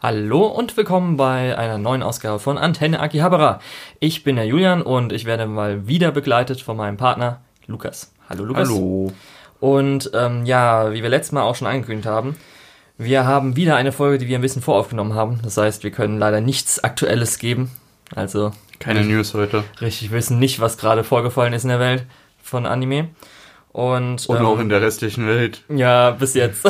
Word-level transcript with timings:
Hallo 0.00 0.46
und 0.46 0.76
willkommen 0.76 1.16
bei 1.16 1.58
einer 1.58 1.76
neuen 1.76 2.04
Ausgabe 2.04 2.38
von 2.38 2.56
Antenne 2.56 3.00
Akihabara. 3.00 3.58
Ich 3.98 4.22
bin 4.22 4.36
der 4.36 4.46
Julian 4.46 4.80
und 4.80 5.12
ich 5.12 5.24
werde 5.24 5.46
mal 5.46 5.88
wieder 5.88 6.12
begleitet 6.12 6.60
von 6.60 6.76
meinem 6.76 6.96
Partner 6.96 7.40
Lukas. 7.66 8.12
Hallo 8.28 8.44
Lukas. 8.44 8.68
Hallo. 8.68 9.12
Und 9.58 10.12
ähm, 10.14 10.46
ja, 10.46 10.92
wie 10.92 11.02
wir 11.02 11.08
letztes 11.08 11.32
Mal 11.32 11.42
auch 11.42 11.56
schon 11.56 11.66
angekündigt 11.66 12.06
haben, 12.06 12.36
wir 12.96 13.26
haben 13.26 13.56
wieder 13.56 13.74
eine 13.74 13.90
Folge, 13.90 14.18
die 14.18 14.28
wir 14.28 14.38
ein 14.38 14.40
bisschen 14.40 14.62
voraufgenommen 14.62 15.14
haben. 15.14 15.40
Das 15.42 15.56
heißt, 15.56 15.82
wir 15.82 15.90
können 15.90 16.16
leider 16.16 16.40
nichts 16.40 16.78
Aktuelles 16.84 17.40
geben. 17.40 17.72
Also 18.14 18.52
Keine 18.78 19.02
News 19.02 19.34
heute. 19.34 19.64
richtig 19.80 20.12
wissen 20.12 20.38
nicht, 20.38 20.60
was 20.60 20.78
gerade 20.78 21.02
vorgefallen 21.02 21.54
ist 21.54 21.64
in 21.64 21.70
der 21.70 21.80
Welt 21.80 22.04
von 22.40 22.66
Anime. 22.66 23.08
Und, 23.72 24.28
Und 24.28 24.38
ähm, 24.38 24.46
auch 24.46 24.60
in 24.60 24.68
der 24.68 24.80
restlichen 24.80 25.26
Welt. 25.26 25.64
Ja, 25.68 26.12
bis 26.12 26.34
jetzt. 26.34 26.64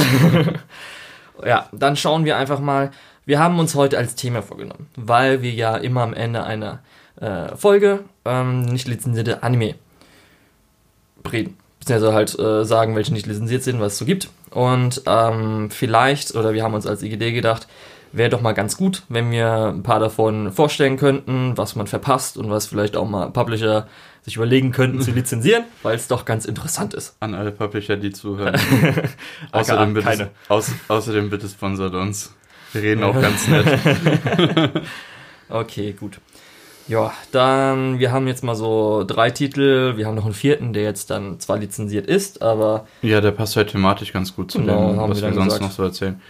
ja, 1.45 1.69
dann 1.73 1.95
schauen 1.95 2.25
wir 2.25 2.39
einfach 2.39 2.61
mal. 2.61 2.91
Wir 3.29 3.39
haben 3.41 3.59
uns 3.59 3.75
heute 3.75 3.99
als 3.99 4.15
Thema 4.15 4.41
vorgenommen, 4.41 4.87
weil 4.97 5.43
wir 5.43 5.51
ja 5.51 5.77
immer 5.77 6.01
am 6.01 6.15
Ende 6.15 6.45
einer 6.45 6.79
äh, 7.21 7.55
Folge 7.57 8.05
ähm, 8.25 8.63
nicht 8.63 8.89
lizenzierte 8.89 9.43
Anime 9.43 9.75
reden. 11.31 11.59
Beziehungsweise 11.79 12.15
halt 12.15 12.39
äh, 12.39 12.65
sagen, 12.65 12.97
welche 12.97 13.13
nicht 13.13 13.27
lizenziert 13.27 13.63
sind, 13.63 13.81
was 13.81 13.93
es 13.93 13.99
so 13.99 14.07
gibt. 14.07 14.31
Und 14.49 15.03
ähm, 15.05 15.69
vielleicht, 15.69 16.37
oder 16.37 16.55
wir 16.55 16.63
haben 16.63 16.73
uns 16.73 16.87
als 16.87 17.03
IGD 17.03 17.35
gedacht, 17.35 17.69
wäre 18.13 18.31
doch 18.31 18.41
mal 18.41 18.53
ganz 18.53 18.79
gut, 18.79 19.03
wenn 19.11 19.31
wir 19.31 19.75
ein 19.75 19.83
paar 19.83 20.01
davon 20.01 20.51
vorstellen 20.51 20.97
könnten, 20.97 21.53
was 21.55 21.77
man 21.77 21.87
verpasst 21.87 22.39
und 22.39 22.49
was 22.49 22.69
vielleicht 22.69 22.97
auch 22.97 23.07
mal 23.07 23.29
Publisher 23.29 23.89
sich 24.23 24.37
überlegen 24.37 24.73
könnten 24.73 25.03
zu 25.03 25.11
lizenzieren, 25.15 25.65
weil 25.83 25.97
es 25.97 26.09
doch 26.09 26.25
ganz 26.25 26.47
interessant 26.47 26.95
ist. 26.95 27.15
An 27.21 27.35
alle 27.35 27.53
Publisher, 27.53 27.99
die 27.99 28.11
zuhören. 28.11 28.59
Außerdem, 29.53 29.93
bitte, 29.93 30.31
außerdem 30.49 31.29
bitte 31.29 31.47
sponsert 31.47 31.93
uns. 31.93 32.33
Wir 32.73 32.83
reden 32.83 33.03
auch 33.05 33.21
ganz 33.21 33.47
nett. 33.49 33.67
Okay, 35.51 35.93
gut. 35.99 36.19
Ja, 36.89 37.13
dann, 37.33 37.99
wir 37.99 38.13
haben 38.13 38.27
jetzt 38.29 38.45
mal 38.45 38.55
so 38.55 39.05
drei 39.07 39.31
Titel. 39.31 39.97
Wir 39.97 40.07
haben 40.07 40.15
noch 40.15 40.25
einen 40.27 40.35
vierten, 40.35 40.73
der 40.75 40.83
jetzt 40.83 41.11
dann 41.11 41.41
zwar 41.41 41.59
lizenziert 41.59 42.07
ist, 42.07 42.43
aber 42.43 42.87
Ja, 43.03 43.21
der 43.23 43.31
passt 43.31 43.57
halt 43.57 43.71
thematisch 43.71 44.13
ganz 44.13 44.35
gut 44.37 44.51
zu 44.51 44.59
Genau, 44.59 44.91
dem, 44.93 44.99
was 45.11 45.23
wir 45.23 45.29
wir 45.29 45.35
sonst 45.35 45.45
gesagt. 45.55 45.63
noch 45.63 45.71
so 45.71 45.83
erzählen. 45.85 46.21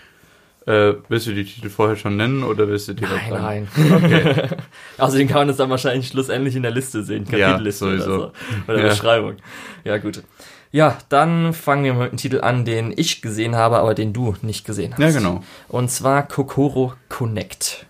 Äh, 0.67 0.95
willst 1.09 1.27
du 1.27 1.33
die 1.33 1.45
Titel 1.45 1.69
vorher 1.71 1.97
schon 1.97 2.17
nennen 2.17 2.45
oder 2.45 2.69
willst 2.69 2.89
du 2.89 2.95
direkt 2.95 3.31
nein, 3.31 3.67
nein. 3.77 4.49
Außerdem 4.99 5.27
kann 5.27 5.39
man 5.39 5.49
es 5.49 5.57
dann 5.57 5.71
wahrscheinlich 5.71 6.09
schlussendlich 6.09 6.55
in 6.57 6.63
der 6.63 6.73
Liste 6.73 7.03
sehen, 7.03 7.25
Ja, 7.31 7.49
Kapitelliste 7.53 7.87
oder 7.87 7.99
sowieso. 7.99 8.19
so. 8.21 8.33
Oder 8.69 8.79
Ja. 8.83 8.89
Beschreibung. 8.91 9.37
Ja, 9.85 9.97
gut. 9.99 10.23
Ja, 10.71 10.99
dann 11.09 11.55
fangen 11.55 11.85
wir 11.85 11.95
mit 11.95 12.11
einem 12.11 12.17
Titel 12.19 12.41
an, 12.41 12.65
den 12.65 12.93
ich 12.95 13.23
gesehen 13.23 13.57
habe, 13.57 13.79
aber 13.79 13.95
den 13.95 14.13
du 14.13 14.37
nicht 14.43 14.67
gesehen 14.67 14.93
hast. 14.93 15.01
Ja, 15.01 15.11
genau. 15.11 15.43
Und 15.69 15.91
zwar 15.91 16.27
Kokoro 16.29 16.93
Connect. 17.09 17.87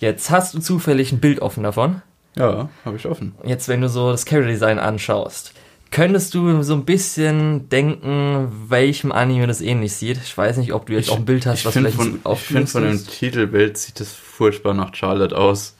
Jetzt 0.00 0.30
hast 0.30 0.54
du 0.54 0.60
zufällig 0.60 1.12
ein 1.12 1.20
Bild 1.20 1.40
offen 1.40 1.64
davon. 1.64 2.02
Ja, 2.36 2.68
habe 2.84 2.96
ich 2.96 3.06
offen. 3.06 3.34
jetzt, 3.44 3.68
wenn 3.68 3.80
du 3.80 3.88
so 3.88 4.12
das 4.12 4.24
Character 4.24 4.50
Design 4.50 4.78
anschaust, 4.78 5.52
könntest 5.90 6.34
du 6.34 6.62
so 6.62 6.74
ein 6.74 6.84
bisschen 6.84 7.68
denken, 7.68 8.48
welchem 8.68 9.10
Anime 9.10 9.46
das 9.48 9.60
ähnlich 9.60 9.94
sieht? 9.94 10.18
Ich 10.22 10.38
weiß 10.38 10.58
nicht, 10.58 10.72
ob 10.72 10.86
du 10.86 10.92
jetzt 10.92 11.10
auch 11.10 11.16
ein 11.16 11.24
Bild 11.24 11.46
hast, 11.46 11.60
ich 11.60 11.66
was 11.66 11.72
finde 11.72 11.90
vielleicht 11.90 12.22
von, 12.22 12.32
ich 12.32 12.38
find 12.38 12.68
von 12.68 12.84
dem. 12.84 13.06
Titelbild 13.06 13.76
sieht 13.76 13.98
das 13.98 14.12
furchtbar 14.12 14.74
nach 14.74 14.94
Charlotte 14.94 15.36
aus. 15.36 15.74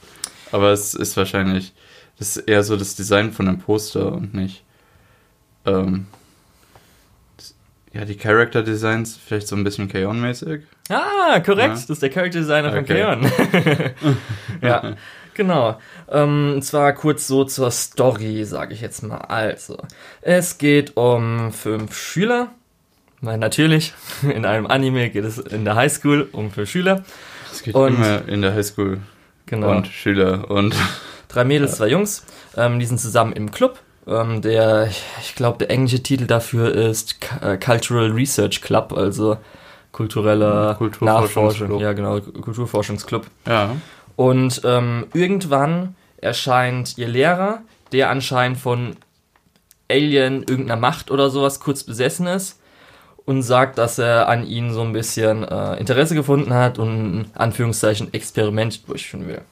Aber 0.50 0.72
es 0.72 0.94
ist 0.94 1.16
wahrscheinlich, 1.16 1.74
das 2.18 2.36
ist 2.36 2.48
eher 2.48 2.64
so 2.64 2.76
das 2.76 2.96
Design 2.96 3.32
von 3.32 3.46
dem 3.46 3.58
Poster 3.58 4.12
und 4.12 4.34
nicht. 4.34 4.64
Ähm, 5.68 6.06
ja, 7.92 8.04
die 8.04 8.16
Character 8.16 8.62
Designs 8.62 9.16
vielleicht 9.16 9.48
so 9.48 9.56
ein 9.56 9.64
bisschen 9.64 9.88
K-On-mäßig. 9.88 10.62
Ah, 10.90 11.40
korrekt, 11.40 11.68
Ja. 11.68 11.68
das 11.68 11.88
ist 11.90 12.02
der 12.02 12.10
Character 12.10 12.40
Designer 12.40 12.70
von 12.70 12.80
Okay. 12.80 13.00
Kaon. 13.02 13.32
ja, 14.62 14.94
genau. 15.34 15.78
Ähm, 16.10 16.52
und 16.56 16.62
zwar 16.62 16.92
kurz 16.92 17.26
so 17.26 17.44
zur 17.44 17.70
Story, 17.70 18.44
sage 18.44 18.74
ich 18.74 18.80
jetzt 18.82 19.02
mal. 19.02 19.16
Also, 19.18 19.78
es 20.20 20.58
geht 20.58 20.96
um 20.96 21.52
fünf 21.52 21.96
Schüler. 21.98 22.48
Nein, 23.20 23.40
natürlich, 23.40 23.94
in 24.22 24.44
einem 24.44 24.66
Anime 24.66 25.10
geht 25.10 25.24
es 25.24 25.38
in 25.38 25.64
der 25.64 25.74
Highschool 25.74 26.28
um 26.32 26.50
fünf 26.50 26.70
Schüler. 26.70 27.02
Es 27.50 27.62
geht 27.62 27.74
Und- 27.74 27.94
immer 27.96 28.28
in 28.28 28.42
der 28.42 28.54
Highschool 28.54 29.00
Genau. 29.46 29.70
und 29.70 29.86
Schüler 29.88 30.50
und 30.50 30.74
Drei 31.28 31.44
Mädels, 31.44 31.76
zwei 31.76 31.88
Jungs. 31.88 32.24
Ähm, 32.56 32.78
die 32.78 32.86
sind 32.86 32.98
zusammen 32.98 33.32
im 33.32 33.50
Club. 33.50 33.78
Ähm, 34.08 34.42
der, 34.42 34.88
ich 35.20 35.34
glaube, 35.34 35.58
der 35.58 35.70
englische 35.70 36.02
Titel 36.02 36.26
dafür 36.26 36.74
ist 36.74 37.16
äh, 37.42 37.56
Cultural 37.58 38.10
Research 38.10 38.62
Club, 38.62 38.92
also 38.92 39.36
kultureller 39.92 40.74
Kulturforschungsclub. 40.76 41.68
Nachforschung. 41.68 41.80
Ja, 41.80 41.92
genau, 41.92 42.20
Kulturforschungsclub. 42.20 43.26
ja. 43.46 43.76
Und 44.16 44.62
ähm, 44.64 45.06
irgendwann 45.14 45.94
erscheint 46.16 46.98
ihr 46.98 47.06
Lehrer, 47.06 47.62
der 47.92 48.10
anscheinend 48.10 48.58
von 48.58 48.96
Alien 49.88 50.42
irgendeiner 50.42 50.80
Macht 50.80 51.10
oder 51.10 51.30
sowas 51.30 51.60
kurz 51.60 51.84
besessen 51.84 52.26
ist 52.26 52.58
und 53.24 53.42
sagt, 53.42 53.78
dass 53.78 53.98
er 53.98 54.28
an 54.28 54.46
ihnen 54.46 54.72
so 54.72 54.82
ein 54.82 54.92
bisschen 54.92 55.44
äh, 55.44 55.76
Interesse 55.76 56.14
gefunden 56.14 56.52
hat 56.52 56.78
und 56.78 57.20
ein 57.20 57.30
Anführungszeichen 57.34 58.12
Experiment 58.12 58.88
durchführen 58.88 59.28
will. 59.28 59.42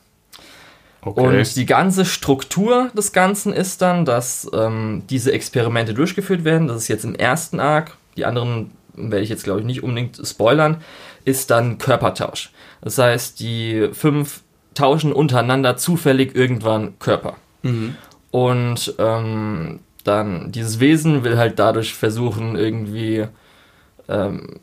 Okay. 1.06 1.20
Und 1.20 1.56
die 1.56 1.66
ganze 1.66 2.04
Struktur 2.04 2.90
des 2.96 3.12
Ganzen 3.12 3.52
ist 3.52 3.80
dann, 3.80 4.04
dass 4.04 4.50
ähm, 4.52 5.04
diese 5.08 5.32
Experimente 5.32 5.94
durchgeführt 5.94 6.44
werden. 6.44 6.66
Das 6.66 6.78
ist 6.78 6.88
jetzt 6.88 7.04
im 7.04 7.14
ersten 7.14 7.60
Arc. 7.60 7.96
Die 8.16 8.24
anderen 8.24 8.72
werde 8.94 9.22
ich 9.22 9.28
jetzt, 9.28 9.44
glaube 9.44 9.60
ich, 9.60 9.66
nicht 9.66 9.82
unbedingt 9.84 10.20
spoilern. 10.26 10.78
Ist 11.24 11.50
dann 11.50 11.78
Körpertausch. 11.78 12.50
Das 12.80 12.98
heißt, 12.98 13.38
die 13.40 13.88
fünf 13.92 14.42
tauschen 14.74 15.12
untereinander 15.12 15.76
zufällig 15.76 16.34
irgendwann 16.34 16.98
Körper. 16.98 17.36
mhm. 17.62 17.96
Und 18.32 18.94
ähm, 18.98 19.80
dann 20.04 20.52
dieses 20.52 20.78
Wesen 20.78 21.24
will 21.24 21.38
halt 21.38 21.58
dadurch 21.58 21.94
versuchen, 21.94 22.56
irgendwie 22.56 23.26
ähm, 24.08 24.60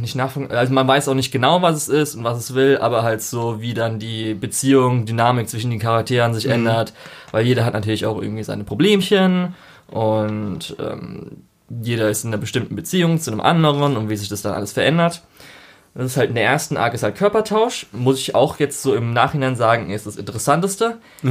nicht 0.00 0.14
nachvollziehen. 0.16 0.56
Also 0.56 0.72
man 0.72 0.88
weiß 0.88 1.08
auch 1.08 1.14
nicht 1.14 1.32
genau, 1.32 1.60
was 1.62 1.76
es 1.76 1.88
ist 1.88 2.14
und 2.14 2.24
was 2.24 2.38
es 2.38 2.54
will, 2.54 2.78
aber 2.78 3.02
halt 3.02 3.22
so, 3.22 3.60
wie 3.60 3.74
dann 3.74 3.98
die 3.98 4.34
Beziehung, 4.34 5.04
Dynamik 5.04 5.48
zwischen 5.48 5.70
den 5.70 5.78
Charakteren 5.78 6.32
sich 6.34 6.46
Mhm. 6.46 6.52
ändert, 6.52 6.92
weil 7.30 7.46
jeder 7.46 7.64
hat 7.64 7.74
natürlich 7.74 8.06
auch 8.06 8.20
irgendwie 8.22 8.42
seine 8.42 8.64
Problemchen 8.64 9.54
und 9.88 10.76
ähm, 10.80 11.42
jeder 11.82 12.08
ist 12.08 12.24
in 12.24 12.30
einer 12.30 12.40
bestimmten 12.40 12.74
Beziehung 12.74 13.20
zu 13.20 13.30
einem 13.30 13.40
anderen 13.40 13.96
und 13.96 14.08
wie 14.08 14.16
sich 14.16 14.28
das 14.28 14.42
dann 14.42 14.54
alles 14.54 14.72
verändert. 14.72 15.22
Das 15.92 16.06
ist 16.06 16.16
halt 16.16 16.28
in 16.28 16.36
der 16.36 16.44
ersten 16.44 16.76
Arc 16.76 16.94
ist 16.94 17.02
halt 17.02 17.16
Körpertausch. 17.16 17.86
Muss 17.92 18.18
ich 18.20 18.34
auch 18.36 18.60
jetzt 18.60 18.80
so 18.80 18.94
im 18.94 19.12
Nachhinein 19.12 19.56
sagen, 19.56 19.90
ist 19.90 20.06
das 20.06 20.16
Interessanteste. 20.16 20.98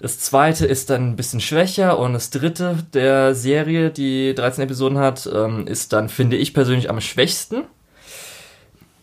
Das 0.00 0.20
zweite 0.20 0.64
ist 0.66 0.90
dann 0.90 1.10
ein 1.10 1.16
bisschen 1.16 1.40
schwächer 1.40 1.98
und 1.98 2.12
das 2.12 2.30
dritte 2.30 2.78
der 2.92 3.34
Serie, 3.34 3.90
die 3.90 4.34
13 4.34 4.64
Episoden 4.64 4.98
hat, 4.98 5.28
ähm, 5.32 5.66
ist 5.66 5.92
dann, 5.92 6.08
finde 6.08 6.36
ich 6.36 6.54
persönlich, 6.54 6.88
am 6.88 7.00
schwächsten. 7.00 7.62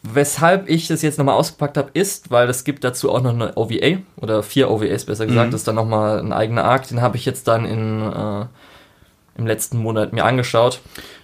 Weshalb 0.03 0.67
ich 0.67 0.87
das 0.87 1.03
jetzt 1.03 1.19
nochmal 1.19 1.35
ausgepackt 1.35 1.77
habe, 1.77 1.91
ist, 1.93 2.31
weil 2.31 2.49
es 2.49 2.63
gibt 2.63 2.83
dazu 2.83 3.11
auch 3.11 3.21
noch 3.21 3.33
eine 3.33 3.55
OVA 3.55 3.99
oder 4.17 4.41
vier 4.41 4.71
OVAs 4.71 5.05
besser 5.05 5.27
gesagt, 5.27 5.47
Mhm. 5.47 5.51
das 5.51 5.61
ist 5.61 5.67
dann 5.67 5.75
nochmal 5.75 6.19
ein 6.19 6.33
eigener 6.33 6.63
Arc, 6.63 6.87
den 6.87 7.01
habe 7.01 7.17
ich 7.17 7.25
jetzt 7.25 7.47
dann 7.47 7.65
in, 7.65 8.01
äh, 8.01 8.45
im 9.37 9.45
letzten 9.45 9.77
Monat 9.77 10.11
mir 10.11 10.25
angeschaut. 10.25 10.81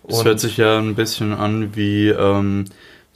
Es 0.08 0.24
hört 0.24 0.40
sich 0.40 0.58
ja 0.58 0.78
ein 0.78 0.94
bisschen 0.94 1.34
an 1.34 1.75
wie 1.75 2.09
ähm, 2.09 2.66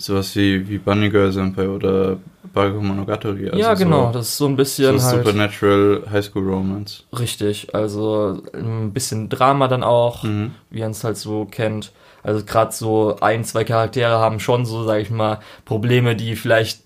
sowas 0.03 0.35
wie, 0.35 0.67
wie 0.67 0.77
Bunny 0.77 1.09
Girl 1.09 1.31
Senpai 1.31 1.67
oder 1.67 2.17
Baruch 2.53 2.81
Monogatari. 2.81 3.47
Also 3.49 3.59
ja, 3.59 3.73
genau, 3.75 4.07
So, 4.07 4.11
das 4.13 4.27
ist 4.29 4.37
so 4.37 4.45
ein 4.47 4.55
bisschen 4.55 4.99
so 4.99 5.05
halt 5.05 5.25
Supernatural 5.25 6.03
High 6.11 6.25
School 6.25 6.43
Romance. 6.49 7.03
richtig, 7.17 7.73
also 7.73 8.41
ein 8.53 8.91
bisschen 8.93 9.29
Drama 9.29 9.67
dann 9.67 9.83
auch. 9.83 10.23
Mhm. 10.23 10.51
wie 10.69 10.81
man 10.81 10.91
es 10.91 11.03
halt 11.03 11.17
so 11.17 11.45
kennt. 11.45 11.91
Also 12.23 12.43
gerade 12.45 12.71
so 12.71 13.17
ein, 13.21 13.43
zwei 13.45 13.63
Charaktere 13.63 14.19
haben 14.19 14.39
schon 14.39 14.65
so, 14.65 14.83
sag 14.83 14.99
ich 15.01 15.09
mal, 15.09 15.39
Probleme, 15.65 16.15
die 16.15 16.35
vielleicht 16.35 16.81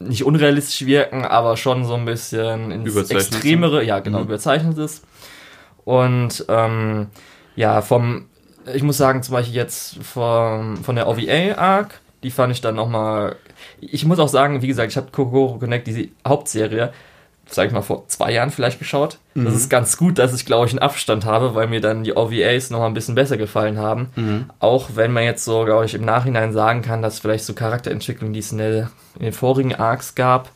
nicht 0.00 0.24
unrealistisch 0.24 0.84
wirken, 0.86 1.24
aber 1.24 1.56
schon 1.56 1.84
so 1.84 1.94
ein 1.94 2.04
bisschen 2.04 2.70
ins 2.72 3.10
Extremere, 3.10 3.84
ja 3.84 4.00
genau, 4.00 4.18
Mhm. 4.18 4.24
überzeichnet 4.24 4.76
ist. 4.78 5.04
Und 5.84 6.44
ähm, 6.48 7.06
ja, 7.56 7.82
vom, 7.82 8.26
ich 8.74 8.82
muss 8.82 8.96
sagen, 8.96 9.22
zum 9.22 9.34
Beispiel 9.34 9.54
jetzt 9.54 10.02
vom, 10.02 10.76
von 10.78 10.96
der 10.96 11.06
OVA-Arc, 11.08 12.00
die 12.24 12.30
fand 12.32 12.52
ich 12.52 12.60
dann 12.60 12.74
nochmal, 12.74 13.36
ich 13.80 14.04
muss 14.04 14.18
auch 14.18 14.28
sagen, 14.28 14.62
wie 14.62 14.66
gesagt, 14.66 14.90
ich 14.90 14.96
habe 14.96 15.12
Kokoro 15.12 15.58
Connect, 15.58 15.86
diese 15.86 16.08
Hauptserie, 16.26 16.92
sag 17.46 17.66
ich 17.66 17.72
mal, 17.72 17.82
vor 17.82 18.08
zwei 18.08 18.32
Jahren 18.32 18.50
vielleicht 18.50 18.78
geschaut. 18.78 19.18
Das 19.34 19.44
Mhm. 19.44 19.54
ist 19.56 19.68
ganz 19.68 19.96
gut, 19.98 20.18
dass 20.18 20.34
ich, 20.34 20.46
glaube 20.46 20.66
ich, 20.66 20.72
einen 20.72 20.78
Abstand 20.80 21.24
habe, 21.26 21.54
weil 21.54 21.66
mir 21.68 21.80
dann 21.82 22.02
die 22.02 22.16
OVAs 22.16 22.70
noch 22.70 22.78
mal 22.80 22.86
ein 22.86 22.94
bisschen 22.94 23.14
besser 23.14 23.36
gefallen 23.36 23.78
haben. 23.78 24.08
Mhm. 24.16 24.46
Auch 24.60 24.90
wenn 24.94 25.12
man 25.12 25.24
jetzt 25.24 25.44
so, 25.44 25.64
glaube 25.64 25.84
ich, 25.84 25.94
im 25.94 26.04
Nachhinein 26.06 26.52
sagen 26.54 26.80
kann, 26.82 27.02
dass 27.02 27.18
vielleicht 27.20 27.44
so 27.44 27.52
Charakterentwicklung, 27.52 28.32
die 28.32 28.38
es 28.40 28.50
in, 28.50 28.58
der, 28.58 28.90
in 29.18 29.24
den 29.26 29.32
vorigen 29.34 29.74
Arcs 29.74 30.14
gab, 30.14 30.50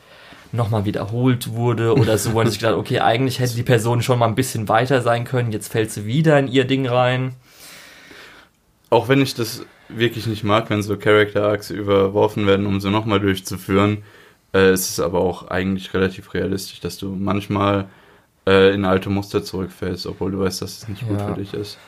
nochmal 0.50 0.86
wiederholt 0.86 1.52
wurde 1.52 1.94
oder 1.94 2.16
so, 2.16 2.30
man 2.30 2.46
sich 2.48 2.58
gedacht, 2.60 2.76
okay, 2.78 3.00
eigentlich 3.00 3.38
hätte 3.38 3.54
die 3.54 3.62
Person 3.62 4.00
schon 4.00 4.18
mal 4.18 4.26
ein 4.26 4.34
bisschen 4.34 4.66
weiter 4.66 5.02
sein 5.02 5.24
können, 5.24 5.52
jetzt 5.52 5.70
fällt 5.70 5.90
sie 5.90 6.06
wieder 6.06 6.38
in 6.38 6.48
ihr 6.48 6.64
Ding 6.64 6.88
rein. 6.88 7.34
Auch 8.90 9.08
wenn 9.08 9.20
ich 9.20 9.34
das 9.34 9.66
wirklich 9.88 10.26
nicht 10.26 10.44
mag, 10.44 10.70
wenn 10.70 10.82
so 10.82 10.96
Character 10.96 11.44
Arcs 11.44 11.70
überworfen 11.70 12.46
werden, 12.46 12.66
um 12.66 12.80
sie 12.80 12.90
nochmal 12.90 13.20
durchzuführen. 13.20 14.02
Äh, 14.52 14.70
es 14.70 14.88
ist 14.90 15.00
aber 15.00 15.20
auch 15.20 15.48
eigentlich 15.48 15.92
relativ 15.94 16.34
realistisch, 16.34 16.80
dass 16.80 16.98
du 16.98 17.14
manchmal 17.14 17.86
äh, 18.46 18.72
in 18.74 18.84
alte 18.84 19.10
Muster 19.10 19.42
zurückfällst, 19.42 20.06
obwohl 20.06 20.30
du 20.32 20.40
weißt, 20.40 20.62
dass 20.62 20.78
es 20.78 20.88
nicht 20.88 21.06
gut 21.06 21.18
Ja. 21.18 21.28
für 21.28 21.40
dich 21.40 21.54
ist. 21.54 21.78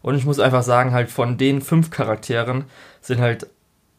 Und 0.00 0.16
ich 0.16 0.24
muss 0.24 0.40
einfach 0.40 0.62
sagen, 0.62 0.92
halt 0.92 1.10
von 1.10 1.38
den 1.38 1.60
fünf 1.60 1.90
Charakteren 1.90 2.64
sind 3.00 3.20
halt 3.20 3.46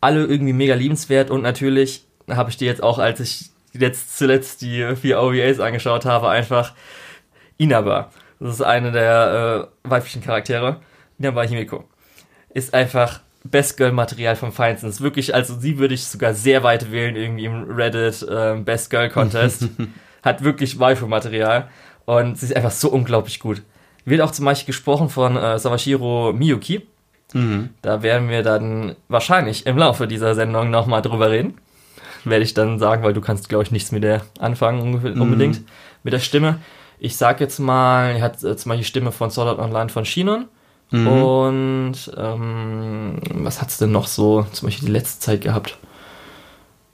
alle 0.02 0.26
irgendwie 0.26 0.52
mega 0.54 0.76
liebenswert 0.76 1.30
und 1.32 1.42
natürlich 1.42 2.06
habe 2.30 2.50
ich 2.50 2.58
die 2.58 2.66
jetzt 2.66 2.84
auch, 2.84 3.00
als 3.00 3.22
ich 3.22 3.52
jetzt 3.72 4.18
zuletzt 4.18 4.62
die 4.62 4.96
vier 4.98 5.22
OVAs 5.22 5.60
angeschaut 5.62 6.06
habe, 6.06 6.30
einfach 6.30 6.74
Inaba. 7.58 8.12
Das 8.40 8.56
ist 8.56 8.62
eine 8.62 8.92
der 8.92 9.70
äh, 9.86 9.90
weiblichen 9.90 10.22
Charaktere. 10.22 10.82
Inaba 11.20 11.44
Himiko. 11.44 11.86
Ist 12.54 12.74
einfach 12.74 13.20
Best 13.44 13.78
Girl 13.78 13.92
Material 13.92 14.36
vom 14.36 14.52
Feinsten. 14.52 14.90
Ist 14.90 15.02
wirklich, 15.02 15.34
also 15.36 15.60
sie 15.60 15.78
würde 15.78 15.94
ich 15.94 16.06
sogar 16.06 16.34
sehr 16.34 16.64
weit 16.64 16.92
wählen, 16.92 17.16
irgendwie 17.16 17.46
im 17.46 17.64
Reddit 17.72 18.26
ähm, 18.30 18.64
Best 18.64 18.90
Girl 18.90 19.10
Contest. 19.10 19.68
Hat 20.24 20.44
wirklich 20.44 20.80
Waifu 20.80 21.08
Material 21.08 21.68
und 22.06 22.38
sie 22.40 22.46
ist 22.46 22.56
einfach 22.56 22.72
so 22.72 22.90
unglaublich 22.90 23.40
gut. 23.40 23.62
Wird 24.06 24.22
auch 24.22 24.32
zum 24.32 24.46
Beispiel 24.46 24.68
gesprochen 24.68 25.10
von 25.10 25.36
äh, 25.36 25.60
Sawashiro 25.60 26.32
Miyuki. 26.34 26.88
Mhm. 27.34 27.70
Da 27.82 28.04
werden 28.04 28.30
wir 28.30 28.44
dann 28.44 28.96
wahrscheinlich 29.10 29.66
im 29.66 29.78
Laufe 29.78 30.08
dieser 30.08 30.36
Sendung 30.36 30.70
nochmal 30.70 31.02
drüber 31.02 31.30
reden. 31.32 31.58
Werde 32.24 32.44
ich 32.46 32.54
dann 32.54 32.80
sagen, 32.80 33.04
weil 33.04 33.14
du 33.14 33.20
kannst, 33.20 33.50
glaube 33.50 33.64
ich, 33.66 33.72
nichts 33.72 33.92
mit 33.92 34.04
der 34.04 34.22
anfangen 34.40 34.82
ungefähr- 34.82 35.20
unbedingt. 35.20 35.62
Mit 36.04 36.14
der 36.14 36.20
Stimme. 36.20 36.60
Ich 37.00 37.18
sag 37.18 37.42
jetzt 37.42 37.60
mal, 37.60 38.16
er 38.16 38.22
hat 38.22 38.36
äh, 38.44 38.56
zum 38.56 38.70
Beispiel 38.70 38.78
die 38.78 38.84
Stimme 38.86 39.12
von 39.12 39.30
Sword 39.30 39.50
Art 39.50 39.60
Online 39.60 39.90
von 39.90 40.06
Shinon. 40.06 40.46
Mhm. 40.94 41.08
Und 41.08 41.96
ähm, 42.16 43.20
was 43.34 43.62
hat's 43.62 43.80
denn 43.80 43.92
noch 43.92 44.06
so 44.06 44.44
zum 44.52 44.68
Beispiel 44.68 44.86
die 44.86 44.94
letzte 44.94 45.20
Zeit 45.20 45.42
gehabt? 45.42 45.80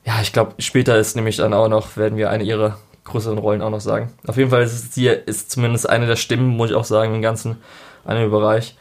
Ja, 0.05 0.21
ich 0.21 0.31
glaube, 0.31 0.53
später 0.59 0.97
ist 0.97 1.17
nämlich 1.17 1.35
dann 1.35 1.53
auch 1.53 1.67
noch, 1.67 1.97
werden 1.97 2.17
wir 2.17 2.29
eine 2.29 2.45
ihrer 2.45 2.77
größeren 3.03 3.37
Rollen 3.37 3.61
auch 3.61 3.69
noch 3.69 3.81
sagen. 3.81 4.13
Auf 4.25 4.37
jeden 4.37 4.51
Fall 4.51 4.63
ist 4.63 4.71
es 4.71 4.95
sie 4.95 5.07
ist 5.07 5.51
zumindest 5.51 5.89
eine 5.89 6.07
der 6.07 6.15
Stimmen, 6.15 6.47
muss 6.47 6.69
ich 6.69 6.77
auch 6.77 6.85
sagen, 6.85 7.13
im 7.13 7.21
ganzen 7.21 7.57
Anime-Bereich, 8.05 8.77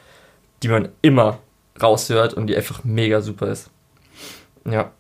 die 0.63 0.69
man 0.69 0.91
immer 1.03 1.39
raushört 1.83 2.35
und 2.35 2.47
die 2.47 2.57
einfach 2.57 2.85
mega 2.85 3.21
super 3.21 3.49
ist. 3.49 3.71
Ja. 4.71 4.93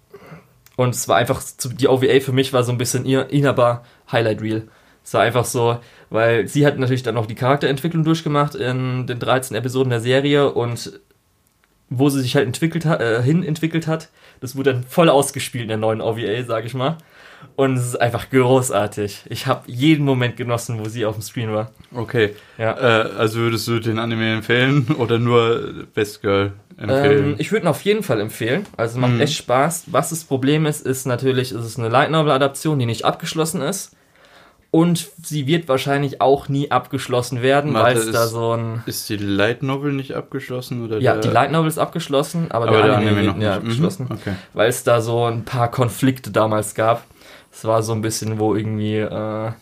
Und 0.74 0.96
es 0.96 1.06
war 1.06 1.16
einfach, 1.16 1.40
die 1.64 1.86
OVA 1.86 2.18
für 2.18 2.32
mich 2.32 2.52
war 2.52 2.64
so 2.64 2.72
ein 2.72 2.78
bisschen 2.78 3.04
ihr 3.04 3.30
Inaba 3.30 3.84
Highlight 4.10 4.42
Reel. 4.42 4.68
Es 5.04 5.14
war 5.14 5.22
einfach 5.22 5.44
so, 5.44 5.78
weil 6.10 6.48
sie 6.48 6.66
hat 6.66 6.78
natürlich 6.78 7.02
dann 7.02 7.14
noch 7.14 7.26
die 7.26 7.34
Charakterentwicklung 7.34 8.04
durchgemacht 8.04 8.54
in 8.54 9.06
den 9.06 9.18
13 9.18 9.56
Episoden 9.56 9.90
der 9.90 10.00
Serie 10.00 10.50
und 10.52 11.00
wo 11.90 12.08
sie 12.10 12.20
sich 12.20 12.36
halt 12.36 12.46
entwickelt 12.46 12.84
hat, 12.84 13.00
äh, 13.00 13.22
hin 13.22 13.42
entwickelt 13.42 13.86
hat, 13.86 14.08
das 14.40 14.56
wurde 14.56 14.74
dann 14.74 14.84
voll 14.84 15.08
ausgespielt 15.08 15.62
in 15.62 15.68
der 15.68 15.78
neuen 15.78 16.00
OVA, 16.02 16.42
sag 16.46 16.64
ich 16.66 16.74
mal. 16.74 16.98
Und 17.56 17.76
es 17.78 17.86
ist 17.86 18.00
einfach 18.00 18.30
großartig. 18.30 19.22
Ich 19.30 19.46
habe 19.46 19.62
jeden 19.66 20.04
Moment 20.04 20.36
genossen, 20.36 20.80
wo 20.80 20.88
sie 20.88 21.06
auf 21.06 21.14
dem 21.14 21.22
Screen 21.22 21.52
war. 21.52 21.70
Okay. 21.94 22.34
Ja. 22.58 22.72
Äh, 22.76 23.10
also 23.16 23.38
würdest 23.38 23.66
du 23.68 23.78
den 23.78 23.98
Anime 23.98 24.34
empfehlen 24.34 24.88
oder 24.98 25.18
nur 25.18 25.86
Best 25.94 26.20
Girl 26.20 26.52
empfehlen? 26.76 27.24
Ähm, 27.30 27.34
ich 27.38 27.52
würde 27.52 27.66
ihn 27.66 27.68
auf 27.68 27.80
jeden 27.82 28.02
Fall 28.02 28.20
empfehlen. 28.20 28.66
Also 28.76 28.98
macht 28.98 29.12
Mhm. 29.12 29.20
echt 29.20 29.34
Spaß. 29.34 29.84
Was 29.86 30.10
das 30.10 30.24
Problem 30.24 30.66
ist, 30.66 30.84
ist 30.84 31.06
natürlich, 31.06 31.52
ist 31.52 31.64
es 31.64 31.78
eine 31.78 31.88
Light 31.88 32.10
Novel 32.10 32.32
Adaption, 32.32 32.78
die 32.78 32.86
nicht 32.86 33.04
abgeschlossen 33.04 33.62
ist. 33.62 33.92
Und 34.70 35.08
sie 35.22 35.46
wird 35.46 35.66
wahrscheinlich 35.66 36.20
auch 36.20 36.48
nie 36.48 36.70
abgeschlossen 36.70 37.40
werden, 37.40 37.72
weil 37.72 37.96
es 37.96 38.10
da 38.10 38.26
so 38.26 38.52
ein. 38.52 38.82
ist 38.84 39.08
die 39.08 39.16
Light 39.16 39.62
Novel 39.62 39.92
nicht 39.92 40.14
abgeschlossen? 40.14 40.84
Oder 40.84 40.98
Ja, 40.98 41.16
die 41.16 41.28
Light 41.28 41.52
Novel 41.52 41.68
ist 41.68 41.78
abgeschlossen, 41.78 42.50
aber, 42.50 42.68
aber 42.68 42.82
der, 42.82 42.96
Anime, 42.98 43.16
wird 43.16 43.26
noch 43.28 43.36
nicht. 43.36 43.48
abgeschlossen. 43.48 44.06
Mhm. 44.10 44.16
Okay. 44.16 44.32
weil 44.52 44.68
es 44.68 44.84
da 44.84 45.00
so 45.00 45.24
ein 45.24 45.44
paar 45.44 45.70
Konflikte 45.70 46.30
damals 46.30 46.74
gab. 46.74 47.04
Es 47.50 47.64
war 47.64 47.82
so 47.82 47.92
ein 47.92 48.02
bisschen, 48.02 48.38
wo 48.38 48.54
irgendwie 48.54 48.96
äh, 48.96 49.52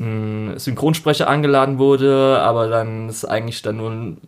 ein 0.00 0.58
Synchronsprecher 0.58 1.28
angeladen 1.28 1.78
wurde, 1.78 2.40
aber 2.40 2.68
dann 2.68 3.08
ist 3.08 3.24
eigentlich 3.24 3.62
dann 3.62 3.76
nur 3.76 3.90
ein, 3.90 4.18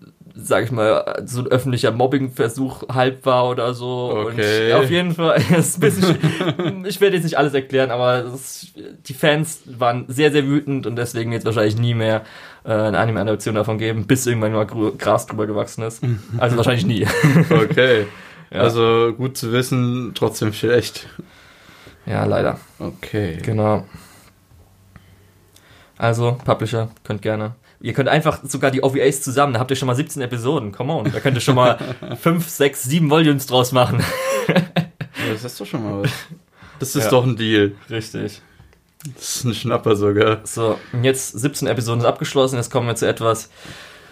sag 0.42 0.64
ich 0.64 0.70
mal, 0.70 1.22
so 1.26 1.40
ein 1.40 1.46
öffentlicher 1.46 1.90
Mobbingversuch 1.92 2.88
halb 2.92 3.25
war 3.26 3.48
oder 3.48 3.75
so. 3.75 4.25
Okay. 4.28 4.72
Und 4.72 4.78
auf 4.81 4.90
jeden 4.90 5.14
Fall, 5.14 5.40
ist 5.58 5.81
bisschen, 5.81 6.16
sch- 6.16 6.87
ich 6.87 7.00
werde 7.00 7.16
jetzt 7.16 7.25
nicht 7.25 7.38
alles 7.38 7.54
erklären, 7.54 7.90
aber 7.90 8.25
es, 8.25 8.69
die 9.06 9.14
Fans 9.14 9.60
waren 9.66 10.04
sehr, 10.08 10.32
sehr 10.32 10.46
wütend 10.46 10.87
und 10.87 10.96
deswegen 10.96 11.31
wird 11.31 11.40
es 11.40 11.46
wahrscheinlich 11.46 11.78
nie 11.78 11.94
mehr 11.94 12.22
äh, 12.64 12.72
eine 12.72 12.98
Anime-Adaption 12.98 13.54
davon 13.54 13.78
geben, 13.78 14.06
bis 14.06 14.26
irgendwann 14.26 14.52
mal 14.52 14.66
Gras 14.66 15.26
drüber 15.26 15.46
gewachsen 15.46 15.82
ist. 15.84 16.02
Also 16.38 16.56
wahrscheinlich 16.56 16.86
nie. 16.86 17.06
Okay. 17.50 18.06
Ja. 18.52 18.60
Also 18.62 19.12
gut 19.16 19.36
zu 19.36 19.52
wissen, 19.52 20.10
trotzdem 20.14 20.52
schlecht. 20.52 21.06
Ja, 22.04 22.25
leider. 22.25 22.58
Okay. 22.81 23.38
Genau. 23.43 23.84
Also, 25.96 26.38
Publisher, 26.44 26.88
könnt 27.04 27.22
gerne. 27.22 27.54
Ihr 27.82 27.93
könnt 27.94 28.09
einfach 28.09 28.41
sogar 28.47 28.71
die 28.71 28.82
OVAs 28.82 29.23
zusammen, 29.23 29.55
da 29.55 29.61
habt 29.61 29.71
ihr 29.71 29.77
schon 29.77 29.87
mal 29.87 29.94
17 29.97 30.21
Episoden, 30.23 30.71
come 30.73 30.93
on. 30.93 31.11
Da 31.11 31.21
könnt 31.21 31.37
ihr 31.37 31.41
schon 31.41 31.55
mal 31.55 31.79
5, 32.21 32.47
6, 32.49 32.82
7 32.85 33.11
Volumes 33.11 33.47
draus 33.47 33.73
machen. 33.73 34.03
Ja, 34.49 34.55
Das 35.32 35.44
ist 35.44 35.61
doch 35.61 35.67
schon 35.67 35.82
mal 35.82 36.03
was. 36.03 36.11
Das 36.79 36.94
ist 36.97 37.05
Ja. 37.05 37.11
doch 37.11 37.25
ein 37.25 37.37
Deal. 37.37 37.73
Richtig. 37.88 38.43
Das 39.15 39.37
ist 39.37 39.44
ein 39.44 39.55
Schnapper 39.55 39.97
sogar. 39.97 40.41
So, 40.44 40.79
und 40.93 41.05
jetzt 41.05 41.38
17 41.38 41.69
Episoden 41.69 42.00
ist 42.00 42.06
abgeschlossen, 42.06 42.56
jetzt 42.56 42.71
kommen 42.71 42.87
wir 42.87 42.97
zu 42.97 43.06
etwas, 43.09 43.50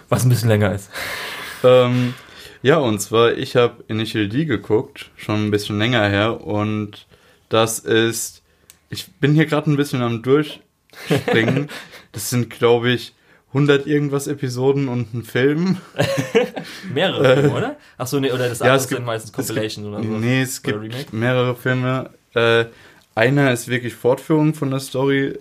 was 0.08 0.24
ein 0.24 0.30
bisschen 0.30 0.48
länger 0.48 0.74
ist. 0.74 0.88
Ähm, 1.62 2.14
ja, 2.62 2.78
und 2.78 2.98
zwar, 3.00 3.32
ich 3.32 3.54
habe 3.56 3.84
Initial 3.88 4.28
D 4.28 4.46
geguckt, 4.46 5.10
schon 5.16 5.46
ein 5.46 5.50
bisschen 5.50 5.78
länger 5.78 6.08
her. 6.08 6.40
Und 6.46 7.06
das 7.50 7.78
ist. 7.80 8.42
Ich 8.90 9.06
bin 9.20 9.34
hier 9.34 9.44
gerade 9.44 9.70
ein 9.70 9.76
bisschen 9.76 10.00
am 10.00 10.22
Durchspringen. 10.22 11.68
das 12.12 12.30
sind, 12.30 12.48
glaube 12.50 12.90
ich, 12.90 13.14
100 13.48 13.86
irgendwas 13.86 14.26
Episoden 14.26 14.88
und 14.88 15.14
ein 15.14 15.22
Film. 15.24 15.78
Mehrere 16.94 17.34
Filme, 17.40 17.54
oder? 17.56 17.76
Achso, 17.96 18.20
nee, 18.20 18.30
oder 18.30 18.48
das 18.48 18.58
Ja, 18.58 18.66
andere 18.66 18.76
es 18.76 18.88
gibt- 18.88 18.98
sind 18.98 19.06
meistens 19.06 19.32
gibt- 19.32 19.46
Compilations 19.48 19.86
oder 19.88 20.02
so. 20.02 20.08
Nee, 20.08 20.42
es 20.42 20.62
Oder 20.64 20.72
gibt 20.80 20.84
Remake? 20.94 21.16
mehrere 21.16 21.56
Filme. 21.56 22.10
Äh, 22.34 22.66
einer 23.14 23.52
ist 23.52 23.68
wirklich 23.68 23.94
Fortführung 23.94 24.54
von 24.54 24.70
der 24.70 24.80
Story. 24.80 25.38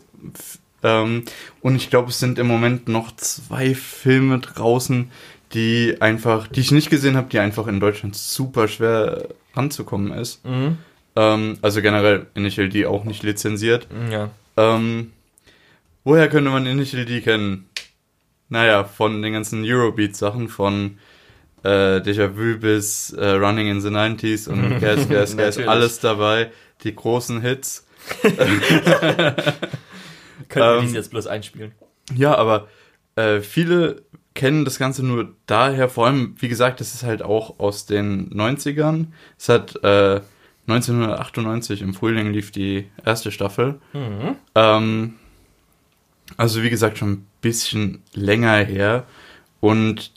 Ähm, 0.83 1.23
und 1.61 1.75
ich 1.75 1.89
glaube, 1.89 2.09
es 2.09 2.19
sind 2.19 2.39
im 2.39 2.47
Moment 2.47 2.87
noch 2.87 3.15
zwei 3.15 3.75
Filme 3.75 4.39
draußen, 4.39 5.11
die 5.53 5.97
einfach, 5.99 6.47
die 6.47 6.59
ich 6.61 6.71
nicht 6.71 6.89
gesehen 6.89 7.17
habe, 7.17 7.29
die 7.29 7.39
einfach 7.39 7.67
in 7.67 7.79
Deutschland 7.79 8.15
super 8.15 8.67
schwer 8.67 9.27
ranzukommen 9.53 10.11
ist. 10.13 10.45
Mhm. 10.45 10.77
Ähm, 11.15 11.57
also 11.61 11.81
generell 11.81 12.27
Initial 12.35 12.69
D 12.69 12.85
auch 12.85 13.03
nicht 13.05 13.23
lizenziert. 13.23 13.87
Ja. 14.11 14.29
Ähm, 14.55 15.11
woher 16.03 16.27
könnte 16.29 16.49
man 16.51 16.65
Initial 16.65 17.05
D 17.05 17.21
kennen? 17.21 17.66
Naja, 18.49 18.83
von 18.85 19.21
den 19.21 19.33
ganzen 19.33 19.63
Eurobeat-Sachen, 19.65 20.47
von 20.49 20.97
äh, 21.63 21.99
Déjà-vu 21.99 22.57
bis 22.59 23.11
äh, 23.13 23.29
Running 23.31 23.67
in 23.67 23.81
the 23.81 23.89
90s 23.89 24.47
und 24.47 24.79
Gas, 24.79 25.07
Gas, 25.07 25.07
Gas, 25.09 25.35
Natürlich. 25.35 25.69
alles 25.69 25.99
dabei. 25.99 26.51
Die 26.83 26.95
großen 26.95 27.41
Hits. 27.41 27.85
Können 30.49 30.65
wir 30.65 30.79
Ähm, 30.83 30.93
jetzt 30.93 31.09
bloß 31.11 31.27
einspielen? 31.27 31.73
Ja, 32.15 32.35
aber 32.35 32.67
äh, 33.15 33.41
viele 33.41 34.03
kennen 34.33 34.65
das 34.65 34.77
Ganze 34.77 35.03
nur 35.05 35.33
daher, 35.47 35.89
vor 35.89 36.05
allem, 36.05 36.35
wie 36.39 36.47
gesagt, 36.47 36.79
das 36.79 36.93
ist 36.93 37.03
halt 37.03 37.23
auch 37.23 37.59
aus 37.59 37.85
den 37.87 38.29
90ern. 38.29 39.07
Es 39.37 39.49
hat 39.49 39.75
äh, 39.83 40.21
1998 40.67 41.81
im 41.81 41.93
Frühling 41.93 42.31
lief 42.31 42.51
die 42.51 42.85
erste 43.03 43.31
Staffel. 43.31 43.79
Mhm. 43.93 44.35
Ähm, 44.53 45.13
also 46.35 46.63
wie 46.63 46.69
gesagt, 46.69 46.97
schon 46.97 47.11
ein 47.11 47.27
bisschen 47.41 48.03
länger 48.13 48.57
her. 48.57 49.05
Und 49.59 50.11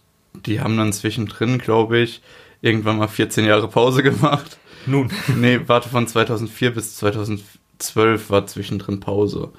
die 0.47 0.61
haben 0.61 0.77
dann 0.77 0.93
zwischendrin, 0.93 1.59
glaube 1.59 1.99
ich, 1.99 2.23
irgendwann 2.61 2.99
mal 2.99 3.09
14 3.09 3.45
Jahre 3.45 3.69
Pause 3.69 4.03
gemacht. 4.03 4.59
Nun. 4.87 5.11
Nee, 5.37 5.61
warte, 5.67 5.89
von 5.89 6.07
2004 6.07 6.75
bis 6.75 6.97
2012 6.97 8.31
war 8.31 8.47
zwischendrin 8.47 9.01
Pause. 9.01 9.53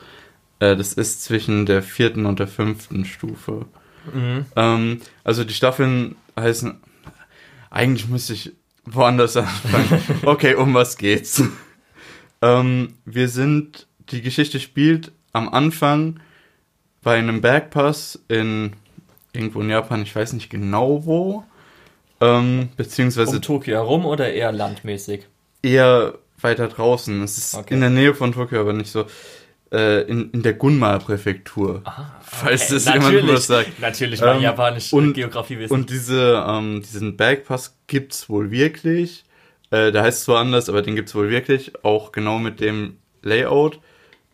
Äh, 0.60 0.76
das 0.76 0.94
ist 0.94 1.24
zwischen 1.24 1.66
der 1.66 1.84
vierten 1.84 2.26
und 2.26 2.40
der 2.40 2.48
fünften 2.48 3.06
Stufe. 3.06 3.66
Mhm. 4.14 4.46
Ähm, 4.56 5.02
also 5.24 5.44
die 5.44 5.54
Staffeln 5.54 6.16
heißen. 6.40 6.80
Eigentlich 7.70 8.08
müsste 8.10 8.34
ich 8.34 8.54
woanders 8.86 9.38
anfangen. 9.38 10.02
Okay, 10.26 10.56
um 10.56 10.74
was 10.74 10.98
geht's? 10.98 11.44
ähm, 12.42 12.96
wir 13.06 13.28
sind. 13.28 13.88
Die 14.12 14.22
Geschichte 14.22 14.60
spielt 14.60 15.12
am 15.32 15.48
Anfang 15.48 16.20
bei 17.04 17.18
einem 17.18 17.42
Bergpass 17.42 18.20
in 18.28 18.74
irgendwo 19.34 19.62
in 19.62 19.70
Japan, 19.70 20.04
ich 20.04 20.16
weiß 20.16 20.34
nicht 20.34 20.50
genau 20.50 21.06
wo. 21.06 21.44
Ähm, 22.20 22.70
beziehungsweise 22.78 23.38
Um 23.38 23.42
Tokio 23.42 23.76
herum 23.76 24.06
oder 24.06 24.32
eher 24.32 24.52
landmäßig? 24.52 25.28
eher 25.64 26.16
weiter 26.40 26.68
draußen. 26.68 27.22
Es 27.24 27.38
ist 27.38 27.56
Okay. 27.56 27.74
in 27.76 27.82
der 27.82 27.90
Nähe 27.92 28.14
von 28.14 28.32
Tokio, 28.32 28.62
aber 28.62 28.74
nicht 28.74 28.92
so. 28.92 29.06
äh, 29.74 30.02
in, 30.02 30.32
in 30.32 30.42
der 30.44 30.54
Gunma-Präfektur. 30.54 31.82
falls 32.22 32.64
Okay, 32.64 32.74
das 32.74 32.86
jemand 32.94 33.28
was 33.30 33.48
sagt. 33.48 33.80
Natürlich, 33.80 34.20
weil 34.20 34.36
Ähm, 34.36 34.42
japanisch 34.42 34.92
und- 34.92 35.14
Geografie 35.14 35.60
wissen. 35.60 35.72
Und 35.74 35.90
diese, 35.90 36.44
ähm, 36.46 36.82
diesen 36.82 37.16
Bergpass 37.16 37.78
gibt's 37.88 38.28
wohl 38.30 38.52
wirklich. 38.52 39.24
Äh, 39.70 39.94
der 39.94 40.04
heißt 40.04 40.26
zwar 40.26 40.40
anders, 40.42 40.68
aber 40.68 40.82
den 40.82 40.96
gibt's 40.98 41.16
wohl 41.16 41.30
wirklich. 41.30 41.72
Auch 41.86 42.12
genau 42.12 42.38
mit 42.38 42.60
dem 42.60 42.98
Layout. 43.22 43.80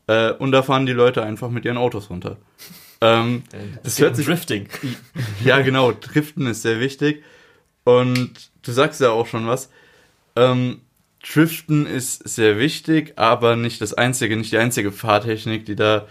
Äh, 0.08 0.32
und 0.32 0.52
da 0.52 0.64
fahren 0.64 0.86
die 0.86 0.94
Leute 0.94 1.22
einfach 1.24 1.50
mit 1.50 1.66
ihren 1.66 1.78
Autos 1.78 2.10
runter. 2.10 2.38
Ähm, 3.00 3.44
das 3.84 3.98
geht 3.98 4.06
hört 4.06 4.16
sich 4.16 4.26
Drifting. 4.26 4.68
ja, 5.46 5.62
genau, 5.62 5.92
Driften 5.92 6.48
ist 6.48 6.64
sehr 6.64 6.80
wichtig. 6.80 7.24
Und 7.84 8.32
du 8.64 8.72
sagst 8.72 9.00
ja 9.02 9.12
auch 9.12 9.28
schon 9.28 9.46
was. 9.46 9.70
Ähm, 10.36 10.82
Driften 11.22 11.86
ist 11.86 12.28
sehr 12.28 12.58
wichtig, 12.58 13.14
aber 13.16 13.56
nicht 13.56 13.82
das 13.82 13.94
einzige, 13.94 14.36
nicht 14.36 14.52
die 14.52 14.58
einzige 14.58 14.92
Fahrtechnik, 14.92 15.64
die 15.68 15.76
da, 15.76 16.08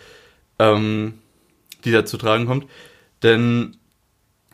ähm, 0.61 1.15
die 1.85 1.91
da 1.91 2.05
zu 2.05 2.19
tragen 2.19 2.47
kommt. 2.47 2.67
Denn 3.25 3.77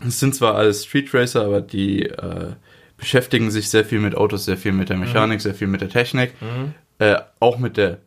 es 0.02 0.18
sind 0.18 0.34
zwar 0.34 0.54
alles 0.54 0.86
Street 0.86 1.12
Racer, 1.12 1.44
aber 1.44 1.60
die 1.60 2.04
äh, 2.06 2.52
beschäftigen 2.96 3.50
sich 3.50 3.68
sehr 3.68 3.84
viel 3.84 3.98
mit 4.00 4.14
Autos, 4.14 4.46
sehr 4.46 4.56
viel 4.56 4.72
mit 4.72 4.88
der 4.88 4.96
Mechanik, 4.96 5.42
sehr 5.42 5.54
viel 5.54 5.68
mit 5.68 5.82
der 5.82 5.90
Technik, 5.90 6.32
Mhm. 6.40 6.72
äh, 6.98 7.16
auch 7.40 7.58
mit 7.58 7.76
der 7.76 7.98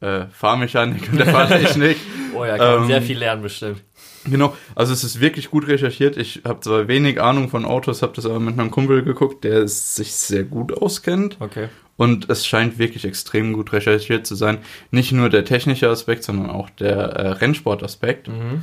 äh, 0.00 0.26
Fahrmechanik 0.32 1.08
und 1.10 1.18
der 1.18 1.26
Fahrtechnik. 1.26 1.96
Oh 2.34 2.44
ja, 2.44 2.56
kann 2.56 2.82
Ähm, 2.82 2.86
sehr 2.86 3.02
viel 3.02 3.18
lernen 3.18 3.42
bestimmt. 3.42 3.82
Genau, 4.24 4.54
also 4.74 4.92
es 4.92 5.02
ist 5.02 5.20
wirklich 5.20 5.50
gut 5.50 5.66
recherchiert. 5.66 6.16
Ich 6.16 6.42
habe 6.44 6.60
zwar 6.60 6.86
wenig 6.86 7.20
Ahnung 7.20 7.48
von 7.48 7.64
Autos, 7.64 8.02
habe 8.02 8.12
das 8.14 8.26
aber 8.26 8.38
mit 8.38 8.58
einem 8.58 8.70
Kumpel 8.70 9.02
geguckt, 9.02 9.44
der 9.44 9.66
sich 9.66 10.12
sehr 10.12 10.44
gut 10.44 10.76
auskennt. 10.76 11.36
Okay. 11.40 11.68
Und 11.96 12.30
es 12.30 12.46
scheint 12.46 12.78
wirklich 12.78 13.04
extrem 13.04 13.54
gut 13.54 13.72
recherchiert 13.72 14.26
zu 14.26 14.36
sein. 14.36 14.58
Nicht 14.92 15.10
nur 15.10 15.30
der 15.30 15.44
technische 15.44 15.88
Aspekt, 15.88 16.22
sondern 16.22 16.50
auch 16.50 16.70
der 16.70 16.96
äh, 16.96 17.28
Rennsportaspekt. 17.30 18.28
Mhm. 18.28 18.62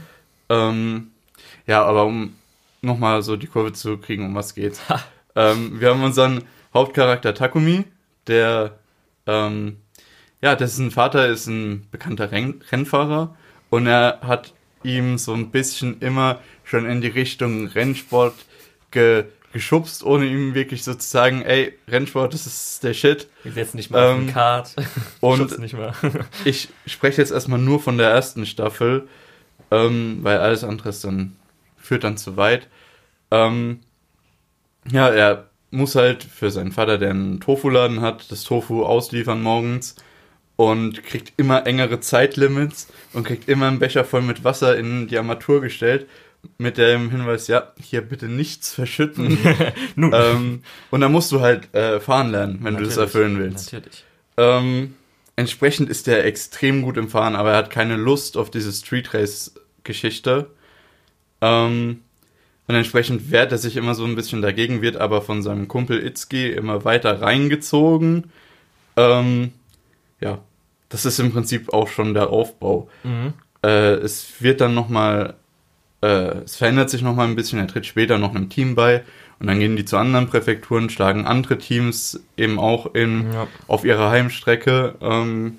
Ähm, 0.49 1.07
ja, 1.67 1.83
aber 1.83 2.05
um 2.05 2.35
nochmal 2.81 3.23
so 3.23 3.35
die 3.35 3.47
Kurve 3.47 3.73
zu 3.73 3.97
kriegen, 3.97 4.25
um 4.25 4.35
was 4.35 4.55
geht's. 4.55 4.81
ähm, 5.35 5.81
wir 5.81 5.89
haben 5.89 6.03
unseren 6.03 6.43
Hauptcharakter 6.73 7.33
Takumi, 7.33 7.83
der, 8.27 8.77
ähm, 9.25 9.77
ja, 10.41 10.55
dessen 10.55 10.91
Vater 10.91 11.27
ist 11.27 11.47
ein 11.47 11.87
bekannter 11.91 12.31
Renn 12.31 12.61
Rennfahrer 12.71 13.35
und 13.69 13.87
er 13.87 14.19
hat 14.21 14.53
ihm 14.83 15.17
so 15.17 15.33
ein 15.33 15.51
bisschen 15.51 15.99
immer 15.99 16.39
schon 16.63 16.85
in 16.85 17.01
die 17.01 17.07
Richtung 17.07 17.67
Rennsport 17.67 18.35
ge 18.91 19.25
geschubst, 19.53 20.03
ohne 20.03 20.25
ihm 20.25 20.53
wirklich 20.53 20.83
so 20.83 20.93
zu 20.93 21.07
sagen, 21.07 21.41
ey, 21.41 21.79
Rennsport, 21.87 22.33
das 22.33 22.45
ist 22.45 22.83
der 22.83 22.93
Shit. 22.93 23.29
Ich 23.45 23.53
setze 23.53 23.77
nicht 23.77 23.89
mal 23.89 24.03
auf 24.03 24.17
Ähm, 24.17 24.25
den 24.25 24.33
Kart. 24.33 24.75
Und 25.21 25.57
nicht 25.59 25.73
mal. 25.73 25.93
ich 26.43 26.67
spreche 26.85 27.21
jetzt 27.21 27.31
erstmal 27.31 27.57
nur 27.57 27.79
von 27.79 27.97
der 27.97 28.09
ersten 28.09 28.45
Staffel, 28.45 29.07
ähm, 29.71 30.19
weil 30.23 30.39
alles 30.39 30.65
andere 30.65 30.91
dann, 31.01 31.37
führt 31.77 32.03
dann 32.03 32.17
zu 32.17 32.35
weit. 32.35 32.67
Ähm, 33.31 33.79
ja, 34.91 35.07
er 35.07 35.49
muss 35.71 35.95
halt 35.95 36.25
für 36.25 36.51
seinen 36.51 36.73
Vater, 36.73 36.97
der 36.97 37.11
einen 37.11 37.39
Tofu-Laden 37.39 38.01
hat, 38.01 38.29
das 38.33 38.43
Tofu 38.43 38.83
ausliefern 38.83 39.41
morgens 39.41 39.95
und 40.55 41.03
kriegt 41.03 41.33
immer 41.37 41.67
engere 41.67 41.99
Zeitlimits 41.99 42.87
und 43.13 43.25
kriegt 43.25 43.49
immer 43.49 43.67
einen 43.67 43.79
Becher 43.79 44.05
voll 44.05 44.21
mit 44.21 44.43
Wasser 44.43 44.77
in 44.77 45.07
die 45.07 45.17
Armatur 45.17 45.61
gestellt 45.61 46.07
mit 46.57 46.77
dem 46.77 47.11
Hinweis, 47.11 47.47
ja, 47.47 47.73
hier 47.81 48.01
bitte 48.01 48.27
nichts 48.27 48.73
verschütten. 48.73 49.37
Nun. 49.95 50.11
ähm, 50.13 50.63
und 50.91 51.01
dann 51.01 51.11
musst 51.11 51.31
du 51.31 51.41
halt 51.41 51.73
äh, 51.73 51.99
fahren 51.99 52.31
lernen, 52.31 52.59
wenn 52.61 52.75
du 52.75 52.83
das 52.83 52.95
Natürlich, 52.95 53.15
erfüllen 53.15 53.39
willst. 53.39 53.73
Natürlich. 53.73 54.03
Ähm, 54.37 54.95
entsprechend 55.35 55.89
ist 55.89 56.07
er 56.07 56.25
extrem 56.25 56.81
gut 56.81 56.97
im 56.97 57.09
Fahren, 57.09 57.35
aber 57.35 57.51
er 57.51 57.57
hat 57.57 57.69
keine 57.69 57.95
Lust 57.95 58.37
auf 58.37 58.51
diese 58.51 58.71
Street 58.71 59.13
Race 59.13 59.53
Geschichte. 59.83 60.47
Ähm, 61.41 62.01
und 62.67 62.75
entsprechend 62.75 63.31
wehrt 63.31 63.51
er 63.51 63.59
sich 63.59 63.77
immer 63.77 63.93
so 63.93 64.05
ein 64.05 64.15
bisschen 64.15 64.41
dagegen, 64.41 64.81
wird 64.81 64.97
aber 64.97 65.21
von 65.21 65.43
seinem 65.43 65.67
Kumpel 65.67 66.03
Itzki 66.03 66.49
immer 66.49 66.83
weiter 66.83 67.21
reingezogen. 67.21 68.31
Ähm, 68.97 69.51
ja, 70.25 70.39
das 70.89 71.05
ist 71.05 71.19
im 71.19 71.31
Prinzip 71.31 71.73
auch 71.73 71.87
schon 71.87 72.13
der 72.13 72.29
Aufbau. 72.29 72.89
Mhm. 73.03 73.33
Äh, 73.63 73.95
es 73.95 74.41
wird 74.41 74.61
dann 74.61 74.73
nochmal, 74.75 75.35
äh, 76.01 76.07
es 76.45 76.55
verändert 76.57 76.89
sich 76.89 77.01
nochmal 77.01 77.27
ein 77.27 77.35
bisschen, 77.35 77.59
er 77.59 77.67
tritt 77.67 77.85
später 77.85 78.17
noch 78.17 78.35
einem 78.35 78.49
Team 78.49 78.75
bei 78.75 79.03
und 79.39 79.47
dann 79.47 79.59
gehen 79.59 79.75
die 79.75 79.85
zu 79.85 79.97
anderen 79.97 80.27
Präfekturen, 80.27 80.89
schlagen 80.89 81.25
andere 81.25 81.57
Teams 81.57 82.21
eben 82.37 82.59
auch 82.59 82.93
in, 82.93 83.31
Ja. 83.33 83.47
auf 83.67 83.83
ihrer 83.83 84.09
Heimstrecke. 84.09 84.95
Ähm, 85.01 85.57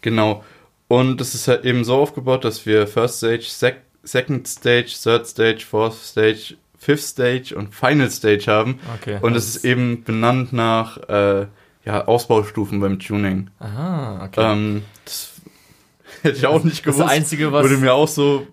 genau. 0.00 0.44
Und 0.88 1.20
es 1.20 1.34
ist 1.34 1.48
halt 1.48 1.64
eben 1.64 1.82
so 1.84 1.96
aufgebaut, 1.96 2.44
dass 2.44 2.66
wir 2.66 2.86
First 2.86 3.18
Stage, 3.18 3.44
Sec 3.48 3.76
Second 4.06 4.46
Stage, 4.46 4.94
Third 5.02 5.26
Stage, 5.26 5.64
Fourth 5.68 5.94
Stage, 5.94 6.56
Fifth 6.78 7.04
Stage 7.06 7.54
und 7.56 7.74
Final 7.74 8.10
Stage 8.10 8.44
haben. 8.48 8.78
Okay. 9.00 9.18
Und 9.22 9.34
es 9.34 9.56
ist 9.56 9.64
eben 9.64 10.04
benannt 10.04 10.52
nach 10.52 10.98
äh, 11.08 11.46
ja, 11.84 12.04
Ausbaustufen 12.06 12.80
beim 12.80 12.98
Tuning. 12.98 13.50
Aha, 13.58 14.24
okay. 14.24 14.52
Ähm, 14.52 14.82
das 15.04 15.32
hätte 16.22 16.36
ich 16.38 16.46
auch 16.46 16.64
nicht 16.64 16.86
das 16.86 16.94
gewusst. 16.96 17.10
Einzige, 17.10 17.52
was 17.52 17.64
Wurde 17.64 17.76
mir 17.76 17.94
auch 17.94 18.08
so 18.08 18.46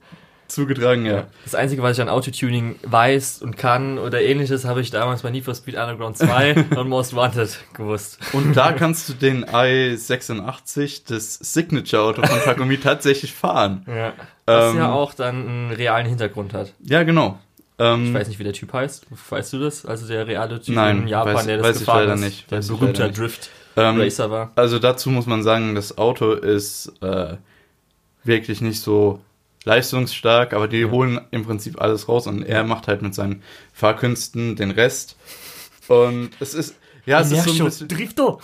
zugetragen, 0.48 1.06
ja. 1.06 1.28
Das 1.46 1.56
Einzige, 1.56 1.82
was 1.82 1.98
ich 1.98 2.02
an 2.02 2.10
Autotuning 2.10 2.76
weiß 2.84 3.42
und 3.42 3.56
kann 3.58 3.98
oder 3.98 4.22
ähnliches, 4.22 4.66
habe 4.66 4.82
ich 4.82 4.92
damals 4.92 5.22
bei 5.22 5.30
Need 5.30 5.46
for 5.46 5.56
Speed 5.56 5.76
Underground 5.76 6.18
2 6.18 6.66
und 6.76 6.90
Most 6.90 7.16
Wanted 7.16 7.58
gewusst. 7.74 8.20
Und 8.34 8.56
da 8.58 8.74
kannst 8.74 9.08
du 9.08 9.14
den 9.14 9.46
i86, 9.46 11.04
das 11.08 11.36
Signature-Auto 11.36 12.24
von 12.26 12.40
Takumi, 12.42 12.78
tatsächlich 12.78 13.34
fahren. 13.34 13.86
Ja. 13.88 14.14
Was 14.46 14.74
Ähm, 14.74 14.78
ja 14.78 14.92
auch 14.92 15.14
dann 15.14 15.48
einen 15.48 15.72
realen 15.72 16.08
Hintergrund 16.08 16.54
hat. 16.54 16.74
Ja, 16.82 17.04
genau. 17.04 17.40
Ähm, 17.84 18.08
Ich 18.08 18.14
weiß 18.14 18.28
nicht, 18.28 18.40
wie 18.40 18.44
der 18.44 18.54
Typ 18.54 18.72
heißt. 18.74 19.08
Weißt 19.30 19.54
du 19.54 19.60
das? 19.60 19.86
Also 19.86 20.08
der 20.08 20.28
reale 20.28 20.62
Typ 20.62 20.76
Nein, 20.76 21.02
in 21.04 21.08
Japan, 21.08 21.36
weiß- 21.36 21.46
der 21.46 21.58
das 21.58 21.68
weiß 21.68 21.76
ich 21.76 21.80
gefahren 21.82 22.00
leider 22.02 22.14
ist. 22.16 22.20
nicht, 22.22 22.52
Der 22.52 22.58
weiß 22.60 22.66
ich 22.66 22.72
berühmter 22.78 23.00
leider 23.00 23.08
nicht. 23.10 23.20
Drift 23.20 23.50
ähm, 23.78 24.00
Racer 24.02 24.30
war. 24.32 24.52
also 24.56 24.80
dazu 24.80 25.10
muss 25.10 25.26
man 25.26 25.44
sagen, 25.44 25.76
das 25.76 25.98
Auto 25.98 26.34
ist 26.34 26.92
äh, 27.02 27.38
wirklich 28.24 28.62
nicht 28.62 28.82
so 28.82 29.20
leistungsstark, 29.64 30.54
aber 30.54 30.68
die 30.68 30.86
holen 30.86 31.22
im 31.32 31.46
Prinzip 31.46 31.80
alles 31.82 32.08
raus 32.10 32.28
und 32.28 32.44
er 32.44 32.64
macht 32.64 32.88
halt 32.88 33.02
mit 33.02 33.16
seinen 33.16 33.44
Fahrkünsten 33.74 34.56
den 34.56 34.72
Rest. 34.72 35.16
Und 35.88 36.32
es 36.40 36.54
ist, 36.54 36.76
ja, 37.06 37.20
es 37.22 37.32
ist 37.32 37.44
so 37.46 37.52
ein 37.64 37.66
bisschen, 37.66 37.88
Drifter! 37.88 38.38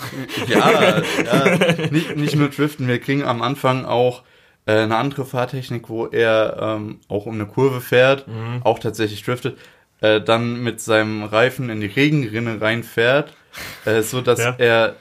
Ja, 0.47 1.01
ja 1.01 1.89
nicht, 1.91 2.15
nicht 2.15 2.35
nur 2.35 2.49
Driften. 2.49 2.87
Wir 2.87 2.99
kriegen 2.99 3.23
am 3.23 3.41
Anfang 3.41 3.85
auch 3.85 4.21
äh, 4.21 4.23
eine 4.73 4.97
andere 4.97 5.25
Fahrtechnik, 5.25 5.89
wo 5.89 6.07
er 6.07 6.57
ähm, 6.59 6.99
auch 7.07 7.25
um 7.25 7.35
eine 7.35 7.45
Kurve 7.45 7.81
fährt, 7.81 8.27
Mhm. 8.27 8.61
auch 8.63 8.79
tatsächlich 8.79 9.23
driftet, 9.23 9.57
äh, 10.01 10.21
dann 10.21 10.61
mit 10.61 10.81
seinem 10.81 11.23
Reifen 11.23 11.69
in 11.69 11.79
die 11.81 11.87
Regenrinne 11.87 12.59
reinfährt, 12.61 13.33
äh, 13.85 14.01
so 14.01 14.21
dass 14.21 14.39
Ja. 14.39 14.55
er 14.57 14.95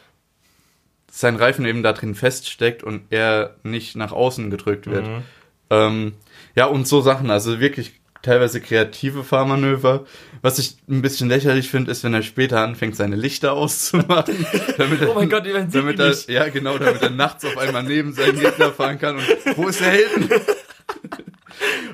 sein 1.11 1.37
Reifen 1.37 1.65
eben 1.65 1.83
da 1.83 1.93
drin 1.93 2.15
feststeckt 2.15 2.83
und 2.83 3.03
er 3.11 3.57
nicht 3.63 3.97
nach 3.97 4.13
außen 4.13 4.51
gedrückt 4.51 4.87
wird. 4.87 5.07
Mhm. 5.07 5.23
Ähm, 5.71 6.13
ja, 6.55 6.67
und 6.67 6.87
so 6.87 7.01
Sachen, 7.01 7.31
also 7.31 7.59
wirklich 7.61 8.01
teilweise 8.27 8.61
kreative 8.61 9.25
Fahrmanöver. 9.25 10.05
Was 10.43 10.59
ich 10.59 10.77
ein 10.89 11.01
bisschen 11.01 11.29
lächerlich 11.29 11.71
finde, 11.71 11.91
ist, 11.91 12.05
wenn 12.05 12.13
er 12.13 12.23
später 12.23 12.61
anfängt, 12.61 12.97
seine 12.97 13.17
Lichter 13.17 13.53
auszumachen. 13.53 14.47
damit 14.79 15.01
er, 15.01 15.11
Oh 15.11 15.15
mein 15.15 15.31
Gott, 15.31 15.45
man 15.47 15.71
sieht 15.71 15.81
damit 15.81 15.99
er, 15.99 16.09
nicht. 16.09 16.29
Ja, 16.29 16.49
genau, 16.49 16.77
damit 16.77 17.03
er 17.03 17.11
nachts 17.11 17.45
auf 17.45 17.57
einmal 17.57 17.85
neben 17.85 18.13
seinen 18.13 18.39
Gegner 18.39 18.73
fahren 18.73 18.99
kann. 18.99 19.17
Und 19.17 19.57
wo 19.57 19.69
ist 19.69 19.81
der 19.81 19.93
hinten? 19.93 20.31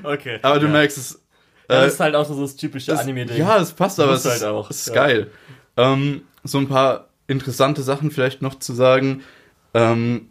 Okay. 0.03 0.39
Aber 0.41 0.59
du 0.59 0.65
ja. 0.65 0.73
merkst 0.73 0.97
es. 0.97 1.15
Äh, 1.69 1.75
das 1.75 1.93
ist 1.93 1.99
halt 2.01 2.15
auch 2.15 2.25
so 2.25 2.39
das 2.41 2.57
typische 2.57 2.91
das, 2.91 2.99
Anime-Ding. 2.99 3.37
Ja, 3.37 3.61
es 3.61 3.71
passt, 3.71 3.97
aber 4.01 4.11
es 4.11 4.25
halt 4.25 4.35
ist, 4.35 4.43
auch, 4.43 4.69
es 4.69 4.81
ist 4.81 4.87
ja. 4.87 4.93
geil. 4.93 5.31
Ähm, 5.77 6.23
so 6.43 6.57
ein 6.57 6.67
paar 6.67 7.07
interessante 7.27 7.81
Sachen 7.81 8.11
vielleicht 8.11 8.41
noch 8.41 8.59
zu 8.59 8.73
sagen. 8.73 9.23
Ähm, 9.73 10.27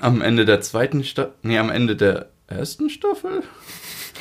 am 0.00 0.20
Ende 0.20 0.44
der 0.44 0.60
zweiten 0.60 1.04
Staffel, 1.04 1.34
nee, 1.42 1.56
am 1.56 1.70
Ende 1.70 1.94
der 1.94 2.30
ersten 2.48 2.90
Staffel? 2.90 3.44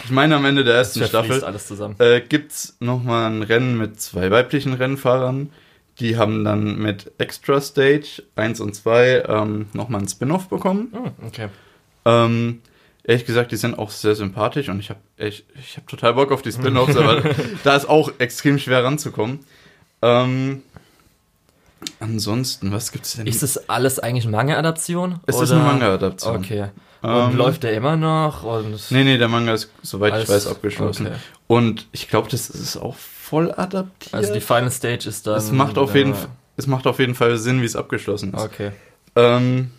Ich 0.03 0.11
meine 0.11 0.35
am 0.35 0.45
Ende 0.45 0.63
der 0.63 0.75
ersten 0.75 1.03
Staffel 1.03 1.43
alles 1.43 1.67
zusammen. 1.67 1.95
äh, 1.99 2.21
gibt's 2.21 2.77
nochmal 2.79 3.29
ein 3.29 3.43
Rennen 3.43 3.77
mit 3.77 3.99
zwei 3.99 4.31
weiblichen 4.31 4.73
Rennfahrern. 4.73 5.51
Die 5.99 6.17
haben 6.17 6.43
dann 6.45 6.77
mit 6.77 7.11
Extra 7.17 7.59
Stage 7.59 8.23
1 8.35 8.59
und 8.59 8.75
2 8.75 9.23
ähm, 9.27 9.65
nochmal 9.73 9.99
einen 10.01 10.07
Spin-off 10.07 10.47
bekommen. 10.47 10.89
Hm, 10.93 11.11
okay. 11.27 11.47
Ähm, 12.05 12.61
ehrlich 13.03 13.25
gesagt, 13.25 13.51
die 13.51 13.55
sind 13.55 13.79
auch 13.79 13.89
sehr 13.89 14.13
sympathisch 14.13 14.69
und 14.69 14.79
ich 14.79 14.89
habe 14.91 14.99
ich, 15.17 15.43
ich 15.59 15.75
hab 15.77 15.87
total 15.87 16.13
Bock 16.13 16.31
auf 16.31 16.43
die 16.43 16.51
Spin-offs, 16.51 16.95
aber 16.97 17.23
da 17.63 17.75
ist 17.75 17.89
auch 17.89 18.11
extrem 18.19 18.59
schwer 18.59 18.83
ranzukommen. 18.83 19.39
Ähm, 20.03 20.61
ansonsten, 21.99 22.71
was 22.71 22.91
gibt's 22.91 23.15
denn? 23.15 23.25
Ist 23.27 23.41
das 23.43 23.69
alles 23.69 23.99
eigentlich 23.99 24.27
Manga-Adaption? 24.27 25.19
Es 25.25 25.39
ist 25.39 25.51
eine 25.51 25.63
Manga-Adaption. 25.63 26.37
Okay. 26.37 26.67
Und 27.01 27.09
Ähm, 27.31 27.37
läuft 27.37 27.63
der 27.63 27.73
immer 27.73 27.95
noch? 27.95 28.43
Und 28.43 28.91
Nee, 28.91 29.03
nee, 29.03 29.17
der 29.17 29.27
Manga 29.27 29.53
ist, 29.53 29.69
soweit 29.83 30.13
Alles- 30.13 30.29
ich 30.29 30.35
weiß, 30.35 30.47
abgeschlossen. 30.47 31.07
okay. 31.07 31.15
Und 31.47 31.87
ich 31.91 32.07
glaube, 32.09 32.27
das 32.29 32.49
ist 32.49 32.77
auch 32.77 32.95
voll 32.95 33.51
adaptiert. 33.51 34.13
Also 34.13 34.33
die 34.33 34.41
Final 34.41 34.71
Stage 34.71 35.07
ist 35.07 35.27
dann. 35.27 35.37
es 35.37 35.51
macht 35.51 35.77
auf 35.77 35.93
äh, 35.95 35.99
jeden 35.99 36.13
Fall, 36.15 36.29
es 36.57 36.67
macht 36.67 36.87
auf 36.87 36.99
jeden 36.99 37.15
Fall 37.15 37.37
Sinn, 37.37 37.61
wie 37.61 37.65
es 37.65 37.75
abgeschlossen 37.75 38.33
ist. 38.33 38.41
Okay. 38.43 38.71
Ähm, 39.15 39.71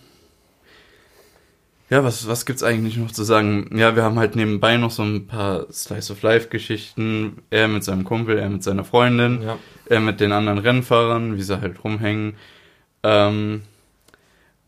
Ja, 1.90 2.04
was, 2.04 2.28
was 2.28 2.44
gibt's 2.44 2.62
eigentlich 2.62 2.98
noch 2.98 3.10
zu 3.12 3.24
sagen? 3.24 3.70
Ja, 3.74 3.96
wir 3.96 4.02
haben 4.02 4.18
halt 4.18 4.36
nebenbei 4.36 4.76
noch 4.76 4.90
so 4.90 5.02
ein 5.02 5.26
paar 5.26 5.72
Slice 5.72 6.12
of 6.12 6.20
Life 6.20 6.48
Geschichten. 6.48 7.38
Er 7.48 7.66
mit 7.66 7.82
seinem 7.82 8.04
Kumpel, 8.04 8.38
er 8.38 8.50
mit 8.50 8.62
seiner 8.62 8.84
Freundin, 8.84 9.40
Ja. 9.42 9.56
er 9.86 10.00
mit 10.00 10.20
den 10.20 10.32
anderen 10.32 10.58
Rennfahrern, 10.58 11.38
wie 11.38 11.42
sie 11.42 11.58
halt 11.62 11.82
rumhängen. 11.82 12.34
Ähm, 13.02 13.62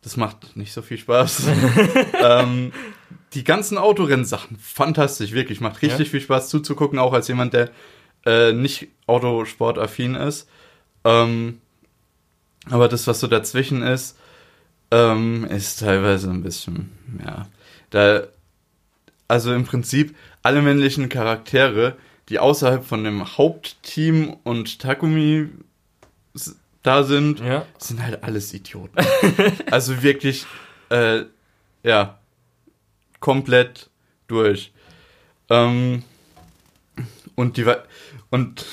das 0.02 0.16
macht 0.16 0.56
nicht 0.56 0.72
so 0.72 0.82
viel 0.82 0.98
Spaß. 0.98 1.44
ähm, 2.22 2.72
die 3.34 3.44
ganzen 3.44 3.78
Autorennsachen, 3.78 4.56
fantastisch, 4.58 5.32
wirklich. 5.32 5.60
Macht 5.60 5.82
richtig 5.82 6.06
Ja. 6.08 6.10
viel 6.10 6.20
Spaß 6.20 6.48
zuzugucken, 6.48 6.98
auch 6.98 7.12
als 7.12 7.28
jemand, 7.28 7.52
der 7.52 7.70
äh, 8.26 8.52
nicht 8.52 8.88
autosportaffin 9.06 10.14
ist. 10.14 10.48
Ähm, 11.04 11.60
aber 12.68 12.88
das, 12.88 13.06
was 13.06 13.20
so 13.20 13.26
dazwischen 13.26 13.82
ist, 13.82 14.18
ähm, 14.90 15.44
ist 15.44 15.80
teilweise 15.80 16.30
ein 16.30 16.42
bisschen, 16.42 16.90
ja, 17.24 17.46
da, 17.90 18.24
also 19.28 19.52
im 19.54 19.64
Prinzip 19.64 20.14
alle 20.42 20.60
männlichen 20.62 21.08
Charaktere, 21.08 21.96
die 22.28 22.38
außerhalb 22.38 22.84
von 22.84 23.04
dem 23.04 23.36
Hauptteam 23.38 24.36
und 24.44 24.78
Takumi 24.80 25.48
da 26.82 27.02
sind, 27.04 27.40
Ja. 27.40 27.66
sind 27.78 28.02
halt 28.02 28.22
alles 28.22 28.52
Idioten. 28.54 28.96
also 29.70 30.02
wirklich, 30.02 30.46
äh, 30.90 31.24
ja, 31.82 32.18
komplett 33.20 33.90
durch. 34.28 34.72
Ähm, 35.48 36.04
und 37.34 37.56
die 37.56 37.66
und 38.30 38.66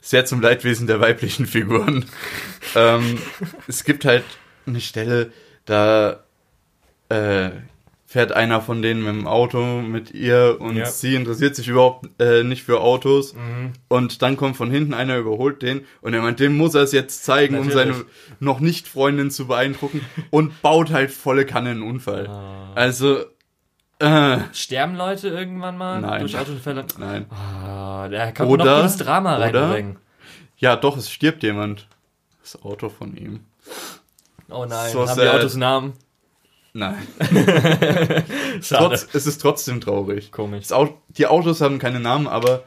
sehr 0.00 0.24
zum 0.24 0.40
Leidwesen 0.40 0.86
der 0.86 1.00
weiblichen 1.00 1.46
Figuren. 1.46 2.06
ähm, 2.74 3.18
es 3.68 3.84
gibt 3.84 4.04
halt 4.04 4.24
eine 4.66 4.80
Stelle, 4.80 5.32
da 5.64 6.24
äh, 7.08 7.50
fährt 8.12 8.32
einer 8.32 8.60
von 8.60 8.82
denen 8.82 9.04
mit 9.04 9.14
dem 9.14 9.28
Auto 9.28 9.82
mit 9.82 10.10
ihr 10.10 10.56
und 10.58 10.74
Ja. 10.76 10.86
sie 10.86 11.14
interessiert 11.14 11.54
sich 11.54 11.68
überhaupt 11.68 12.08
äh, 12.20 12.42
nicht 12.42 12.64
für 12.64 12.80
Autos. 12.80 13.34
Mhm. 13.34 13.72
Und 13.86 14.20
dann 14.22 14.36
kommt 14.36 14.56
von 14.56 14.68
hinten 14.68 14.94
einer, 14.94 15.16
überholt 15.16 15.62
den 15.62 15.84
und 16.00 16.12
er 16.12 16.20
meint, 16.20 16.40
dem 16.40 16.56
muss 16.56 16.74
er 16.74 16.82
es 16.82 16.90
jetzt 16.90 17.22
zeigen, 17.24 17.56
um 17.56 17.68
Natürlich. 17.68 17.94
seine 17.94 18.04
noch 18.40 18.58
nicht 18.58 18.88
Freundin 18.88 19.30
zu 19.30 19.46
beeindrucken 19.46 20.00
und 20.30 20.60
baut 20.60 20.90
halt 20.90 21.12
volle 21.12 21.46
Kanne 21.46 21.70
einen 21.70 21.82
Unfall. 21.82 22.26
Ah. 22.26 22.72
Also, 22.74 23.26
äh, 24.00 24.38
Sterben 24.52 24.96
Leute 24.96 25.28
irgendwann 25.28 25.78
mal 25.78 26.00
Nein. 26.00 26.20
durch 26.22 26.36
Autounfälle? 26.36 26.86
nein. 26.98 27.26
Ah, 27.30 28.08
der 28.08 28.32
kann 28.32 28.48
Oder- 28.48 28.64
noch 28.64 28.76
gutes 28.82 28.96
Drama 28.96 29.36
oder- 29.36 29.62
reinbringen. 29.70 29.98
Ja, 30.56 30.74
doch, 30.74 30.96
es 30.96 31.10
stirbt 31.12 31.44
jemand. 31.44 31.86
Das 32.42 32.60
Auto 32.60 32.88
von 32.88 33.16
ihm. 33.16 33.44
Oh 34.48 34.66
nein, 34.68 34.90
So 34.90 35.00
haben 35.06 35.14
sad. 35.14 35.18
die 35.24 35.28
Autos 35.28 35.54
Namen? 35.54 35.92
Nein. 36.72 37.06
Trotz, 38.68 39.08
es 39.12 39.26
ist 39.26 39.40
trotzdem 39.40 39.80
traurig. 39.80 40.30
Komisch. 40.32 40.60
Das 40.68 40.72
Au 40.72 40.88
die 41.08 41.26
Autos 41.26 41.60
haben 41.60 41.78
keine 41.78 42.00
Namen, 42.00 42.26
aber 42.28 42.62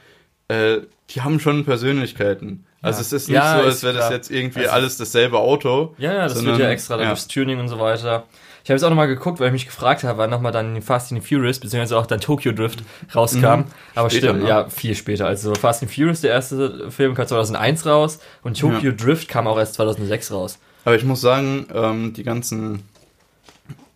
äh, 0.49 0.79
die 1.11 1.21
haben 1.21 1.39
schon 1.39 1.63
Persönlichkeiten. 1.65 2.65
Also 2.81 2.97
Ja. 2.97 3.01
es 3.01 3.13
ist 3.13 3.27
nicht 3.29 3.35
Ja, 3.37 3.59
so, 3.59 3.65
als 3.65 3.83
wäre 3.83 3.93
das 3.93 4.09
jetzt 4.09 4.29
irgendwie 4.31 4.59
Also- 4.61 4.71
alles 4.71 4.97
dasselbe 4.97 5.37
Auto. 5.39 5.95
Ja, 5.97 6.13
ja, 6.13 6.23
das 6.23 6.33
sondern- 6.35 6.57
wird 6.57 6.67
ja 6.67 6.71
extra 6.71 6.95
dann 6.95 7.03
ja. 7.05 7.09
durchs 7.11 7.27
Tuning 7.27 7.59
und 7.59 7.67
so 7.69 7.79
weiter. 7.79 8.25
Ich 8.65 8.69
habe 8.69 8.75
jetzt 8.77 8.83
auch 8.83 8.89
nochmal 8.89 9.07
geguckt, 9.07 9.41
weil 9.41 9.47
ich 9.47 9.53
mich 9.53 9.65
gefragt 9.65 10.03
habe, 10.05 10.17
wann 10.19 10.29
nochmal 10.29 10.53
dann 10.53 10.81
Fast 10.81 11.11
and 11.11 11.25
Furious, 11.27 11.59
beziehungsweise 11.59 11.97
auch 11.97 12.05
dann 12.05 12.21
Tokyo 12.21 12.53
Drift 12.53 12.81
rauskam. 13.13 13.39
Mhm. 13.59 13.65
Aber 13.93 14.09
Später, 14.09 14.27
stimmt, 14.29 14.43
ne? 14.43 14.49
ja, 14.49 14.69
viel 14.69 14.95
später. 14.95 15.27
Also 15.27 15.53
Fast 15.55 15.81
and 15.83 15.91
Furious, 15.93 16.21
der 16.21 16.31
erste 16.31 16.89
Film, 16.89 17.13
kam 17.13 17.27
2001 17.27 17.85
raus 17.85 18.19
und 18.41 18.57
Tokyo 18.57 18.91
Drift 18.93 19.27
kam 19.27 19.47
auch 19.47 19.57
erst 19.57 19.73
2006 19.75 20.31
raus. 20.31 20.59
Aber 20.85 20.95
ich 20.95 21.03
muss 21.03 21.19
sagen, 21.21 21.67
ähm, 21.73 22.13
die 22.13 22.23
ganzen. 22.23 22.83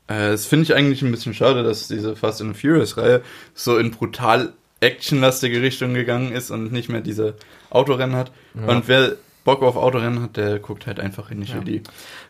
Äh, 0.07 0.29
das 0.31 0.45
finde 0.45 0.63
ich 0.63 0.73
eigentlich 0.75 1.01
ein 1.01 1.11
bisschen 1.11 1.33
schade, 1.33 1.63
dass 1.63 1.87
diese 1.87 2.15
Fast 2.15 2.41
and 2.41 2.55
Furious-Reihe 2.57 3.21
so 3.53 3.77
in 3.77 3.91
brutal 3.91 4.53
actionlastige 4.79 5.61
Richtung 5.61 5.93
gegangen 5.93 6.31
ist 6.31 6.51
und 6.51 6.71
nicht 6.71 6.87
mehr 6.89 7.01
diese 7.01 7.35
Autorennen 7.69 8.15
hat. 8.15 8.31
Ja. 8.53 8.67
Und 8.67 8.87
wer 8.87 9.15
Bock 9.43 9.61
auf 9.63 9.75
Autorennen 9.75 10.21
hat, 10.21 10.37
der 10.37 10.59
guckt 10.59 10.87
halt 10.87 10.99
einfach 10.99 11.31
in 11.31 11.41
die 11.41 11.47
Ja. 11.47 11.55
Jury. 11.55 11.81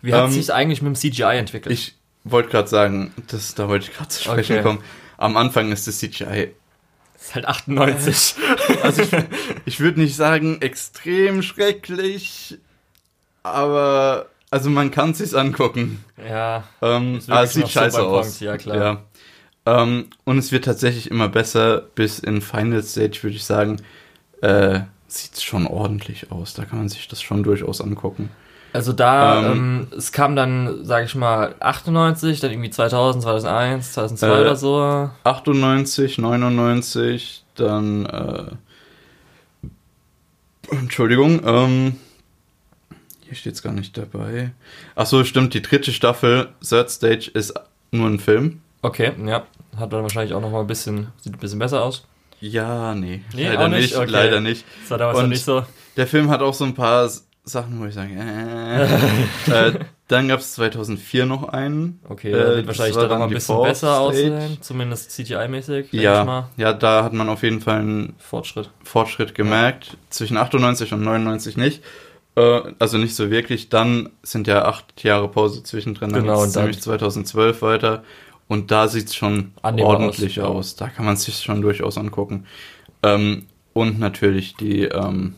Wie 0.01 0.13
hat 0.13 0.25
Ähm, 0.25 0.31
sich 0.31 0.53
eigentlich 0.53 0.81
mit 0.81 0.96
dem 0.96 0.96
CGI 0.96 1.38
entwickelt? 1.38 1.74
Ich 1.74 1.96
wollte 2.24 2.50
gerade 2.50 2.67
sagen, 2.67 3.13
das, 3.27 3.55
da 3.55 3.67
wollte 3.67 3.88
ich 3.89 3.96
gerade 3.96 4.10
zu 4.10 4.24
sprechen 4.24 4.53
Okay. 4.57 4.63
kommen. 4.63 4.79
Am 5.17 5.36
Anfang 5.36 5.72
ist 5.72 5.88
das 5.88 5.98
CGI, 6.00 6.51
ist 7.20 7.35
halt 7.35 7.46
98. 7.48 8.35
also 8.83 9.01
ich, 9.01 9.09
ich 9.66 9.79
würde 9.79 10.00
nicht 10.00 10.16
sagen 10.16 10.61
extrem 10.61 11.42
schrecklich, 11.42 12.57
aber 13.44 14.27
also 14.50 14.70
man 14.70 14.92
kann 14.92 15.12
es 15.12 15.18
sich 15.20 15.38
angucken. 15.38 16.03
ja, 16.18 16.64
Ähm, 16.81 17.18
Ist 17.18 17.29
ah, 17.29 17.44
es 17.44 17.53
sieht 17.53 17.70
scheiße 17.70 18.01
aus. 18.01 18.40
ja, 18.40 18.57
klar. 18.57 18.77
Ja. 18.77 19.03
Ähm, 19.83 20.07
und 20.24 20.38
es 20.38 20.51
wird 20.51 20.66
tatsächlich 20.66 21.12
immer 21.12 21.27
besser, 21.29 21.81
bis 21.96 22.20
in 22.20 22.42
Final 22.42 22.81
Stage 22.83 23.20
würde 23.24 23.36
ich 23.36 23.44
sagen, 23.44 23.81
äh, 24.42 24.81
sieht 25.07 25.33
es 25.33 25.44
schon 25.44 25.68
ordentlich 25.68 26.31
aus. 26.31 26.53
Da 26.53 26.66
kann 26.66 26.79
man 26.79 26.90
sich 26.90 27.07
das 27.07 27.22
schon 27.22 27.44
durchaus 27.44 27.81
angucken. 27.81 28.29
Also 28.74 28.94
da, 28.94 29.40
Ähm, 29.51 29.88
ähm, 29.92 29.98
es 29.98 30.12
kam 30.12 30.36
dann, 30.36 30.86
sag 30.86 31.05
ich 31.05 31.16
mal, 31.16 31.55
98, 31.60 32.40
dann 32.42 32.51
irgendwie 32.51 32.70
2000, 32.70 33.24
2001, 33.24 33.94
2002 33.94 34.27
Äh, 34.27 34.42
oder 34.42 34.55
so. 34.55 35.10
98, 35.24 36.18
99, 36.20 37.44
dann, 37.55 38.05
äh, 38.05 38.44
Entschuldigung, 40.72 41.42
ähm, 41.46 41.96
hier 43.27 43.35
steht 43.35 43.53
es 43.53 43.61
gar 43.63 43.74
nicht 43.74 43.98
dabei. 43.98 44.51
Ach 44.96 45.05
so, 45.05 45.24
stimmt, 45.24 45.53
die 45.53 45.61
dritte 45.61 45.92
Staffel, 45.92 46.50
Third 46.68 46.90
Stage, 46.90 47.29
ist 47.33 47.53
nur 47.92 48.07
ein 48.07 48.20
Film. 48.20 48.61
Okay, 48.81 49.11
ja. 49.25 49.46
Hat 49.77 49.94
dann 49.94 50.01
wahrscheinlich 50.01 50.33
auch 50.33 50.42
noch 50.42 50.51
mal 50.51 50.61
ein 50.61 50.68
bisschen, 50.68 51.07
sieht 51.18 51.33
ein 51.33 51.40
bisschen 51.40 51.59
besser 51.59 51.83
aus. 51.83 52.05
Ja, 52.40 52.94
nee, 52.96 53.22
Nee, 53.33 53.48
leider 53.48 53.68
nicht? 53.68 53.81
nicht, 53.81 53.96
Okay. 53.96 54.09
leider 54.11 54.42
nicht. 54.42 54.66
Das 54.81 54.92
war 54.92 54.98
damals 55.00 55.18
noch 55.18 55.24
Und- 55.24 55.29
nicht 55.29 55.44
so. 55.44 55.63
Der 55.96 56.07
Film 56.07 56.29
hat 56.29 56.42
auch 56.42 56.53
so 56.53 56.66
ein 56.66 56.74
paar 56.75 57.09
Sachen, 57.44 57.79
wo 57.79 57.85
ich 57.85 57.94
sage, 57.96 58.11
äh. 58.13 58.83
äh 59.70 59.79
dann 60.09 60.29
gab 60.29 60.40
es 60.40 60.53
2004 60.53 61.25
noch 61.25 61.50
einen. 61.50 62.00
Okay, 62.07 62.31
Äh, 62.31 62.33
wird 62.57 62.68
wahrscheinlich 62.68 62.96
dann 62.96 63.09
noch 63.09 63.22
ein 63.27 63.29
bisschen 63.29 63.55
Fourth 63.55 63.68
besser 63.70 64.00
aussehen. 64.00 64.57
Zumindest 64.61 65.11
CGI-mäßig, 65.11 65.87
Ja, 65.92 66.50
ja, 66.55 66.72
da 66.72 67.03
hat 67.03 67.11
man 67.11 67.27
auf 67.27 67.44
jeden 67.44 67.59
Fall 67.59 67.79
einen 67.79 68.16
Fortschritt. 68.18 68.70
Fortschritt 68.85 69.35
gemerkt. 69.35 69.98
Zwischen 70.09 70.37
98 70.37 70.94
und 70.94 71.01
99 71.01 71.57
nicht. 71.57 71.83
Äh, 72.38 72.62
also 72.80 72.98
nicht 72.98 73.16
so 73.16 73.30
wirklich. 73.32 73.70
Dann 73.70 74.10
sind 74.24 74.48
ja 74.48 74.66
acht 74.66 75.04
Jahre 75.04 75.28
Pause 75.28 75.64
zwischendrin. 75.64 76.12
Dann 76.12 76.22
Genau, 76.22 76.44
und 76.44 76.56
dann- 76.56 76.64
nämlich 76.66 76.82
2012 76.82 77.62
weiter. 77.62 78.04
Und 78.48 78.72
da 78.72 78.88
sieht's 78.88 79.14
schon 79.16 79.52
Annehmbar 79.62 79.96
ordentlich 80.00 80.40
aus, 80.40 80.48
aus. 80.48 80.76
Da 80.78 80.88
kann 80.88 81.06
man 81.06 81.18
sich 81.18 81.40
schon 81.40 81.62
durchaus 81.62 81.98
angucken. 81.98 82.46
Ähm, 83.04 83.48
und 83.74 84.00
natürlich 84.00 84.56
die 84.56 84.84
ähm, 84.84 85.36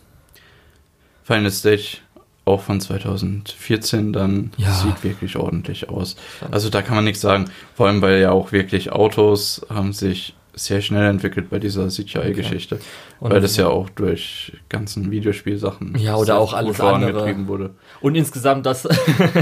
Final 1.23 1.51
Stage 1.51 1.97
auch 2.45 2.61
von 2.61 2.81
2014 2.81 4.13
dann 4.13 4.51
Ja. 4.57 4.71
sieht 4.73 5.03
wirklich 5.03 5.35
ordentlich 5.37 5.89
aus. 5.89 6.15
Also 6.51 6.69
da 6.69 6.81
kann 6.81 6.95
man 6.95 7.03
nichts 7.05 7.21
sagen. 7.21 7.45
Vor 7.75 7.87
allem, 7.87 8.01
weil 8.01 8.19
ja 8.21 8.31
auch 8.31 8.51
wirklich 8.51 8.91
Autos 8.91 9.65
haben 9.69 9.93
sich 9.93 10.35
sehr 10.65 10.81
schnell 10.81 11.09
entwickelt 11.09 11.49
bei 11.49 11.59
dieser 11.59 11.87
CGI-Geschichte. 11.89 12.79
Und- 13.19 13.31
Weil 13.31 13.41
das 13.41 13.57
ja 13.57 13.67
auch 13.67 13.89
durch 13.89 14.53
ganzen 14.69 15.11
Videospielsachen 15.11 15.97
Ja, 15.97 16.15
oder 16.15 16.37
auch 16.39 16.53
alles 16.53 16.77
vorangetrieben 16.77 17.47
wurde. 17.47 17.71
Und 18.01 18.15
insgesamt, 18.15 18.65
dass 18.65 18.87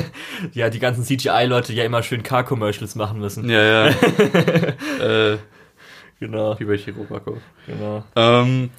ja 0.54 0.70
die 0.70 0.80
ganzen 0.80 1.04
CGI-Leute 1.04 1.74
ja 1.74 1.84
immer 1.84 2.04
schön 2.04 2.24
Car-Commercials 2.24 2.96
machen 2.96 3.20
müssen. 3.20 3.50
Ja, 3.50 3.64
ja. 3.64 3.88
äh, 5.02 5.38
Genau, 6.20 6.60
wie 6.60 6.66
bei 6.66 6.78
Chirobako. 6.78 7.38
genau. 7.68 8.04
Ähm, 8.16 8.72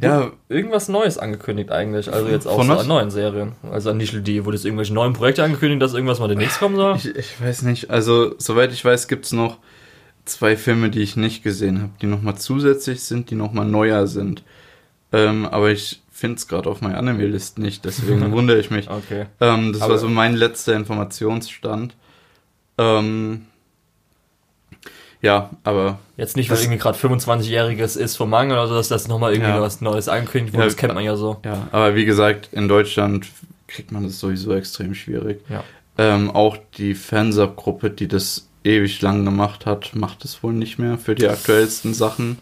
ja, 0.00 0.32
Irgendwas 0.48 0.88
Neues 0.88 1.18
angekündigt 1.18 1.70
eigentlich, 1.70 2.12
also 2.12 2.28
jetzt 2.28 2.46
auch 2.46 2.62
so 2.64 2.72
an 2.72 2.86
neuen 2.88 3.10
Serien. 3.10 3.52
Also 3.70 3.90
an 3.90 3.96
nicht 3.96 4.14
die, 4.26 4.44
wurde 4.44 4.56
jetzt 4.56 4.64
irgendwelche 4.64 4.94
neuen 4.94 5.12
Projekte 5.12 5.42
angekündigt, 5.44 5.82
dass 5.82 5.94
irgendwas 5.94 6.18
mal 6.20 6.28
demnächst 6.28 6.58
kommen 6.58 6.76
soll? 6.76 6.96
ich, 6.96 7.14
ich 7.14 7.40
weiß 7.40 7.62
nicht. 7.62 7.90
Also, 7.90 8.34
soweit 8.38 8.72
ich 8.72 8.84
weiß, 8.84 9.08
gibt's 9.08 9.32
noch 9.32 9.58
zwei 10.24 10.56
Filme, 10.56 10.90
die 10.90 11.00
ich 11.00 11.16
nicht 11.16 11.42
gesehen 11.42 11.80
habe, 11.82 11.92
die 12.00 12.06
nochmal 12.06 12.36
zusätzlich 12.36 13.02
sind, 13.02 13.30
die 13.30 13.34
nochmal 13.34 13.66
neuer 13.66 14.06
sind. 14.06 14.42
Ähm, 15.12 15.46
aber 15.46 15.70
ich 15.70 16.00
finde 16.12 16.36
es 16.36 16.46
gerade 16.48 16.68
auf 16.68 16.80
meiner 16.82 16.98
Anime-List 16.98 17.58
nicht, 17.58 17.84
deswegen 17.84 18.30
wundere 18.32 18.58
ich 18.60 18.70
mich. 18.70 18.90
Okay. 18.90 19.26
Ähm, 19.40 19.72
das 19.72 19.82
Aber- 19.82 19.92
war 19.94 19.98
so 19.98 20.08
mein 20.08 20.34
letzter 20.34 20.74
Informationsstand. 20.76 21.94
Ähm, 22.78 23.46
ja, 25.22 25.50
aber 25.64 25.98
Jetzt 26.16 26.36
nicht, 26.36 26.48
weil 26.50 26.58
irgendwie 26.58 26.78
gerade 26.78 26.98
25-Jähriges 26.98 27.96
ist 27.98 28.16
vom 28.16 28.30
Manga 28.30 28.54
oder 28.54 28.68
so, 28.68 28.74
dass 28.74 28.88
das 28.88 29.06
nochmal 29.08 29.32
irgendwie 29.32 29.50
Ja. 29.50 29.60
was 29.60 29.80
Neues 29.82 30.08
angekündigt 30.08 30.54
wurde. 30.54 30.62
Ja, 30.64 30.68
das 30.68 30.76
kennt 30.76 30.94
man 30.94 31.04
ja 31.04 31.16
so. 31.16 31.38
ja, 31.44 31.68
aber 31.72 31.94
wie 31.94 32.06
gesagt, 32.06 32.48
in 32.52 32.68
Deutschland 32.68 33.26
kriegt 33.68 33.92
man 33.92 34.04
das 34.04 34.18
sowieso 34.18 34.54
extrem 34.54 34.94
schwierig. 34.94 35.40
Ja. 35.48 35.62
Ähm, 35.98 36.30
auch 36.30 36.56
die 36.78 36.94
Fansub-Gruppe, 36.94 37.90
die 37.90 38.08
das 38.08 38.48
ewig 38.64 39.00
lang 39.02 39.24
gemacht 39.24 39.66
hat, 39.66 39.94
macht 39.94 40.24
es 40.24 40.42
wohl 40.42 40.52
nicht 40.52 40.78
mehr 40.78 40.98
für 40.98 41.14
die 41.14 41.28
aktuellsten 41.28 41.94
Sachen. 41.94 42.38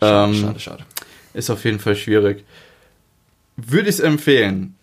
Schade, 0.00 0.32
Ähm, 0.32 0.40
schade, 0.40 0.60
schade. 0.60 0.84
Ist 1.32 1.50
auf 1.50 1.64
jeden 1.64 1.80
Fall 1.80 1.96
schwierig. 1.96 2.44
Würde 3.56 3.88
ich 3.88 3.96
es 3.96 4.00
empfehlen? 4.00 4.74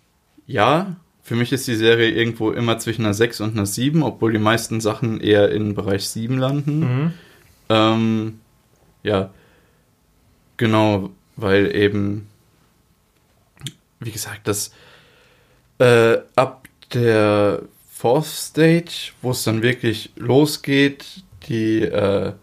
Ja, 0.48 0.96
für 1.24 1.36
mich 1.36 1.52
ist 1.54 1.68
die 1.68 1.76
Serie 1.76 2.10
irgendwo 2.12 2.52
immer 2.52 2.80
zwischen 2.80 3.06
einer 3.06 3.14
6 3.14 3.42
und 3.42 3.54
einer 3.54 3.66
7, 3.66 4.04
obwohl 4.04 4.34
die 4.34 4.40
meisten 4.40 4.82
Sachen 4.82 5.22
eher 5.22 5.52
im 5.52 5.76
Bereich 5.76 6.08
7 6.10 6.38
landen. 6.38 6.80
Mhm. 6.80 7.14
Ähm, 7.70 8.40
ja, 9.04 9.30
genau, 10.58 11.12
weil 11.38 11.74
eben, 11.76 12.28
wie 14.00 14.12
gesagt, 14.12 14.48
das 14.48 14.74
äh, 15.80 16.18
ab 16.36 16.68
der 16.94 17.62
Fourth 18.02 18.26
Stage, 18.26 19.12
wo 19.22 19.30
es 19.30 19.44
dann 19.44 19.62
wirklich 19.62 20.12
losgeht, 20.16 21.06
die 21.48 21.84
äh, 21.84 22.34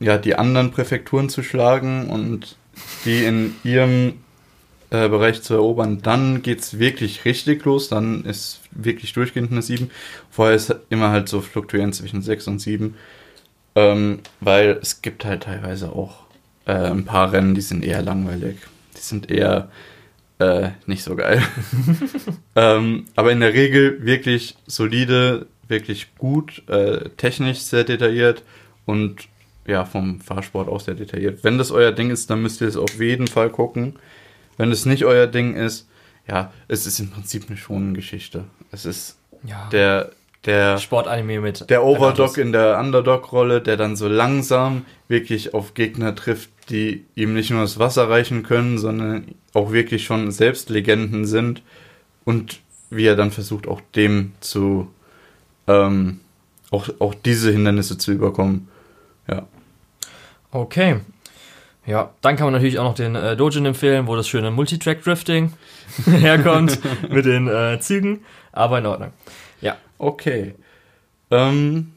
ja 0.00 0.16
die 0.16 0.36
anderen 0.36 0.70
Präfekturen 0.70 1.28
zu 1.28 1.42
schlagen 1.42 2.08
und 2.08 2.56
die 3.04 3.24
in 3.24 3.54
ihrem 3.62 4.14
äh, 4.88 5.10
Bereich 5.10 5.42
zu 5.42 5.52
erobern, 5.52 6.00
dann 6.00 6.40
geht's 6.40 6.78
wirklich 6.78 7.26
richtig 7.26 7.66
los, 7.66 7.90
dann 7.90 8.24
ist 8.24 8.60
wirklich 8.70 9.12
durchgehend 9.12 9.52
eine 9.52 9.60
7. 9.60 9.90
Vorher 10.30 10.56
ist 10.56 10.74
immer 10.88 11.10
halt 11.10 11.28
so 11.28 11.42
fluktuierend 11.42 11.94
zwischen 11.94 12.22
6 12.22 12.48
und 12.48 12.58
7. 12.58 12.94
Ähm, 13.74 14.20
weil 14.40 14.78
es 14.80 15.02
gibt 15.02 15.26
halt 15.26 15.42
teilweise 15.42 15.92
auch 15.92 16.24
äh, 16.64 16.72
ein 16.72 17.04
paar 17.04 17.32
Rennen, 17.32 17.54
die 17.54 17.60
sind 17.60 17.84
eher 17.84 18.00
langweilig. 18.00 18.56
Die 18.96 19.02
sind 19.02 19.30
eher 19.30 19.68
äh, 20.38 20.70
nicht 20.86 21.02
so 21.02 21.16
geil. 21.16 21.42
ähm, 22.56 23.04
aber 23.16 23.32
in 23.32 23.40
der 23.40 23.52
Regel 23.54 24.04
wirklich 24.04 24.56
solide, 24.66 25.46
wirklich 25.68 26.14
gut, 26.16 26.62
äh, 26.68 27.08
technisch 27.16 27.58
sehr 27.60 27.84
detailliert 27.84 28.42
und 28.84 29.28
ja, 29.66 29.84
vom 29.84 30.20
Fahrsport 30.20 30.68
auch 30.68 30.80
sehr 30.80 30.94
detailliert. 30.94 31.42
Wenn 31.42 31.58
das 31.58 31.70
euer 31.72 31.92
Ding 31.92 32.10
ist, 32.10 32.30
dann 32.30 32.40
müsst 32.42 32.60
ihr 32.60 32.68
es 32.68 32.76
auf 32.76 33.00
jeden 33.00 33.26
Fall 33.26 33.50
gucken. 33.50 33.98
Wenn 34.56 34.70
es 34.70 34.86
nicht 34.86 35.04
euer 35.04 35.26
Ding 35.26 35.54
ist, 35.54 35.88
ja, 36.28 36.52
es 36.68 36.86
ist 36.86 36.98
im 37.00 37.10
Prinzip 37.10 37.44
eine 37.48 37.56
Schonengeschichte. 37.56 38.44
Es 38.70 38.84
ist 38.86 39.16
Ja. 39.44 39.68
der, 39.72 40.12
der, 40.46 40.78
Sportanime 40.78 41.40
mit. 41.40 41.68
der 41.68 41.84
Overdog 41.84 42.38
in 42.38 42.52
der 42.52 42.78
Underdog-Rolle, 42.78 43.60
der 43.60 43.76
dann 43.76 43.96
so 43.96 44.08
langsam 44.08 44.84
wirklich 45.08 45.54
auf 45.54 45.74
Gegner 45.74 46.14
trifft, 46.14 46.50
die 46.70 47.04
ihm 47.14 47.34
nicht 47.34 47.50
nur 47.50 47.62
das 47.62 47.78
Wasser 47.78 48.08
reichen 48.08 48.42
können, 48.42 48.78
sondern 48.78 49.34
auch 49.52 49.72
wirklich 49.72 50.04
schon 50.04 50.30
selbst 50.30 50.70
Legenden 50.70 51.24
sind. 51.24 51.62
Und 52.24 52.60
wie 52.90 53.06
er 53.06 53.16
dann 53.16 53.30
versucht, 53.30 53.68
auch 53.68 53.80
dem 53.94 54.32
zu, 54.40 54.88
ähm, 55.66 56.20
auch, 56.70 56.88
auch 56.98 57.14
diese 57.14 57.52
Hindernisse 57.52 57.98
zu 57.98 58.12
überkommen. 58.12 58.68
Ja. 59.28 59.46
Okay. 60.50 61.00
Ja, 61.86 62.10
dann 62.20 62.34
kann 62.36 62.46
man 62.46 62.54
natürlich 62.54 62.80
auch 62.80 62.84
noch 62.84 62.94
den 62.94 63.14
äh, 63.14 63.36
Dojin 63.36 63.64
empfehlen, 63.64 64.08
wo 64.08 64.16
das 64.16 64.26
schöne 64.26 64.50
Multitrack-Drifting 64.50 65.52
herkommt 66.06 66.80
mit 67.10 67.26
den 67.26 67.46
äh, 67.46 67.78
Zügen. 67.80 68.24
Aber 68.52 68.78
in 68.78 68.86
Ordnung. 68.86 69.12
Ja. 69.60 69.76
Okay. 69.98 70.54
Ähm, 71.30 71.92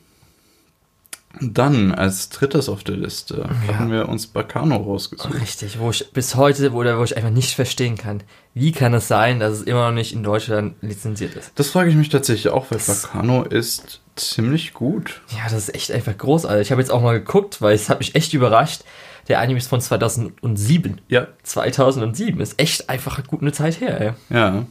dann 1.39 1.93
als 1.93 2.29
drittes 2.29 2.69
auf 2.69 2.83
der 2.83 2.97
Liste 2.97 3.47
haben 3.77 3.91
wir 3.91 4.09
uns 4.09 4.27
Bacano 4.27 4.77
rausgesucht. 4.77 5.33
Richtig, 5.39 5.79
wo 5.79 5.91
ich 5.91 6.11
bis 6.11 6.35
heute, 6.35 6.73
wo, 6.73 6.83
wo 6.83 7.03
ich 7.03 7.15
einfach 7.15 7.29
nicht 7.29 7.53
verstehen 7.53 7.97
kann. 7.97 8.23
Wie 8.55 8.71
kann 8.71 8.93
es 8.95 9.07
sein, 9.07 9.39
dass 9.39 9.53
es 9.53 9.61
immer 9.61 9.87
noch 9.87 9.95
nicht 9.95 10.11
in 10.11 10.23
Deutschland 10.23 10.75
lizenziert 10.81 11.35
ist? 11.35 11.51
Das 11.55 11.69
frage 11.69 11.91
ich 11.91 11.95
mich 11.95 12.09
tatsächlich 12.09 12.51
auch, 12.51 12.65
weil 12.71 12.79
Bacano 12.79 13.43
ist 13.43 14.01
ziemlich 14.15 14.73
gut. 14.73 15.21
Ja, 15.29 15.43
das 15.43 15.53
ist 15.53 15.75
echt 15.75 15.91
einfach 15.91 16.17
großartig. 16.17 16.63
Ich 16.63 16.71
habe 16.71 16.81
jetzt 16.81 16.91
auch 16.91 17.01
mal 17.01 17.19
geguckt, 17.19 17.61
weil 17.61 17.75
es 17.75 17.89
hat 17.89 17.99
mich 17.99 18.15
echt 18.15 18.33
überrascht. 18.33 18.81
Der 19.27 19.39
Anime 19.39 19.59
ist 19.59 19.67
von 19.67 19.79
2007. 19.79 20.99
Ja, 21.07 21.27
2007 21.43 22.41
ist 22.41 22.59
echt 22.59 22.89
einfach 22.89 23.25
gut 23.27 23.41
eine 23.41 23.51
Zeit 23.51 23.79
her, 23.79 24.01
ey. 24.01 24.35
ja. 24.35 24.65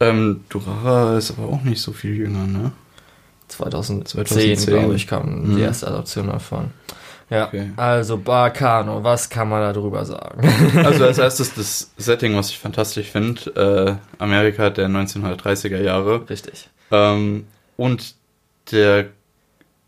Ähm, 0.00 0.44
Durara 0.48 1.16
ist 1.18 1.30
aber 1.38 1.48
auch 1.48 1.62
nicht 1.62 1.80
so 1.80 1.92
viel 1.92 2.14
jünger, 2.16 2.46
ne? 2.46 2.72
2010, 3.48 4.06
2010. 4.26 4.66
glaube 4.74 4.94
ich, 4.96 5.06
kam 5.06 5.42
Mhm. 5.44 5.56
die 5.56 5.62
erste 5.62 5.86
Adaption 5.88 6.26
davon. 6.28 6.70
Ja, 7.30 7.46
Okay. 7.46 7.70
also 7.76 8.18
Bacano, 8.18 9.02
was 9.02 9.30
kann 9.30 9.48
man 9.48 9.72
darüber 9.74 10.04
sagen? 10.04 10.42
Also 10.84 11.04
als 11.04 11.18
erstes 11.18 11.54
das 11.54 11.92
Setting, 11.96 12.36
was 12.36 12.50
ich 12.50 12.58
fantastisch 12.58 13.08
finde. 13.10 13.98
Äh, 14.20 14.22
Amerika 14.22 14.70
der 14.70 14.88
1930er 14.88 15.80
Jahre. 15.80 16.28
Richtig. 16.28 16.68
Ähm, 16.90 17.46
und 17.76 18.14
der 18.72 19.06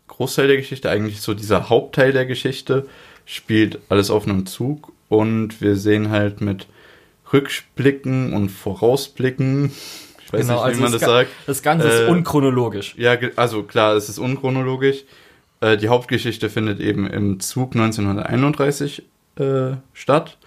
Großteil 0.07 0.47
der 0.47 0.57
Geschichte, 0.57 0.89
eigentlich 0.89 1.21
so 1.21 1.33
dieser 1.33 1.69
Hauptteil 1.69 2.11
der 2.11 2.25
Geschichte, 2.25 2.87
spielt 3.25 3.79
alles 3.89 4.09
auf 4.09 4.23
einem 4.27 4.45
Zug 4.45 4.91
und 5.09 5.61
wir 5.61 5.75
sehen 5.75 6.09
halt 6.09 6.41
mit 6.41 6.67
Rückblicken 7.33 8.33
und 8.33 8.49
Vorausblicken, 8.49 9.71
ich 10.25 10.33
weiß 10.33 10.41
Genau, 10.47 10.53
nicht, 10.55 10.63
wie 10.63 10.67
also 10.69 10.81
man 10.81 10.91
das 10.91 11.01
das 11.01 11.09
sagt. 11.09 11.29
Das 11.45 11.61
Ganze 11.63 11.87
Äh, 11.89 12.03
ist 12.03 12.09
unchronologisch. 12.09 12.95
Ja, 12.97 13.17
also 13.35 13.63
klar, 13.63 13.95
es 13.95 14.09
ist 14.09 14.19
unchronologisch. 14.19 15.03
Äh, 15.61 15.77
die 15.77 15.89
Hauptgeschichte 15.89 16.49
findet 16.49 16.79
eben 16.79 17.07
im 17.07 17.39
Zug 17.39 17.75
1931 17.75 19.03
äh, 19.37 19.71
statt. 19.93 20.37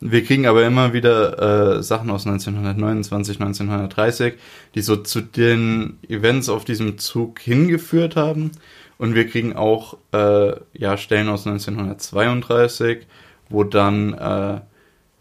Wir 0.00 0.22
kriegen 0.24 0.46
aber 0.46 0.66
immer 0.66 0.92
wieder 0.92 1.78
äh, 1.78 1.82
Sachen 1.82 2.10
aus 2.10 2.26
1929, 2.26 3.40
1930, 3.40 4.34
die 4.74 4.82
so 4.82 4.96
zu 4.96 5.20
den 5.22 5.98
Events 6.08 6.48
auf 6.48 6.64
diesem 6.64 6.98
Zug 6.98 7.38
hingeführt 7.40 8.14
haben. 8.16 8.52
Und 8.98 9.14
wir 9.14 9.26
kriegen 9.26 9.56
auch 9.56 9.96
äh, 10.12 10.52
ja, 10.74 10.96
Stellen 10.96 11.28
aus 11.28 11.46
1932, 11.46 13.06
wo 13.48 13.64
dann 13.64 14.12
äh, 14.14 14.60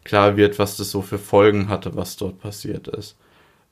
klar 0.03 0.37
wird, 0.37 0.59
was 0.59 0.77
das 0.77 0.91
so 0.91 1.01
für 1.01 1.17
Folgen 1.19 1.69
hatte, 1.69 1.95
was 1.95 2.15
dort 2.17 2.39
passiert 2.39 2.87
ist. 2.87 3.17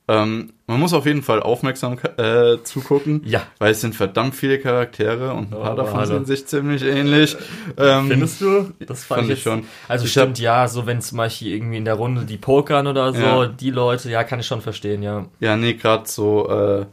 Ähm, 0.08 0.52
man 0.66 0.80
muss 0.80 0.94
auf 0.94 1.06
jeden 1.06 1.22
Fall 1.22 1.40
aufmerksam 1.40 1.96
äh, 2.16 2.56
zugucken, 2.64 3.22
Ja. 3.24 3.42
weil 3.60 3.70
es 3.70 3.80
sind 3.80 3.94
verdammt 3.94 4.34
viele 4.34 4.58
Charaktere 4.58 5.32
und 5.32 5.44
ein 5.44 5.50
paar 5.50 5.74
Oh, 5.74 5.76
davon 5.76 5.94
hallo. 6.00 6.06
sind 6.06 6.26
sich 6.26 6.44
ziemlich 6.46 6.82
ähnlich. 6.82 7.36
Ähm, 7.76 8.08
Findest 8.08 8.40
du? 8.40 8.72
Das 8.84 9.04
fand 9.04 9.22
ich 9.24 9.28
jetzt- 9.28 9.42
schon. 9.42 9.62
Also 9.86 10.04
Ich 10.04 10.10
stimmt, 10.10 10.40
ja, 10.40 10.66
so 10.66 10.86
wenn 10.86 11.00
zum 11.00 11.18
Beispiel 11.18 11.52
irgendwie 11.52 11.76
in 11.76 11.84
der 11.84 11.94
Runde 11.94 12.24
die 12.24 12.36
pokern 12.36 12.88
oder 12.88 13.12
so, 13.12 13.20
Ja. 13.22 13.46
die 13.46 13.70
Leute, 13.70 14.10
ja, 14.10 14.24
kann 14.24 14.40
ich 14.40 14.46
schon 14.46 14.60
verstehen, 14.60 15.04
ja. 15.04 15.26
Ja, 15.38 15.56
nee, 15.56 15.74
gerade 15.74 16.08
so, 16.08 16.48
äh, 16.50 16.86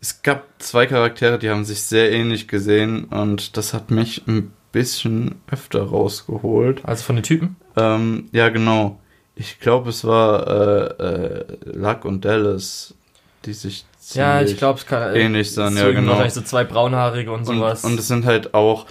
es 0.00 0.22
gab 0.22 0.44
zwei 0.58 0.86
Charaktere, 0.86 1.38
die 1.38 1.50
haben 1.50 1.64
sich 1.66 1.82
sehr 1.82 2.10
ähnlich 2.12 2.48
gesehen 2.48 3.04
und 3.04 3.58
das 3.58 3.74
hat 3.74 3.90
mich 3.90 4.26
ein 4.26 4.52
bisschen 4.72 5.34
öfter 5.50 5.82
rausgeholt. 5.82 6.80
Also 6.84 7.04
von 7.04 7.16
den 7.16 7.22
Typen? 7.24 7.56
Ähm, 7.76 8.28
ja, 8.32 8.48
genau. 8.50 8.98
Ich 9.36 9.58
glaube, 9.60 9.90
es 9.90 10.04
war 10.04 10.46
äh, 10.46 11.02
äh, 11.02 11.44
Luck 11.64 12.04
und 12.04 12.24
Dallas, 12.24 12.94
die 13.44 13.52
sich 13.52 13.84
Ja, 14.12 14.42
ich 14.42 14.56
glaube, 14.56 14.78
es 14.78 14.86
kann 14.86 15.14
ähnlich 15.16 15.52
sein, 15.52 15.74
so 15.74 15.80
ja, 15.80 15.90
genau. 15.90 16.10
Wahrscheinlich 16.12 16.34
so 16.34 16.42
zwei 16.42 16.64
braunhaarige 16.64 17.32
und 17.32 17.40
Und, 17.48 17.56
sowas. 17.56 17.84
und 17.84 17.98
es 17.98 18.06
sind 18.08 18.26
halt 18.26 18.54
auch 18.54 18.86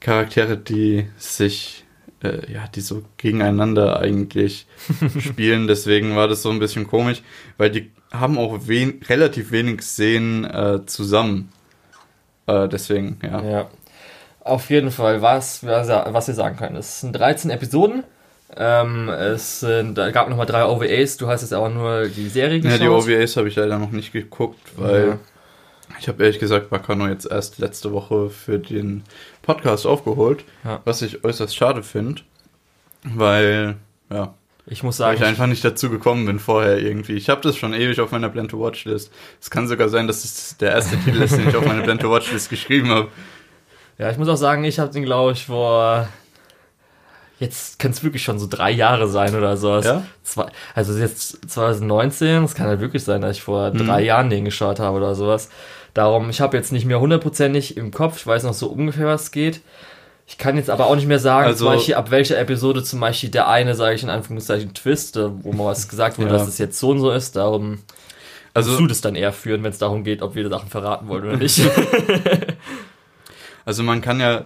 Charaktere, 0.00 0.58
die 0.58 1.08
sich, 1.16 1.84
äh, 2.22 2.52
ja, 2.52 2.66
die 2.74 2.80
so 2.82 3.02
gegeneinander 3.16 3.98
eigentlich 4.00 4.66
spielen. 5.20 5.66
Deswegen 5.68 6.14
war 6.16 6.28
das 6.28 6.42
so 6.42 6.50
ein 6.50 6.58
bisschen 6.58 6.86
komisch, 6.86 7.22
weil 7.56 7.70
die 7.70 7.90
haben 8.12 8.38
auch 8.38 8.60
wen 8.66 9.00
relativ 9.08 9.52
wenig 9.52 9.82
Szenen 9.82 10.44
äh, 10.44 10.84
zusammen. 10.86 11.50
Äh, 12.46 12.68
deswegen, 12.68 13.18
ja. 13.22 13.42
Ja. 13.42 13.70
Auf 14.40 14.70
jeden 14.70 14.90
Fall, 14.90 15.20
was, 15.20 15.64
was 15.64 15.88
was 15.88 16.28
wir 16.28 16.34
sagen 16.34 16.56
können. 16.56 16.76
Es 16.76 17.00
sind 17.00 17.12
13 17.12 17.50
Episoden. 17.50 18.04
Ähm, 18.56 19.08
es 19.10 19.60
sind, 19.60 19.96
da 19.98 20.10
gab 20.10 20.28
nochmal 20.28 20.46
drei 20.46 20.64
OVAs. 20.64 21.16
Du 21.18 21.28
hast 21.28 21.42
jetzt 21.42 21.52
aber 21.52 21.68
nur 21.68 22.06
die 22.08 22.28
Serie 22.28 22.56
Ja, 22.58 22.62
geschaut. 22.62 22.80
die 22.80 22.88
OVAs 22.88 23.36
habe 23.36 23.48
ich 23.48 23.56
leider 23.56 23.78
noch 23.78 23.90
nicht 23.90 24.12
geguckt, 24.12 24.58
weil 24.76 25.08
Ja. 25.08 25.18
ich 26.00 26.08
habe 26.08 26.22
ehrlich 26.24 26.38
gesagt 26.38 26.70
Bacano 26.70 27.06
jetzt 27.08 27.30
erst 27.30 27.58
letzte 27.58 27.92
Woche 27.92 28.30
für 28.30 28.58
den 28.58 29.04
Podcast 29.42 29.86
aufgeholt, 29.86 30.44
Ja. 30.64 30.80
was 30.84 31.02
ich 31.02 31.24
äußerst 31.24 31.54
schade 31.54 31.82
finde, 31.82 32.22
weil, 33.04 33.76
ja, 34.10 34.34
Ich 34.70 34.82
muss 34.82 34.98
Weil 35.00 35.16
sagen, 35.16 35.22
ich 35.22 35.26
einfach 35.28 35.46
nicht 35.46 35.64
dazu 35.64 35.88
gekommen 35.88 36.26
bin 36.26 36.38
vorher 36.38 36.76
irgendwie. 36.78 37.14
Ich 37.14 37.30
habe 37.30 37.40
das 37.40 37.56
schon 37.56 37.72
ewig 37.72 38.00
auf 38.02 38.10
meiner 38.12 38.28
Blend 38.28 38.50
to 38.50 38.60
Watch 38.60 38.84
List. 38.84 39.10
Es 39.40 39.48
kann 39.50 39.66
sogar 39.66 39.88
sein, 39.88 40.06
dass 40.06 40.24
es 40.24 40.58
der 40.58 40.72
erste 40.72 40.98
Titel 40.98 41.22
ist, 41.22 41.34
den 41.38 41.48
ich 41.48 41.56
auf 41.56 41.64
meiner 41.64 41.80
Blend 41.82 42.02
to 42.02 42.10
Watch 42.10 42.30
List 42.32 42.50
geschrieben 42.50 42.90
habe. 42.90 43.08
ja, 43.96 44.10
ich 44.10 44.18
muss 44.18 44.28
auch 44.28 44.36
sagen, 44.36 44.64
ich 44.64 44.78
habe 44.78 44.92
den, 44.92 45.04
glaube 45.04 45.32
ich, 45.32 45.46
vor. 45.46 46.06
Jetzt 47.40 47.78
kann 47.78 47.92
es 47.92 48.02
wirklich 48.02 48.22
schon 48.24 48.38
so 48.38 48.46
drei 48.50 48.70
Jahre 48.72 49.06
sein 49.08 49.34
oder 49.36 49.56
so. 49.56 49.78
Ja? 49.78 50.02
Zwei, 50.24 50.46
also 50.74 50.98
jetzt 50.98 51.48
2019, 51.50 52.42
es 52.44 52.54
kann 52.54 52.66
halt 52.66 52.80
wirklich 52.80 53.04
sein, 53.04 53.20
dass 53.20 53.36
ich 53.36 53.42
vor 53.42 53.70
Mhm. 53.70 53.86
drei 53.86 54.02
Jahren 54.02 54.28
den 54.30 54.44
geschaut 54.44 54.80
habe 54.80 54.96
oder 54.96 55.14
sowas. 55.14 55.48
Darum, 55.94 56.30
ich 56.30 56.40
habe 56.40 56.56
jetzt 56.56 56.72
nicht 56.72 56.84
mehr 56.84 57.00
hundertprozentig 57.00 57.76
im 57.76 57.90
Kopf, 57.92 58.16
ich 58.18 58.26
weiß 58.26 58.42
noch 58.42 58.54
so 58.54 58.66
ungefähr, 58.66 59.06
was 59.06 59.24
es 59.24 59.30
geht. 59.30 59.60
Ich 60.26 60.36
kann 60.36 60.56
jetzt 60.56 60.68
aber 60.68 60.86
auch 60.88 60.96
nicht 60.96 61.06
mehr 61.06 61.18
sagen, 61.20 61.46
Also- 61.46 61.64
zum 61.64 61.74
Beispiel, 61.74 61.94
ab 61.94 62.10
welcher 62.10 62.38
Episode 62.38 62.82
zum 62.82 63.00
Beispiel 63.00 63.30
der 63.30 63.48
eine, 63.48 63.74
sage 63.74 63.94
ich 63.94 64.02
in 64.02 64.10
Anführungszeichen, 64.10 64.74
Twist, 64.74 65.16
äh, 65.16 65.28
wo 65.44 65.52
mal 65.52 65.66
was 65.66 65.88
gesagt 65.88 66.18
wurde, 66.18 66.28
Ja. 66.32 66.36
dass 66.38 66.48
es 66.48 66.58
jetzt 66.58 66.78
so 66.78 66.90
und 66.90 67.00
so 67.00 67.10
ist. 67.12 67.36
Darum 67.36 67.78
Also, 68.52 68.70
musst 68.70 68.80
du 68.80 68.86
das 68.88 69.00
dann 69.00 69.14
eher 69.14 69.32
führen, 69.32 69.62
wenn 69.62 69.70
es 69.70 69.78
darum 69.78 70.02
geht, 70.04 70.20
ob 70.22 70.34
wir 70.34 70.48
Sachen 70.50 70.68
verraten 70.68 71.08
wollen 71.08 71.24
oder 71.24 71.36
nicht. 71.36 71.60
also 73.64 73.82
man 73.82 74.00
kann 74.00 74.20
ja. 74.20 74.44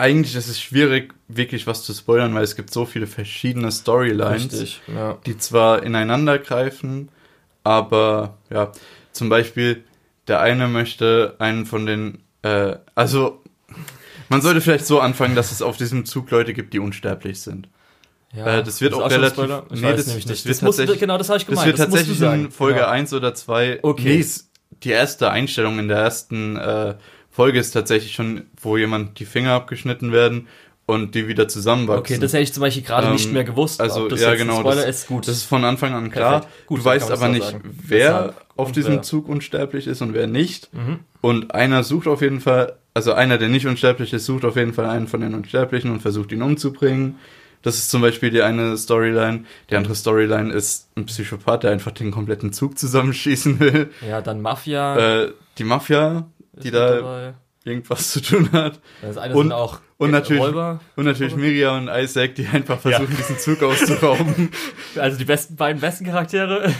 Eigentlich 0.00 0.36
ist 0.36 0.48
es 0.48 0.60
schwierig, 0.60 1.12
wirklich 1.26 1.66
was 1.66 1.82
zu 1.82 1.92
spoilern, 1.92 2.32
weil 2.34 2.44
es 2.44 2.54
gibt 2.56 2.72
so 2.72 2.86
viele 2.86 3.06
verschiedene 3.08 3.70
Storylines, 3.72 4.44
Richtig, 4.44 4.80
ja. 4.86 5.18
die 5.26 5.36
zwar 5.36 5.82
ineinander 5.82 6.38
greifen, 6.38 7.08
aber 7.64 8.38
ja, 8.48 8.70
zum 9.12 9.28
Beispiel, 9.28 9.82
der 10.28 10.40
eine 10.40 10.68
möchte 10.68 11.34
einen 11.40 11.66
von 11.66 11.84
den, 11.84 12.18
äh, 12.42 12.76
also 12.94 13.42
man 14.28 14.40
sollte 14.40 14.60
vielleicht 14.60 14.86
so 14.86 15.00
anfangen, 15.00 15.34
dass 15.34 15.50
es 15.50 15.62
auf 15.62 15.76
diesem 15.76 16.04
Zug 16.06 16.30
Leute 16.30 16.54
gibt, 16.54 16.74
die 16.74 16.78
unsterblich 16.78 17.40
sind. 17.40 17.68
Ja, 18.32 18.58
Äh, 18.58 18.62
das 18.62 18.80
wird 18.80 18.92
ist 18.92 18.98
auch 19.00 19.10
relativ- 19.10 19.32
Spoiler? 19.44 19.66
Ich 19.72 19.80
nee, 19.80 19.90
das- 19.96 20.06
nämlich 20.06 20.26
das 20.26 20.30
nicht. 20.30 20.44
wird 20.44 20.50
Das 20.52 20.60
du, 20.60 20.66
tatsächlich- 20.66 21.00
genau, 21.00 21.18
das 21.18 21.28
habe 21.28 21.38
ich 21.38 21.44
Das 21.46 21.50
gemeint. 21.50 21.66
wird 21.66 21.78
musst 21.78 21.92
du 22.06 22.12
tatsächlich 22.14 22.44
in 22.44 22.50
Folge 22.52 22.80
Ja. 22.80 22.90
1 22.90 23.12
oder 23.14 23.34
2. 23.34 23.80
Okay. 23.82 24.18
Nee, 24.18 24.26
die 24.84 24.90
erste 24.90 25.30
Einstellung 25.32 25.80
in 25.80 25.88
der 25.88 25.98
ersten 25.98 26.56
äh, 26.56 26.94
Folge 27.38 27.60
ist 27.60 27.70
tatsächlich 27.70 28.12
schon, 28.14 28.42
wo 28.60 28.76
jemand 28.76 29.20
die 29.20 29.24
Finger 29.24 29.52
abgeschnitten 29.52 30.10
werden 30.10 30.48
und 30.86 31.14
die 31.14 31.28
wieder 31.28 31.46
zusammenwachsen. 31.46 32.00
Okay, 32.00 32.18
das 32.18 32.32
hätte 32.32 32.42
ich 32.42 32.52
zum 32.52 32.62
Beispiel 32.62 32.82
gerade 32.82 33.06
Ähm, 33.06 33.12
nicht 33.12 33.32
mehr 33.32 33.44
gewusst. 33.44 33.80
also, 33.80 34.08
ja, 34.08 34.34
genau, 34.34 34.58
Spoiler 34.58 34.74
das- 34.86 35.02
ist, 35.02 35.06
gut. 35.06 35.28
Das 35.28 35.36
ist 35.36 35.44
von 35.44 35.64
Anfang 35.64 35.94
an 35.94 36.10
klar. 36.10 36.40
Perfekt. 36.40 36.66
Gut, 36.66 36.80
du 36.80 36.84
weißt 36.84 37.10
aber 37.12 37.28
nicht, 37.28 37.44
sagen. 37.44 37.60
wer 37.86 37.98
Weshalb 38.08 38.44
auf 38.56 38.72
diesem 38.72 38.94
wer. 38.94 39.02
Zug 39.02 39.28
unsterblich 39.28 39.86
ist 39.86 40.02
und 40.02 40.14
wer 40.14 40.26
nicht. 40.26 40.74
Mhm. 40.74 40.98
Und 41.20 41.54
einer 41.54 41.84
sucht 41.84 42.08
auf 42.08 42.22
jeden 42.22 42.40
Fall, 42.40 42.76
also 42.92 43.12
einer, 43.12 43.38
der 43.38 43.48
nicht 43.50 43.66
unsterblich 43.68 44.12
ist, 44.12 44.24
sucht 44.26 44.44
auf 44.44 44.56
jeden 44.56 44.74
Fall 44.74 44.86
einen 44.86 45.06
von 45.06 45.20
den 45.20 45.34
Unsterblichen 45.34 45.92
und 45.92 46.00
versucht 46.00 46.32
ihn 46.32 46.42
umzubringen. 46.42 47.14
Das 47.62 47.76
ist 47.78 47.90
zum 47.90 48.00
Beispiel 48.02 48.30
die 48.30 48.42
eine 48.42 48.76
Storyline. 48.76 49.44
Die 49.70 49.76
andere 49.76 49.94
Storyline 49.94 50.52
ist 50.52 50.88
ein 50.96 51.06
Psychopath, 51.06 51.62
der 51.62 51.70
einfach 51.70 51.92
den 51.92 52.10
kompletten 52.10 52.52
Zug 52.52 52.78
zusammenschießen 52.78 53.60
will. 53.60 53.90
Ja, 54.08 54.20
dann 54.22 54.40
Mafia. 54.42 54.96
Äh, 55.24 55.32
die 55.58 55.64
Mafia, 55.64 56.26
die 56.64 56.70
da 56.70 56.90
dabei. 56.96 57.34
irgendwas 57.64 58.10
zu 58.12 58.20
tun 58.22 58.50
hat. 58.52 58.80
Das 59.02 59.16
eine 59.18 59.34
und- 59.34 59.44
sind 59.46 59.52
auch 59.52 59.80
und 59.98 60.10
natürlich- 60.12 60.42
Räuber. 60.42 60.80
Und 60.96 61.04
natürlich 61.06 61.34
Miriam 61.36 61.88
und 61.88 61.88
Isaac, 61.88 62.34
die 62.36 62.46
einfach 62.46 62.78
versuchen, 62.80 63.14
diesen 63.16 63.38
Zug 63.38 63.62
auszurauben. 63.62 64.50
Also 64.96 65.18
die 65.18 65.24
besten 65.24 65.56
beiden 65.56 65.80
besten 65.80 66.04
Charaktere. 66.06 66.72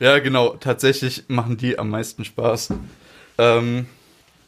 ja, 0.00 0.18
genau. 0.18 0.56
Tatsächlich 0.60 1.24
machen 1.28 1.56
die 1.56 1.78
am 1.78 1.88
meisten 1.90 2.24
Spaß. 2.24 2.74
Ähm, 3.38 3.86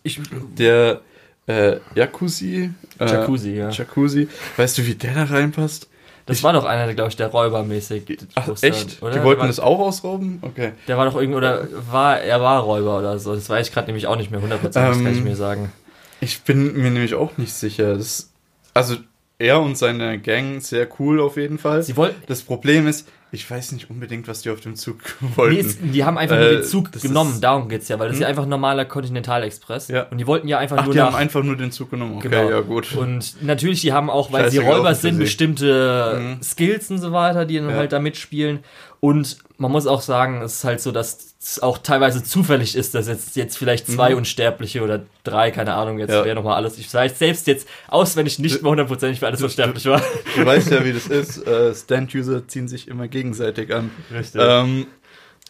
Ich, 0.03 0.21
der 0.59 1.01
äh, 1.47 1.77
Jacuzzi. 1.95 2.71
Äh, 2.99 3.07
Jacuzzi, 3.07 3.51
ja. 3.53 3.71
Jacuzzi. 3.71 4.29
Weißt 4.57 4.79
du, 4.79 4.87
wie 4.87 4.95
der 4.97 5.15
da 5.15 5.25
reinpasst? 5.25 5.89
Das 6.27 6.43
war 6.43 6.53
doch 6.53 6.65
einer, 6.65 6.93
glaube 6.93 7.11
ich, 7.11 7.17
der 7.17 7.29
Räubermäßig. 7.29 8.19
Ach, 8.35 8.49
echt? 8.63 9.01
Oder? 9.01 9.13
Die 9.13 9.23
wollten 9.23 9.41
war, 9.41 9.47
das 9.47 9.61
auch 9.61 9.79
ausrauben? 9.79 10.41
Okay. 10.43 10.73
Der 10.89 10.99
war 10.99 11.05
doch 11.07 11.15
irgendwie, 11.15 11.37
oder 11.37 11.69
war, 11.91 12.21
er 12.21 12.41
war 12.41 12.63
Räuber 12.63 12.99
oder 12.99 13.19
so. 13.21 13.35
Das 13.35 13.49
weiß 13.49 13.69
ich 13.69 13.73
gerade 13.73 13.87
nämlich 13.87 14.09
auch 14.09 14.17
nicht 14.17 14.33
mehr 14.33 14.41
100%, 14.41 14.61
das 14.63 14.75
kann 14.75 15.13
ich 15.13 15.19
Ähm, 15.19 15.25
mir 15.25 15.37
sagen. 15.37 15.73
Ich 16.21 16.43
bin 16.43 16.75
mir 16.75 16.91
nämlich 16.91 17.15
auch 17.15 17.37
nicht 17.37 17.53
sicher. 17.53 17.97
Das, 17.97 18.31
also, 18.75 18.97
er 19.39 19.61
und 19.61 19.79
seine 19.79 20.19
Gang, 20.19 20.61
sehr 20.61 20.89
cool 20.99 21.21
auf 21.21 21.37
jeden 21.37 21.59
Fall. 21.59 21.83
Sie 21.83 21.97
wollten, 21.97 22.21
Das 22.27 22.43
Problem 22.43 22.87
ist, 22.89 23.07
ich 23.37 23.49
weiß 23.51 23.73
nicht 23.73 23.89
unbedingt, 23.91 24.27
was 24.27 24.43
die 24.43 24.51
auf 24.51 24.61
dem 24.61 24.75
Zug 24.75 24.97
wollten. 25.37 25.55
nee, 25.55 25.61
es, 25.61 25.79
die 25.81 26.05
haben 26.05 26.19
einfach 26.19 26.37
Äh, 26.37 26.41
nur 26.41 26.51
den 26.51 26.63
Zug 26.65 26.91
das 26.93 27.03
genommen, 27.03 27.33
ist- 27.35 27.41
darum 27.45 27.69
geht's 27.69 27.89
ja, 27.89 27.99
weil 27.99 28.09
das 28.09 28.17
ist 28.17 28.21
Hm? 28.21 28.23
ja 28.23 28.29
einfach 28.29 28.43
ein 28.43 28.49
normaler 28.49 28.85
Kontinentalexpress. 28.85 29.89
Ja. 29.89 30.05
Und 30.11 30.19
die 30.19 30.27
wollten 30.27 30.49
ja 30.49 30.59
einfach 30.59 30.79
Ach, 30.79 30.85
nur 30.85 30.93
die 30.95 30.99
nach, 30.99 31.07
haben 31.07 31.17
einfach 31.17 31.43
nur 31.43 31.57
den 31.57 31.71
Zug 31.71 31.91
genommen. 31.91 32.17
Okay, 32.17 32.29
Genau. 32.29 32.51
ja 32.51 32.61
gut. 32.61 32.95
Und 32.97 33.37
natürlich, 33.43 33.81
die 33.83 33.93
haben 33.93 34.11
auch, 34.11 34.33
weil 34.33 34.51
sie 34.51 34.59
Räuber 34.59 34.95
sind, 34.95 35.19
bestimmte 35.19 36.19
Mhm. 36.21 36.43
Skills 36.43 36.91
und 36.91 36.99
so 36.99 37.13
weiter, 37.13 37.45
die 37.45 37.57
dann 37.59 37.71
Ja. 37.71 37.77
halt 37.77 37.93
da 37.93 37.99
mitspielen. 38.01 38.61
Und 39.01 39.39
man 39.59 39.71
muss 39.71 39.87
auch 39.87 40.01
sagen, 40.01 40.43
es 40.43 40.57
ist 40.57 40.65
halt 40.65 40.81
so, 40.81 40.91
dass 40.93 41.36
es 41.49 41.63
auch 41.63 41.79
teilweise 41.79 42.25
zufällig 42.25 42.75
ist, 42.77 42.95
dass 42.95 43.07
jetzt, 43.07 43.37
jetzt 43.37 43.57
vielleicht 43.57 43.87
zwei 43.87 44.11
Mhm. 44.11 44.17
Unsterbliche 44.19 44.83
oder 44.83 45.03
drei, 45.25 45.51
keine 45.51 45.75
Ahnung, 45.75 45.99
jetzt 45.99 46.11
Ja. 46.11 46.25
wäre 46.25 46.35
nochmal 46.35 46.57
alles. 46.57 46.77
Ich 46.79 46.93
weiß 46.93 47.19
selbst 47.19 47.47
jetzt 47.47 47.69
auswendig 47.89 48.39
nicht 48.39 48.63
mehr 48.63 48.71
hundertprozentig, 48.71 49.21
wer 49.21 49.29
alles 49.29 49.43
unsterblich 49.43 49.85
war. 49.87 50.03
Du 50.37 50.45
weißt 50.45 50.71
ja, 50.71 50.85
wie 50.85 50.93
das 50.93 51.07
ist. 51.07 51.47
Äh, 51.47 51.75
Stand-User 51.75 52.49
ziehen 52.49 52.67
sich 52.69 52.89
immer 52.89 53.07
gegenseitig 53.09 53.73
an. 53.75 53.91
Richtig. 54.13 54.41
Ähm, 54.45 54.87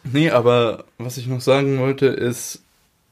nee, 0.04 0.30
aber 0.30 0.84
was 0.98 1.16
ich 1.16 1.26
noch 1.26 1.40
sagen 1.40 1.78
wollte, 1.78 2.06
ist, 2.06 2.62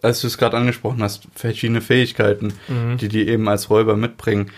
als 0.03 0.21
du 0.21 0.27
es 0.27 0.37
gerade 0.37 0.57
angesprochen 0.59 1.03
hast, 1.03 1.29
verschiedene 1.35 1.81
Fähigkeiten, 1.81 2.53
Mhm. 2.69 2.99
die 2.99 3.09
die 3.09 3.27
eben 3.29 3.49
als 3.49 3.71
Räuber 3.71 3.97
mitbringen. 3.97 4.51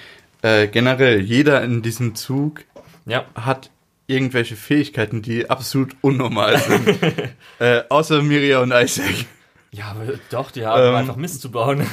Äh, 0.43 0.67
generell, 0.67 1.21
jeder 1.21 1.63
in 1.63 1.83
diesem 1.83 2.15
Zug 2.17 2.65
Ja. 3.07 3.25
hat 3.37 3.71
irgendwelche 4.07 4.57
Fähigkeiten, 4.57 5.23
die 5.23 5.51
absolut 5.51 5.97
unnormal 6.01 6.59
sind. 6.59 6.99
äh, 7.59 7.83
außer 7.89 8.23
Miria 8.23 8.61
und 8.61 8.73
Isaac. 8.73 9.27
Ja, 9.73 9.87
aber 9.89 10.15
doch, 10.31 10.51
die 10.53 10.65
haben 10.65 10.81
Ähm, 10.83 10.95
einfach 10.95 11.17
Mist 11.17 11.43
zu 11.43 11.51
bauen. 11.51 11.85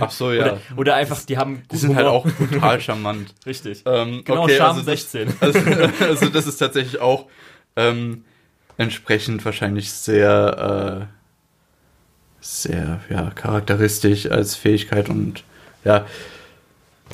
Ach 0.00 0.10
so, 0.10 0.32
ja. 0.32 0.42
Oder, 0.44 0.60
oder 0.76 0.94
einfach, 0.96 1.22
die 1.24 1.38
haben 1.38 1.62
Die 1.72 1.76
sind 1.76 1.94
halt 1.94 2.06
Humor. 2.06 2.26
auch 2.26 2.26
brutal 2.26 2.80
charmant. 2.80 3.34
Richtig. 3.46 3.82
Ähm, 3.86 4.22
Genau, 4.24 4.42
okay, 4.42 4.56
Charme 4.58 4.78
also 4.78 4.90
das, 4.90 5.10
16. 5.12 5.34
Also, 5.40 5.58
also 6.04 6.28
das 6.28 6.46
ist 6.46 6.58
tatsächlich 6.58 7.00
auch 7.00 7.26
ähm, 7.76 8.24
entsprechend 8.76 9.44
wahrscheinlich 9.44 9.90
sehr, 9.92 11.06
äh, 11.08 12.40
sehr 12.40 13.00
ja, 13.08 13.30
charakteristisch 13.30 14.30
als 14.30 14.56
Fähigkeit 14.56 15.08
und 15.08 15.44
ja, 15.84 16.06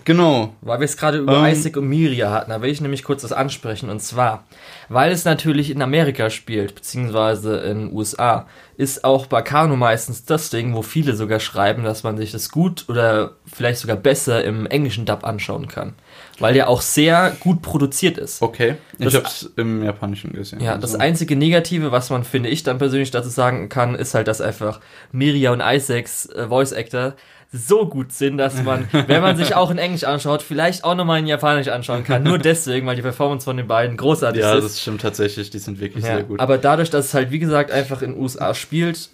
genau. 0.05 0.55
Weil 0.61 0.81
wir 0.81 0.85
es 0.85 0.97
gerade 0.97 1.19
über 1.19 1.39
Ähm. 1.39 1.53
Isaac 1.53 1.77
und 1.77 1.89
Miria 1.89 2.31
hatten, 2.31 2.51
da 2.51 2.61
will 2.63 2.71
ich 2.71 2.81
nämlich 2.81 3.05
kurz 3.05 3.23
das 3.23 3.33
ansprechen. 3.33 3.91
Und 3.91 4.01
zwar, 4.01 4.45
weil 4.89 5.13
es 5.13 5.25
natürlich 5.25 5.71
in 5.71 5.83
Amerika 5.83 6.31
spielt, 6.31 6.75
beziehungsweise 6.75 7.57
in 7.59 7.79
den 7.89 7.93
USA, 7.93 8.47
ist 8.77 9.05
auch 9.05 9.27
bei 9.27 9.41
Kano 9.43 9.75
meistens 9.77 10.25
das 10.27 10.51
Ding, 10.51 10.75
wo 10.75 10.83
viele 10.83 11.17
sogar 11.17 11.41
schreiben, 11.41 11.83
dass 11.85 12.03
man 12.03 12.17
sich 12.19 12.31
das 12.33 12.51
gut 12.51 12.85
oder 12.89 13.33
vielleicht 13.51 13.81
sogar 13.81 13.97
besser 13.97 14.45
im 14.45 14.67
englischen 14.67 15.07
Dub 15.07 15.25
anschauen 15.25 15.67
kann. 15.69 15.95
Weil 16.39 16.53
der 16.53 16.69
auch 16.69 16.83
sehr 16.83 17.35
gut 17.41 17.63
produziert 17.63 18.19
ist. 18.19 18.43
Okay, 18.43 18.77
ich 18.99 19.07
Das- 19.07 19.15
hab's 19.15 19.51
im 19.57 19.83
Japanischen 19.83 20.33
gesehen. 20.35 20.61
Ja, 20.61 20.75
das 20.77 20.93
also. 20.93 20.99
einzige 21.05 21.35
Negative, 21.37 21.91
was 21.93 22.11
man, 22.11 22.25
finde 22.25 22.51
ich, 22.51 22.63
dann 22.63 22.77
persönlich 22.77 23.11
dazu 23.11 23.31
sagen 23.31 23.71
kann, 23.71 23.95
ist 23.95 24.15
halt, 24.15 24.29
dass 24.29 24.43
einfach 24.43 24.81
Miria 25.13 25.53
und 25.53 25.63
Isaacs 25.65 26.27
äh, 26.27 26.49
Voice 26.49 26.75
Actor 26.75 27.15
so 27.53 27.87
gut 27.89 28.13
sind, 28.13 28.39
dass 28.39 28.63
man, 28.63 28.89
wenn 29.07 29.23
man 29.23 29.37
sich 29.37 29.55
auch 29.55 29.71
in 29.71 29.79
Englisch 29.79 30.05
anschaut, 30.05 30.43
vielleicht 30.43 30.85
auch 30.85 30.95
nochmal 30.95 31.21
in 31.21 31.27
Japanisch 31.27 31.69
anschauen 31.69 32.05
kann. 32.05 32.23
Nur 32.23 32.39
deswegen, 32.39 32.87
weil 32.87 32.97
die 32.97 33.03
Performance 33.03 33.45
von 33.45 33.57
den 33.57 33.67
beiden 33.69 33.97
großartig 33.97 34.43
Ja, 34.43 34.55
ist. 34.55 34.65
das 34.65 34.81
stimmt 34.83 35.01
tatsächlich, 35.01 35.51
die 35.51 35.59
sind 35.59 35.81
wirklich 35.81 36.05
Ja, 36.05 36.15
sehr 36.15 36.23
gut. 36.25 36.41
Aber 36.41 36.59
dadurch, 36.59 36.91
dass 36.91 37.07
es 37.07 37.15
halt, 37.15 37.31
wie 37.31 37.39
gesagt, 37.39 37.71
einfach 37.71 38.03
in 38.03 38.13
den 38.13 38.21
USA 38.21 38.53
spielt, 38.55 39.09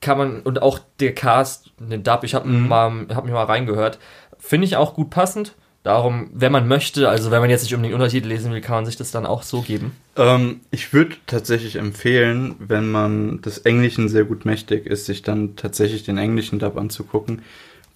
kann 0.00 0.18
man, 0.18 0.40
und 0.40 0.62
auch 0.62 0.78
der 1.00 1.14
Cast, 1.14 1.70
den 1.78 2.02
Dub, 2.02 2.24
ich 2.24 2.34
habe 2.34 2.48
Mhm. 2.48 2.68
mal, 2.68 3.06
hab 3.14 3.24
mich 3.24 3.32
mal 3.32 3.44
reingehört, 3.44 3.98
finde 4.38 4.66
ich 4.66 4.76
auch 4.76 4.94
gut 4.94 5.10
passend. 5.10 5.54
Darum, 5.82 6.28
wenn 6.34 6.52
man 6.52 6.68
möchte, 6.68 7.08
also 7.08 7.30
wenn 7.30 7.40
man 7.40 7.48
jetzt 7.48 7.62
nicht 7.62 7.74
unbedingt 7.74 7.94
Untertitel 7.94 8.28
lesen 8.28 8.52
will, 8.52 8.60
kann 8.60 8.74
man 8.76 8.84
sich 8.86 8.96
das 8.96 9.12
dann 9.12 9.24
auch 9.24 9.42
so 9.42 9.62
geben. 9.62 9.96
Ähm, 10.14 10.60
ich 10.70 10.92
würde 10.92 11.16
tatsächlich 11.26 11.76
empfehlen, 11.76 12.54
wenn 12.58 12.90
man 12.90 13.40
des 13.40 13.56
Englischen 13.58 14.10
sehr 14.10 14.24
gut 14.24 14.44
mächtig 14.44 14.84
ist, 14.84 15.06
sich 15.06 15.22
dann 15.22 15.56
tatsächlich 15.56 16.02
den 16.04 16.18
englischen 16.18 16.58
Dub 16.58 16.76
anzugucken, 16.76 17.40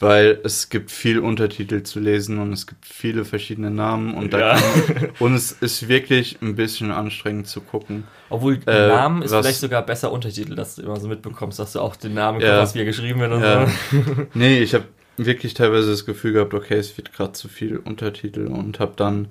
weil 0.04 0.38
es 0.44 0.68
gibt 0.68 0.90
viel 0.90 1.18
Untertitel 1.18 1.82
zu 1.82 1.98
lesen 1.98 2.38
und 2.38 2.52
es 2.52 2.66
gibt 2.66 2.84
viele 2.84 3.24
verschiedene 3.24 3.70
Namen 3.70 4.14
und, 4.14 4.32
da 4.32 4.38
Ja. 4.38 4.54
kann, 4.54 5.08
und 5.18 5.34
es 5.34 5.50
ist 5.52 5.88
wirklich 5.88 6.38
ein 6.42 6.54
bisschen 6.56 6.90
anstrengend 6.90 7.46
zu 7.46 7.60
gucken. 7.62 8.04
Obwohl, 8.28 8.60
Äh, 8.66 8.88
Namen 8.88 9.22
ist 9.22 9.32
was- 9.32 9.46
vielleicht 9.46 9.60
sogar 9.60 9.82
besser 9.84 10.12
Untertitel, 10.12 10.54
dass 10.54 10.76
du 10.76 10.82
immer 10.82 11.00
so 11.00 11.08
mitbekommst, 11.08 11.58
dass 11.58 11.72
du 11.72 11.80
auch 11.80 11.96
den 11.96 12.14
Namen 12.14 12.40
Ja. 12.40 12.58
was 12.60 12.74
wie 12.74 12.80
er 12.80 12.84
geschrieben 12.84 13.20
wird 13.20 13.32
und 13.32 13.42
Ja. 13.42 13.66
so. 13.66 13.72
Nee, 14.34 14.58
ich 14.60 14.74
habe 14.74 14.84
wirklich 15.16 15.54
teilweise 15.54 15.90
das 15.90 16.04
Gefühl 16.04 16.32
gehabt, 16.32 16.52
okay, 16.54 16.74
es 16.76 16.96
wird 16.96 17.12
gerade 17.12 17.32
zu 17.32 17.48
viel 17.48 17.78
Untertitel 17.78 18.46
und 18.46 18.80
habe 18.80 18.92
dann 18.96 19.28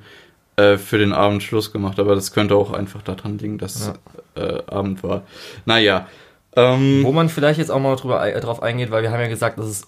äh, 0.55 0.77
für 0.77 0.97
den 0.97 1.13
Abend 1.13 1.41
Schluss 1.43 1.71
gemacht, 1.71 1.99
aber 1.99 2.15
das 2.15 2.31
könnte 2.31 2.55
auch 2.55 2.71
einfach 2.73 3.01
daran 3.01 3.37
liegen, 3.37 3.57
dass 3.57 3.91
äh, 4.35 4.61
Abend 4.67 5.03
war. 5.03 5.23
Naja. 5.65 6.07
Ähm, 6.55 7.03
Wo 7.03 7.11
man 7.11 7.29
vielleicht 7.29 7.57
jetzt 7.57 7.71
auch 7.71 7.79
mal 7.79 7.95
drüber, 7.95 8.21
ei- 8.21 8.39
drauf 8.39 8.61
eingeht, 8.61 8.91
weil 8.91 9.01
wir 9.01 9.11
haben 9.11 9.19
ja 9.21 9.27
gesagt, 9.27 9.57
das 9.57 9.67
ist 9.67 9.87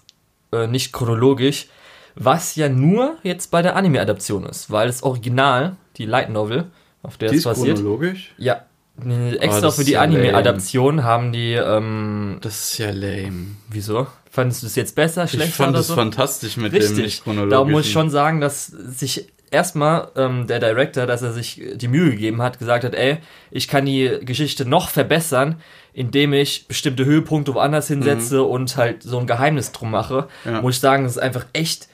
äh, 0.63 0.67
nicht 0.67 0.93
chronologisch, 0.93 1.67
was 2.15 2.55
ja 2.55 2.69
nur 2.69 3.17
jetzt 3.23 3.51
bei 3.51 3.61
der 3.61 3.75
Anime-Adaption 3.75 4.45
ist, 4.45 4.71
weil 4.71 4.87
das 4.87 5.03
Original, 5.03 5.75
die 5.97 6.05
Light 6.05 6.29
Novel, 6.29 6.65
auf 7.03 7.17
der 7.17 7.29
die 7.29 7.35
es 7.35 7.39
ist 7.39 7.43
passiert, 7.45 7.77
chronologisch? 7.77 8.33
ja, 8.37 8.65
äh, 9.05 9.35
extra 9.35 9.67
Oh, 9.67 9.71
für 9.71 9.83
die 9.83 9.91
ja 9.91 10.01
Anime-Adaption 10.01 11.03
haben 11.03 11.33
die, 11.33 11.53
ähm, 11.53 12.37
Das 12.41 12.71
ist 12.71 12.77
ja 12.77 12.91
lame. 12.91 13.57
wieso? 13.69 14.07
Fandest 14.31 14.63
du 14.63 14.67
es 14.67 14.75
jetzt 14.75 14.95
besser, 14.95 15.27
schlechter 15.27 15.47
ich 15.49 15.55
fand 15.55 15.77
es 15.77 15.87
so? 15.87 15.95
fantastisch 15.95 16.57
mit 16.57 16.73
dem 16.73 16.81
Richtig. 16.81 16.97
nicht 17.03 17.23
chronologischen. 17.23 17.67
Da 17.67 17.71
muss 17.71 17.85
ich 17.85 17.91
schon 17.91 18.09
sagen, 18.09 18.41
dass 18.41 18.67
sich 18.67 19.27
erstmal 19.55 20.09
ähm, 20.15 20.45
der 20.47 20.59
Director, 20.59 21.05
dass 21.07 21.21
er 21.23 21.33
sich 21.33 21.61
die 21.75 21.87
Mühe 21.87 22.11
gegeben 22.11 22.41
hat, 22.41 22.59
gesagt 22.59 22.83
hat, 22.83 22.93
ey, 22.93 23.17
ich 23.51 23.67
kann 23.67 23.85
die 23.85 24.19
Geschichte 24.21 24.65
noch 24.65 24.89
verbessern, 24.89 25.55
indem 25.93 26.33
ich 26.33 26.67
bestimmte 26.67 27.05
Höhepunkte 27.05 27.53
woanders 27.55 27.87
hinsetze 27.87 28.43
und 28.43 28.75
halt 28.77 29.01
so 29.03 29.17
ein 29.17 29.27
Geheimnis 29.27 29.71
drum 29.71 29.91
mache. 29.91 30.27
Mhm. 30.43 30.51
Ja. 30.51 30.61
Muss 30.61 30.75
ich 30.75 30.81
sagen, 30.81 31.03
das 31.03 31.13
ist 31.13 31.21
einfach 31.21 31.45
echt, 31.53 31.87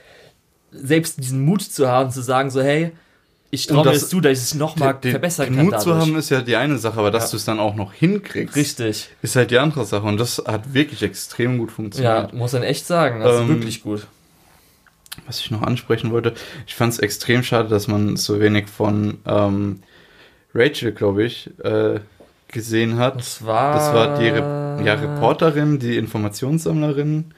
selbst 0.71 1.17
diesen 1.19 1.43
Mut 1.45 1.61
zu 1.61 1.87
haben, 1.87 2.11
zu 2.11 2.21
sagen, 2.21 2.49
so, 2.49 2.61
hey, 2.61 2.91
ich 3.53 3.67
traue 3.67 3.85
mir 3.85 3.91
das- 3.91 4.07
zu, 4.07 4.21
dass 4.21 4.37
ich 4.37 4.43
es 4.45 4.55
nochmal 4.55 4.97
verbessern 5.01 5.47
den 5.47 5.55
kann. 5.57 5.65
Mut 5.65 5.79
zu 5.81 5.89
dadurch. 5.89 6.07
haben 6.07 6.15
ist 6.17 6.29
ja 6.29 6.41
die 6.41 6.55
eine 6.55 6.77
Sache, 6.77 6.97
aber 6.97 7.11
dass 7.11 7.25
Ja. 7.25 7.31
du 7.31 7.37
es 7.37 7.45
dann 7.45 7.59
auch 7.59 7.75
noch 7.75 7.91
hinkriegst, 7.93 8.55
Richtig. 8.55 9.09
ist 9.21 9.35
halt 9.35 9.51
die 9.51 9.57
andere 9.59 9.83
Sache. 9.85 10.03
Und 10.07 10.17
das 10.17 10.41
hat 10.47 10.73
wirklich 10.73 11.03
extrem 11.03 11.57
gut 11.57 11.69
Ja, 11.69 11.75
funktioniert. 11.75 12.33
muss 12.33 12.53
man 12.53 12.63
echt 12.63 12.87
sagen. 12.87 13.19
Das 13.19 13.35
ist 13.35 13.41
Ähm, 13.41 13.47
wirklich 13.49 13.83
gut. 13.83 14.07
Was 15.27 15.39
ich 15.39 15.51
noch 15.51 15.61
ansprechen 15.61 16.11
wollte, 16.11 16.33
ich 16.67 16.75
fand 16.75 16.93
es 16.93 16.99
extrem 16.99 17.43
schade, 17.43 17.69
dass 17.69 17.87
man 17.87 18.15
so 18.17 18.39
wenig 18.39 18.67
von 18.69 19.17
ähm, 19.25 19.81
Rachel, 20.53 20.91
glaube 20.93 21.23
ich, 21.23 21.49
äh, 21.63 21.99
gesehen 22.47 22.97
hat. 22.97 23.17
Das 23.17 23.45
war. 23.45 23.73
Das 23.75 23.93
war 23.93 24.17
die 24.19 24.27
Re 24.29 24.83
ja, 24.85 24.93
Reporterin, 24.95 25.79
die 25.79 25.97
Informationssammlerin. 25.97 27.33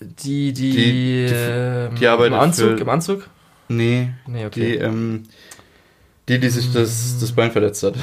Die, 0.00 0.52
die, 0.52 0.70
Die- 0.72 1.26
die- 1.26 1.32
ähm, 1.34 1.94
die 1.96 2.06
arbeitet 2.06 2.32
im 2.34 2.40
Anzug, 2.40 2.70
für- 2.76 2.80
im 2.82 2.88
Anzug? 2.88 3.28
Nee, 3.68 4.10
Nee, 4.26 4.38
die, 4.40 4.46
okay. 4.46 4.74
ähm, 4.76 5.22
die, 6.28 6.38
die 6.40 6.48
sich 6.48 6.72
das, 6.72 7.18
das 7.20 7.32
Bein 7.32 7.52
verletzt 7.52 7.82
hat. 7.82 7.94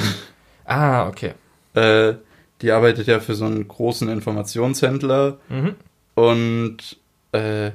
ah, 0.66 1.08
okay. 1.08 1.34
Äh, 1.74 2.16
die 2.64 2.72
arbeitet 2.72 3.06
ja 3.06 3.20
für 3.20 3.36
so 3.36 3.46
einen 3.46 3.68
großen 3.68 4.10
Informationshändler 4.10 5.38
Mhm. 5.50 5.76
und 6.16 6.78
äh, 7.34 7.70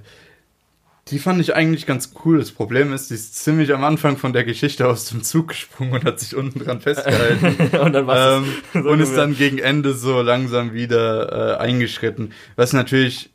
die 1.09 1.19
fand 1.19 1.41
ich 1.41 1.55
eigentlich 1.55 1.87
ganz 1.87 2.13
cool. 2.25 2.39
Das 2.39 2.53
Problem 2.53 2.93
ist, 2.93 3.11
die 3.11 3.15
ist 3.15 3.35
ziemlich 3.35 3.75
am 3.75 3.83
Anfang 3.83 4.17
von 4.17 4.33
der 4.33 4.45
Geschichte 4.45 4.87
aus 4.87 5.07
dem 5.07 5.23
Zug 5.25 5.49
gesprungen 5.49 5.93
und 5.95 6.05
hat 6.05 6.21
sich 6.21 6.37
unten 6.37 6.61
dran 6.61 6.81
festgehalten. 6.81 7.77
Und 7.79 7.93
dann 7.93 8.07
war 8.07 8.37
ähm, 8.39 8.45
so 8.73 8.89
und 8.89 9.01
ist 9.01 9.17
dann 9.17 9.37
gegen 9.37 9.59
Ende 9.59 9.95
so 9.95 10.23
langsam 10.23 10.73
wieder 10.75 11.57
äh, 11.57 11.59
eingeschritten. 11.59 12.33
Was 12.55 12.73
natürlich 12.73 13.31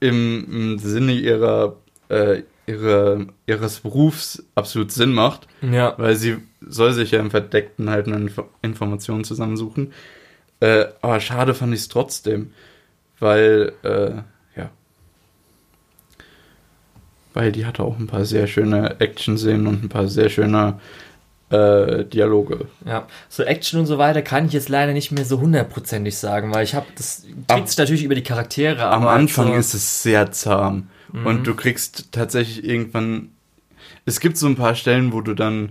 im, 0.00 0.44
im 0.50 0.78
Sinne 0.80 1.12
ihrer, 1.12 1.76
äh, 2.08 2.42
ihrer, 2.66 3.26
ihres 3.46 3.80
Berufs 3.80 4.42
absolut 4.56 4.90
Sinn 4.90 5.12
macht, 5.12 5.46
Ja. 5.62 5.94
weil 5.98 6.16
sie 6.16 6.38
soll 6.66 6.92
sich 6.92 7.12
ja 7.12 7.20
im 7.20 7.30
Verdeckten 7.30 7.90
halt 7.90 8.06
eine 8.08 8.16
Info 8.16 8.48
Informationen 8.62 9.22
zusammensuchen. 9.22 9.92
Äh, 10.60 10.86
aber 11.00 11.20
schade 11.20 11.54
fand 11.54 11.74
ich 11.74 11.80
es 11.80 11.88
trotzdem, 11.88 12.52
weil, 13.20 13.72
äh, 13.82 14.10
ja. 14.58 14.70
Weil 17.34 17.52
die 17.52 17.66
hatte 17.66 17.82
auch 17.82 17.98
ein 17.98 18.06
paar 18.06 18.24
sehr 18.24 18.46
schöne 18.46 19.00
Action-Szenen 19.00 19.66
und 19.66 19.84
ein 19.84 19.88
paar 19.88 20.06
sehr 20.08 20.30
schöne 20.30 20.80
äh, 21.50 22.04
Dialoge. 22.04 22.66
Ja, 22.86 23.06
so 23.28 23.42
Action 23.42 23.80
und 23.80 23.86
so 23.86 23.98
weiter 23.98 24.22
kann 24.22 24.46
ich 24.46 24.52
jetzt 24.52 24.68
leider 24.68 24.92
nicht 24.92 25.12
mehr 25.12 25.24
so 25.24 25.40
hundertprozentig 25.40 26.16
sagen, 26.16 26.54
weil 26.54 26.64
ich 26.64 26.74
habe 26.74 26.86
das 26.96 27.26
trägt 27.48 27.68
sich 27.68 27.78
natürlich 27.78 28.04
über 28.04 28.14
die 28.14 28.22
Charaktere. 28.22 28.86
Am 28.86 29.06
Anfang 29.06 29.48
so, 29.48 29.54
ist 29.54 29.74
es 29.74 30.02
sehr 30.02 30.32
zahm. 30.32 30.88
Mhm. 31.12 31.26
Und 31.26 31.46
du 31.46 31.54
kriegst 31.54 32.12
tatsächlich 32.12 32.64
irgendwann. 32.64 33.30
Es 34.06 34.20
gibt 34.20 34.36
so 34.36 34.46
ein 34.46 34.56
paar 34.56 34.74
Stellen, 34.74 35.12
wo 35.12 35.20
du 35.20 35.34
dann 35.34 35.70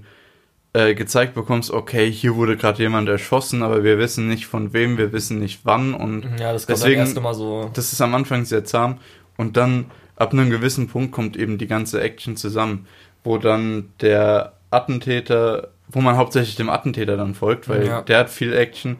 äh, 0.73 0.95
gezeigt 0.95 1.33
bekommst, 1.35 1.71
okay, 1.71 2.11
hier 2.11 2.35
wurde 2.35 2.57
gerade 2.57 2.81
jemand 2.81 3.07
erschossen, 3.07 3.61
aber 3.63 3.83
wir 3.83 3.97
wissen 3.99 4.27
nicht 4.27 4.47
von 4.47 4.73
wem, 4.73 4.97
wir 4.97 5.11
wissen 5.13 5.39
nicht 5.39 5.61
wann. 5.63 5.93
Und 5.93 6.23
ja, 6.39 6.51
das 6.51 6.65
kommt 6.67 6.77
deswegen- 6.79 6.95
dann 6.97 7.05
erst 7.05 7.15
nochmal 7.15 7.35
so. 7.35 7.69
das 7.73 7.93
ist 7.93 8.01
am 8.01 8.15
Anfang 8.15 8.45
sehr 8.45 8.65
zahm. 8.65 8.97
Und 9.37 9.57
dann 9.57 9.85
ab 10.23 10.33
einem 10.33 10.49
gewissen 10.49 10.87
Punkt 10.87 11.11
kommt 11.11 11.37
eben 11.37 11.57
die 11.57 11.67
ganze 11.67 12.01
Action 12.01 12.35
zusammen, 12.35 12.87
wo 13.23 13.37
dann 13.37 13.89
der 14.01 14.53
Attentäter, 14.71 15.69
wo 15.89 16.01
man 16.01 16.17
hauptsächlich 16.17 16.55
dem 16.55 16.69
Attentäter 16.69 17.15
dann 17.17 17.35
folgt, 17.35 17.69
weil 17.69 17.85
Ja. 17.85 18.01
der 18.01 18.17
hat 18.19 18.29
viel 18.29 18.53
Action 18.53 18.97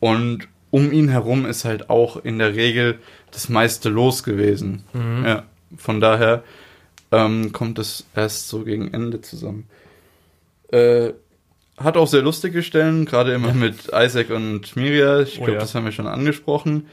und 0.00 0.48
um 0.70 0.92
ihn 0.92 1.08
herum 1.08 1.44
ist 1.46 1.64
halt 1.64 1.90
auch 1.90 2.24
in 2.24 2.38
der 2.38 2.54
Regel 2.54 2.98
das 3.32 3.48
meiste 3.48 3.88
los 3.88 4.22
gewesen. 4.22 4.84
Mhm. 4.92 5.24
Ja, 5.26 5.42
von 5.76 6.00
daher 6.00 6.42
ähm, 7.12 7.50
kommt 7.52 7.78
es 7.80 8.06
erst 8.14 8.48
so 8.48 8.62
gegen 8.62 8.94
Ende 8.94 9.20
zusammen. 9.20 9.66
Äh, 10.72 11.10
hat 11.76 11.96
auch 11.96 12.06
sehr 12.06 12.22
lustige 12.22 12.62
Stellen, 12.62 13.04
gerade 13.06 13.32
immer 13.34 13.52
mit 13.54 13.90
Isaac 13.92 14.30
und 14.30 14.76
Miria. 14.76 15.20
Ich 15.22 15.36
Oh 15.40 15.44
glaube, 15.44 15.52
ja. 15.54 15.58
das 15.60 15.74
haben 15.74 15.84
wir 15.86 15.92
schon 15.92 16.06
angesprochen. 16.06 16.86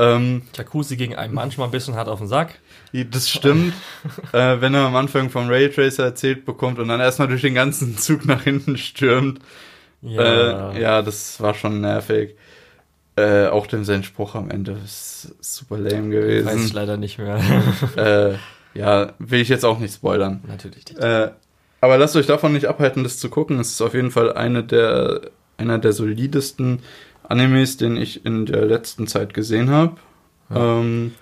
Ähm, 0.00 0.42
Jacuzzi 0.54 0.96
gegen 0.96 1.16
einen 1.16 1.34
manchmal 1.34 1.68
ein 1.68 1.70
bisschen 1.72 1.94
hart 1.94 2.08
auf 2.08 2.20
den 2.20 2.28
Sack. 2.28 2.60
das 2.92 3.28
stimmt. 3.28 3.74
äh, 4.32 4.60
wenn 4.60 4.74
er 4.74 4.86
am 4.86 4.96
Anfang 4.96 5.28
vom 5.28 5.48
Raytracer 5.48 6.04
erzählt 6.04 6.44
bekommt 6.44 6.78
und 6.78 6.88
dann 6.88 7.00
erstmal 7.00 7.28
durch 7.28 7.42
den 7.42 7.54
ganzen 7.54 7.98
Zug 7.98 8.24
nach 8.26 8.44
hinten 8.44 8.76
stürmt. 8.76 9.40
Ja, 10.02 10.72
äh, 10.72 10.80
ja 10.80 11.02
das 11.02 11.40
war 11.40 11.54
schon 11.54 11.80
nervig. 11.80 12.36
Äh, 13.16 13.48
auch 13.48 13.66
dem 13.66 13.82
sein 13.82 14.04
Spruch 14.04 14.36
am 14.36 14.48
Ende 14.48 14.76
ist 14.84 15.34
super 15.40 15.76
lame 15.76 16.14
Weiß 16.14 16.34
ich 16.36 16.44
gewesen. 16.44 16.74
leider 16.74 16.96
nicht 16.96 17.18
mehr. 17.18 17.40
Äh, 17.96 18.34
ja, 18.74 19.12
will 19.18 19.40
ich 19.40 19.48
jetzt 19.48 19.64
auch 19.64 19.80
nicht 19.80 19.94
spoilern. 19.94 20.44
Natürlich 20.46 20.86
nicht. 20.86 20.98
Äh, 20.98 21.32
aber 21.80 21.98
lasst 21.98 22.14
euch 22.14 22.26
davon 22.26 22.52
nicht 22.52 22.66
abhalten, 22.66 23.02
das 23.02 23.18
zu 23.18 23.28
gucken. 23.28 23.58
Es 23.58 23.70
ist 23.70 23.80
auf 23.80 23.94
jeden 23.94 24.12
Fall 24.12 24.32
eine 24.32 24.62
der, 24.62 25.22
einer 25.56 25.78
der 25.78 25.92
solidesten 25.92 26.80
Animes, 27.28 27.76
den 27.76 27.96
ich 27.96 28.24
in 28.24 28.46
der 28.46 28.64
letzten 28.66 29.06
Zeit 29.06 29.34
gesehen 29.34 29.70
habe. 29.70 29.96
Ähm, 30.54 31.14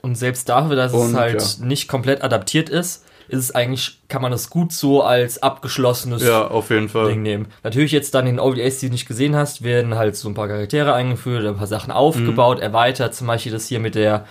Und 0.00 0.16
selbst 0.16 0.48
dafür, 0.48 0.76
dass 0.76 0.92
es 0.92 0.98
Und, 0.98 1.16
halt 1.16 1.40
ja. 1.58 1.64
nicht 1.64 1.88
komplett 1.88 2.22
adaptiert 2.22 2.68
ist, 2.68 3.04
ist 3.28 3.38
es 3.38 3.54
eigentlich, 3.54 4.00
kann 4.08 4.20
man 4.20 4.32
es 4.32 4.50
gut 4.50 4.72
so 4.72 5.02
als 5.02 5.42
abgeschlossenes 5.42 6.22
ja, 6.24 6.46
auf 6.48 6.70
jeden 6.70 6.88
Fall. 6.88 7.08
Ding 7.08 7.22
nehmen. 7.22 7.46
Natürlich 7.62 7.92
jetzt 7.92 8.14
dann 8.14 8.26
in 8.26 8.40
OVAs, 8.40 8.78
die 8.78 8.86
du 8.86 8.92
nicht 8.92 9.06
gesehen 9.06 9.36
hast, 9.36 9.62
werden 9.62 9.94
halt 9.94 10.16
so 10.16 10.28
ein 10.28 10.34
paar 10.34 10.48
Charaktere 10.48 10.92
eingeführt, 10.92 11.46
ein 11.46 11.56
paar 11.56 11.68
Sachen 11.68 11.92
aufgebaut, 11.92 12.58
Mhm. 12.58 12.64
erweitert. 12.64 13.14
Zum 13.14 13.28
Beispiel 13.28 13.52
das 13.52 13.68
hier 13.68 13.78
mit 13.78 13.94
der, 13.94 14.26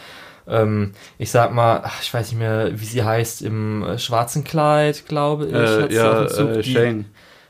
ähm, 0.48 0.92
ich 1.18 1.32
sag 1.32 1.54
mal, 1.54 1.90
ich 2.02 2.14
weiß 2.14 2.32
nicht 2.32 2.40
mehr, 2.40 2.72
wie 2.80 2.86
sie 2.86 3.04
heißt, 3.04 3.42
im 3.42 3.84
äh, 3.84 3.98
schwarzen 3.98 4.44
Kleid, 4.44 5.06
glaube 5.08 5.48
ich. 5.48 5.54
Äh, 5.54 5.94
ja, 5.96 6.24
äh, 6.26 6.62
die- 6.62 6.74
Shane. 6.74 7.06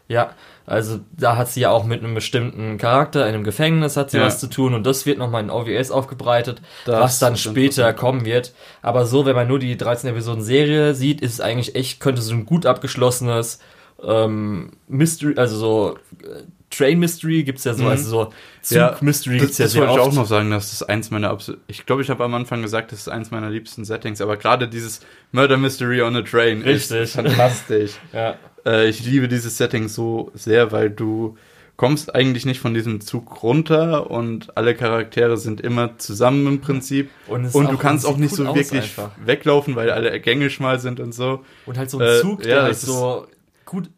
Ja, 0.07 0.31
also 0.65 0.99
da 1.17 1.35
hat 1.37 1.49
sie 1.49 1.61
ja 1.61 1.69
auch 1.71 1.83
mit 1.85 2.03
einem 2.03 2.13
bestimmten 2.13 2.77
Charakter 2.77 3.27
in 3.27 3.33
einem 3.33 3.43
Gefängnis 3.43 3.97
hat 3.97 4.11
sie 4.11 4.17
Ja. 4.17 4.25
was 4.25 4.39
zu 4.39 4.47
tun 4.47 4.73
und 4.73 4.85
das 4.85 5.05
wird 5.05 5.17
nochmal 5.17 5.43
in 5.43 5.49
OVAs 5.49 5.91
aufgebreitet, 5.91 6.61
Das 6.85 6.99
was 7.01 7.19
dann 7.19 7.35
später 7.37 7.91
kommen 7.93 8.25
wird. 8.25 8.53
Aber 8.81 9.05
so, 9.05 9.25
wenn 9.25 9.35
man 9.35 9.47
nur 9.47 9.59
die 9.59 9.75
13 9.77 10.09
Episoden 10.11 10.43
Serie 10.43 10.93
sieht, 10.93 11.21
ist 11.21 11.33
es 11.33 11.41
eigentlich 11.41 11.75
echt, 11.75 11.99
könnte 11.99 12.21
so 12.21 12.33
ein 12.33 12.45
gut 12.45 12.65
abgeschlossenes 12.65 13.59
ähm, 14.03 14.71
Mystery, 14.87 15.35
also 15.37 15.57
so 15.57 15.97
äh, 16.23 16.43
Train 16.71 16.99
Mystery 16.99 17.43
gibt's 17.43 17.65
ja 17.65 17.73
so, 17.73 17.83
Mhm. 17.83 17.89
also 17.89 18.09
so 18.09 18.33
Zug 18.61 18.77
Ja, 18.77 18.95
Mystery 19.01 19.37
Das, 19.37 19.41
gibt's 19.47 19.57
ja 19.57 19.65
das 19.65 19.73
sehr 19.73 19.81
wollte 19.81 19.93
ich 19.95 19.99
auch 20.07 20.13
noch 20.13 20.25
sagen, 20.25 20.49
dass 20.51 20.69
das 20.71 20.83
eins 20.87 21.11
meiner 21.11 21.29
absol 21.29 21.57
Ich 21.67 21.85
glaube, 21.85 22.01
ich 22.01 22.09
habe 22.09 22.23
am 22.23 22.33
Anfang 22.33 22.61
gesagt, 22.61 22.91
das 22.93 22.99
ist 22.99 23.09
eins 23.09 23.29
meiner 23.29 23.49
liebsten 23.49 23.83
Settings, 23.85 24.21
aber 24.21 24.37
gerade 24.37 24.67
dieses 24.69 25.01
Murder 25.33 25.57
Mystery 25.57 26.01
on 26.01 26.15
a 26.15 26.21
Train 26.21 26.61
Richtig. 26.61 27.01
ist 27.01 27.13
fantastisch. 27.15 27.91
Ja. 28.13 28.35
Äh, 28.65 28.89
ich 28.89 29.03
liebe 29.05 29.27
dieses 29.27 29.57
Setting 29.57 29.87
so 29.87 30.31
sehr, 30.33 30.71
weil 30.71 30.89
du 30.89 31.37
kommst 31.77 32.13
eigentlich 32.13 32.45
nicht 32.45 32.59
von 32.59 32.73
diesem 32.75 33.01
Zug 33.01 33.41
runter 33.41 34.11
und 34.11 34.55
alle 34.55 34.75
Charaktere 34.75 35.35
sind 35.37 35.61
immer 35.61 35.97
zusammen 35.97 36.45
im 36.45 36.61
Prinzip. 36.61 37.09
Und, 37.27 37.41
Und 37.41 37.45
ist 37.45 37.71
du 37.71 37.77
kannst 37.77 38.05
auch 38.05 38.17
nicht 38.17 38.31
cool 38.37 38.45
so 38.47 38.55
wirklich 38.55 38.83
einfach. 38.83 39.11
weglaufen, 39.25 39.75
weil 39.75 39.89
alle 39.89 40.19
Gänge 40.19 40.49
schmal 40.51 40.79
sind 40.79 40.99
und 40.99 41.11
so. 41.13 41.43
Und 41.65 41.77
halt 41.79 41.89
so 41.89 41.97
ein 41.97 42.05
äh, 42.07 42.21
Zug, 42.21 42.41
ja, 42.41 42.47
der 42.47 42.61
halt 42.63 42.71
das 42.71 42.83
ist- 42.83 42.89
so 42.89 43.25
gut, 43.65 43.89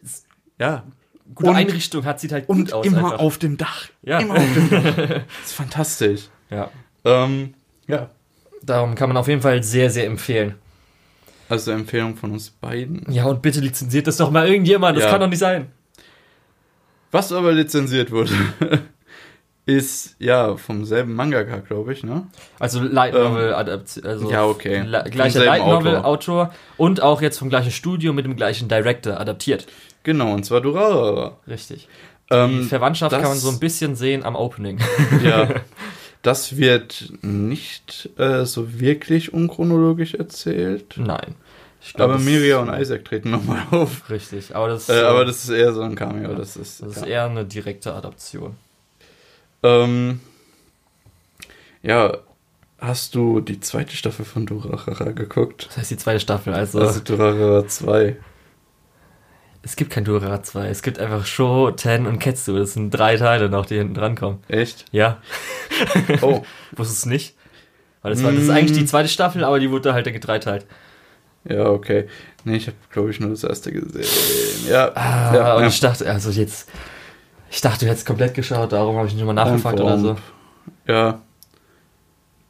Ja. 0.60 0.84
gute 1.36 1.50
Und- 1.50 1.56
Einrichtung 1.58 2.06
hat, 2.06 2.22
sieht 2.22 2.32
halt 2.32 2.48
gut 2.48 2.56
Und 2.58 2.74
aus 2.74 2.86
immer 2.86 2.98
einfach. 3.00 3.20
auf 3.20 3.38
dem 3.38 3.58
Dach. 3.58 3.88
Ja. 4.02 4.20
Immer 4.20 4.36
auf 4.36 4.54
dem 4.54 4.70
Dach. 4.70 4.84
Das 5.42 5.46
ist 5.48 5.54
fantastisch. 5.54 6.22
ja. 6.50 6.70
Ähm, 7.04 7.54
ja. 7.88 8.10
Darum 8.62 8.96
kann 8.96 9.10
man 9.10 9.18
auf 9.18 9.28
jeden 9.28 9.42
Fall 9.42 9.62
sehr, 9.62 9.90
sehr 9.90 10.06
empfehlen. 10.06 10.56
Also 11.54 11.72
Empfehlung 11.72 12.16
von 12.16 12.32
uns 12.32 12.50
beiden. 12.50 13.06
Ja, 13.12 13.26
und 13.26 13.44
bitte 13.44 13.60
lizenziert 13.60 14.08
das 14.08 14.18
doch 14.18 14.32
mal 14.32 14.48
irgendjemand. 14.48 14.98
Das 14.98 15.04
Ja. 15.06 15.12
kann 15.12 15.22
doch 15.22 15.28
nicht 15.30 15.38
sein. 15.40 15.68
Was 17.12 17.32
aber 17.32 17.52
lizenziert 17.52 18.10
wurde, 18.10 18.32
ist 19.66 20.16
ja 20.18 20.58
vom 20.58 20.84
selben 20.84 21.14
Mangaka, 21.14 21.58
glaube 21.58 21.94
ich, 21.94 22.04
ne? 22.04 22.26
Also 22.60 22.82
Light 22.82 23.14
Novel 23.14 23.54
Adaption. 23.54 24.04
Also 24.06 24.32
ja, 24.32 24.46
okay. 24.46 24.84
Gleicher 25.12 25.46
Light 25.46 25.62
Novel 25.66 25.98
Autor. 25.98 26.06
Autor 26.48 26.54
und 26.78 27.02
auch 27.04 27.22
jetzt 27.22 27.38
vom 27.38 27.50
gleichen 27.50 27.72
Studio 27.72 28.14
mit 28.14 28.26
dem 28.26 28.36
gleichen 28.36 28.68
Director 28.68 29.20
adaptiert. 29.20 29.68
Genau, 30.02 30.34
und 30.34 30.44
zwar 30.44 30.60
Durarara. 30.62 31.38
Richtig. 31.48 31.88
Die 32.32 32.36
Ähm, 32.36 32.64
Verwandtschaft 32.68 33.14
das- 33.14 33.22
kann 33.22 33.30
man 33.30 33.38
so 33.38 33.50
ein 33.50 33.60
bisschen 33.60 33.96
sehen 33.96 34.24
am 34.26 34.36
Opening. 34.36 34.80
ja. 35.24 35.48
Das 36.24 36.56
wird 36.56 37.12
nicht 37.22 38.10
äh, 38.18 38.46
so 38.46 38.80
wirklich 38.80 39.34
unchronologisch 39.34 40.14
erzählt. 40.14 40.94
Nein. 40.96 41.36
Ich 41.86 41.94
glaub, 41.94 42.10
aber 42.12 42.20
Miria 42.20 42.60
und 42.60 42.70
Isaac 42.74 43.04
treten 43.04 43.32
nochmal 43.32 43.62
auf. 43.72 44.10
Richtig. 44.10 44.56
Aber 44.56 44.70
das, 44.70 44.88
Äh, 44.88 45.02
äh, 45.02 45.04
aber 45.04 45.26
das 45.26 45.44
ist 45.44 45.50
eher 45.50 45.74
so 45.74 45.82
ein 45.82 45.96
Cameo. 45.96 46.34
Das 46.34 46.56
ist, 46.56 46.82
das 46.82 46.98
ist 46.98 47.02
ja. 47.02 47.08
eher 47.08 47.26
eine 47.26 47.44
direkte 47.44 47.94
Adaption. 47.94 48.56
Ähm, 49.64 50.22
ja, 51.82 52.18
hast 52.80 53.16
du 53.16 53.42
die 53.42 53.60
zweite 53.60 53.96
Staffel 53.96 54.24
von 54.24 54.46
Durarara 54.46 55.12
geguckt? 55.12 55.68
Das 55.68 55.78
heißt 55.78 55.92
die 55.92 55.98
zweite 55.98 56.22
Staffel. 56.22 56.54
Also, 56.54 56.80
Also 56.80 57.02
Durarara 57.02 57.68
2. 57.68 58.16
es 59.64 59.76
gibt 59.76 59.92
kein 59.92 60.06
Durara 60.06 60.42
2. 60.42 60.68
Es 60.70 60.84
gibt 60.84 61.00
einfach 61.00 61.26
Sho, 61.26 61.72
Ten 61.72 62.08
und 62.08 62.20
Ketsu. 62.20 62.58
Das 62.58 62.74
sind 62.74 62.92
drei 62.92 63.18
Teile 63.18 63.50
noch, 63.50 63.66
die 63.66 63.76
hinten 63.76 63.94
drankommen. 63.94 64.40
Echt? 64.48 64.86
Ja. 64.92 65.22
Oh, 66.22 66.44
Wusstest 66.72 67.06
du 67.06 67.10
es 67.10 67.14
nicht? 67.14 67.36
Weil 68.02 68.14
das, 68.14 68.24
war, 68.24 68.32
das 68.32 68.44
ist 68.44 68.50
eigentlich 68.50 68.78
die 68.78 68.86
zweite 68.86 69.08
Staffel, 69.10 69.44
aber 69.44 69.60
die 69.60 69.70
wurde 69.70 69.94
halt 69.94 70.06
gedreiteilt. 70.06 70.66
Ja, 71.50 71.66
okay. 71.70 72.08
Nee, 72.46 72.58
ich 72.58 72.68
habe, 72.68 72.78
glaube 72.92 73.10
ich, 73.12 73.20
nur 73.20 73.30
das 73.30 73.44
erste 73.44 73.72
gesehen. 73.72 74.06
Ja, 74.70 74.92
Ah, 74.96 75.32
ja, 75.36 75.56
und 75.56 75.62
ja. 75.64 75.68
ich 75.70 75.80
dachte, 75.80 76.10
also 76.10 76.30
jetzt, 76.30 76.70
ich 77.50 77.62
dachte, 77.62 77.86
du 77.86 77.92
hättest 77.92 78.06
komplett 78.06 78.34
geschaut, 78.34 78.72
darum 78.72 78.98
habe 78.98 79.08
ich 79.08 79.14
nicht 79.14 79.26
mal 79.26 79.34
nachgefragt 79.34 79.80
oder 79.80 79.98
so. 79.98 80.16
Ja. 80.88 81.22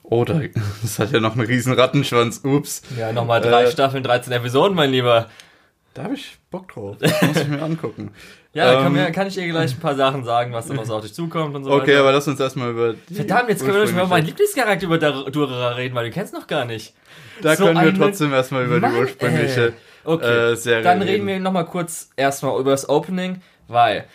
Oh, 0.04 0.24
da, 0.26 0.42
das 0.82 1.00
hat 1.00 1.12
ja 1.12 1.20
noch 1.20 1.34
einen 1.36 1.46
riesen 1.48 1.74
Rattenschwanz. 1.74 2.42
Ups. 2.44 2.82
Ja, 2.98 3.12
nochmal 3.14 3.42
drei 3.42 3.64
Äh, 3.64 3.72
Staffeln, 3.72 4.04
13 4.04 4.34
Episoden, 4.34 4.76
mein 4.76 4.92
Lieber. 4.92 5.28
Da 5.94 6.04
habe 6.04 6.16
ich 6.16 6.38
Bock 6.50 6.72
drauf. 6.74 6.98
Das 7.00 7.22
muss 7.22 7.38
ich 7.38 7.48
mir 7.48 7.62
angucken. 7.62 8.12
Ja, 8.54 8.66
da 8.66 8.78
Ähm, 8.78 8.84
kann, 8.84 8.94
mir, 8.94 9.12
kann 9.12 9.28
ich 9.28 9.34
dir 9.36 9.48
gleich 9.48 9.74
ein 9.74 9.80
paar 9.80 9.96
Sachen 9.96 10.24
sagen, 10.24 10.54
was 10.54 10.68
da 10.68 10.74
noch 10.74 10.86
so 10.86 10.96
auf 10.96 11.02
dich 11.02 11.14
zukommt 11.14 11.56
und 11.56 11.64
so 11.64 11.72
Okay, 11.72 11.88
weiter. 11.92 12.00
aber 12.02 12.12
lass 12.14 12.28
uns 12.28 12.40
erstmal 12.40 12.72
über 12.72 12.94
die 13.10 13.16
Verdammt, 13.16 13.50
jetzt 13.50 13.66
können 13.66 13.76
wir 13.78 13.84
mal 13.86 13.92
über 13.92 14.08
meinen 14.08 14.26
Lieblingscharakter 14.26 14.86
über 14.86 14.98
Durara 14.98 15.70
reden, 15.70 15.96
weil 15.96 16.06
du 16.10 16.12
kennst 16.12 16.34
noch 16.34 16.48
gar 16.48 16.66
nicht. 16.66 16.94
Da 17.42 17.56
so 17.56 17.66
können 17.66 17.84
wir 17.84 17.94
trotzdem 17.94 18.32
erstmal 18.34 18.66
über 18.66 18.80
Mann, 18.80 18.94
die 18.94 19.00
ursprüngliche 19.00 19.68
ey. 19.68 19.74
Okay, 20.06 20.52
äh, 20.52 20.56
Serie 20.56 20.84
dann 20.84 21.02
reden 21.02 21.26
wir 21.26 21.40
nochmal 21.40 21.66
kurz 21.66 22.10
erstmal 22.16 22.60
über 22.60 22.72
das 22.72 22.90
Opening, 22.90 23.42
weil 23.68 24.06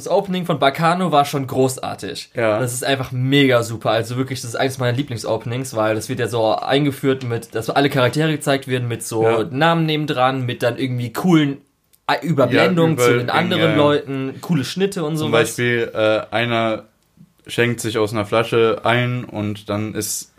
das 0.00 0.10
Opening 0.10 0.46
von 0.46 0.58
Bacano 0.58 1.12
war 1.12 1.24
schon 1.24 1.46
großartig. 1.46 2.30
Ja. 2.34 2.58
Das 2.58 2.72
ist 2.72 2.84
einfach 2.84 3.12
mega 3.12 3.62
super. 3.62 3.90
Also 3.90 4.16
wirklich, 4.16 4.40
das 4.40 4.50
ist 4.50 4.56
eines 4.56 4.78
meiner 4.78 4.96
Lieblingsopenings, 4.96 5.76
weil 5.76 5.94
das 5.94 6.08
wird 6.08 6.18
ja 6.20 6.28
so 6.28 6.54
eingeführt 6.56 7.22
mit, 7.24 7.54
dass 7.54 7.66
so 7.66 7.74
alle 7.74 7.90
Charaktere 7.90 8.30
gezeigt 8.32 8.66
werden 8.68 8.88
mit 8.88 9.02
so 9.02 9.22
Ja. 9.22 9.44
Namen 9.50 9.86
nebendran, 9.86 10.44
mit 10.46 10.62
dann 10.62 10.78
irgendwie 10.78 11.12
coolen 11.12 11.58
äh, 12.06 12.24
Überblendungen 12.26 12.98
Ja, 12.98 13.04
zu 13.04 13.18
den 13.18 13.30
anderen. 13.30 13.76
Leuten, 13.76 14.34
coole 14.40 14.64
Schnitte 14.64 15.04
und 15.04 15.16
Zum 15.16 15.28
sowas. 15.28 15.50
Beispiel 15.50 15.90
äh, 15.94 16.22
einer 16.34 16.84
schenkt 17.46 17.80
sich 17.80 17.98
aus 17.98 18.12
einer 18.12 18.26
Flasche 18.26 18.80
ein 18.84 19.24
und 19.24 19.68
dann 19.68 19.94
ist 19.94 20.32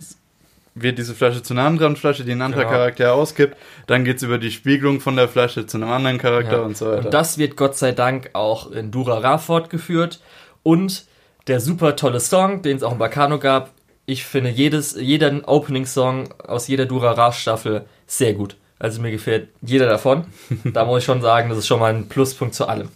wird 0.74 0.98
diese 0.98 1.14
Flasche 1.14 1.44
zu 1.44 1.54
einer 1.54 1.64
anderen 1.64 1.96
Flasche, 1.96 2.24
die 2.24 2.32
ein 2.32 2.42
anderer 2.42 2.64
Genau. 2.64 2.74
Charakter 2.76 3.14
ausgibt. 3.14 3.58
Dann 3.88 4.06
geht's 4.06 4.24
über 4.24 4.38
die 4.38 4.52
Spiegelung 4.52 5.00
von 5.02 5.16
der 5.16 5.28
Flasche 5.28 5.66
zu 5.66 5.78
einem 5.78 5.90
anderen 5.92 6.18
Charakter 6.18 6.58
Ja. 6.58 6.62
und 6.62 6.78
so 6.78 6.88
weiter. 6.88 7.06
Und 7.06 7.14
das 7.14 7.38
wird 7.38 7.56
Gott 7.58 7.78
sei 7.78 7.92
Dank 7.92 8.30
auch 8.34 8.72
in 8.72 8.90
Durara 8.92 9.38
fortgeführt. 9.38 10.22
Und 10.64 11.06
der 11.48 11.60
super 11.60 11.96
tolle 11.96 12.20
Song, 12.20 12.62
den 12.62 12.78
es 12.78 12.84
auch 12.84 12.94
in 12.94 13.00
Bacano 13.00 13.40
gab. 13.40 13.72
Ich 14.06 14.26
finde 14.26 14.50
jedes, 14.50 14.96
jeder 15.00 15.32
Opening-Song 15.48 16.34
aus 16.46 16.68
jeder 16.68 16.86
Durara-Staffel 16.86 17.86
sehr 18.08 18.34
gut. 18.34 18.56
Also 18.80 19.02
mir 19.02 19.12
gefällt 19.12 19.50
jeder 19.62 19.88
davon. 19.88 20.26
da 20.64 20.86
muss 20.86 21.00
ich 21.00 21.06
schon 21.06 21.22
sagen, 21.22 21.50
das 21.50 21.58
ist 21.60 21.68
schon 21.68 21.80
mal 21.80 21.94
ein 21.94 22.08
Pluspunkt 22.10 22.56
zu 22.56 22.68
allem. 22.68 22.90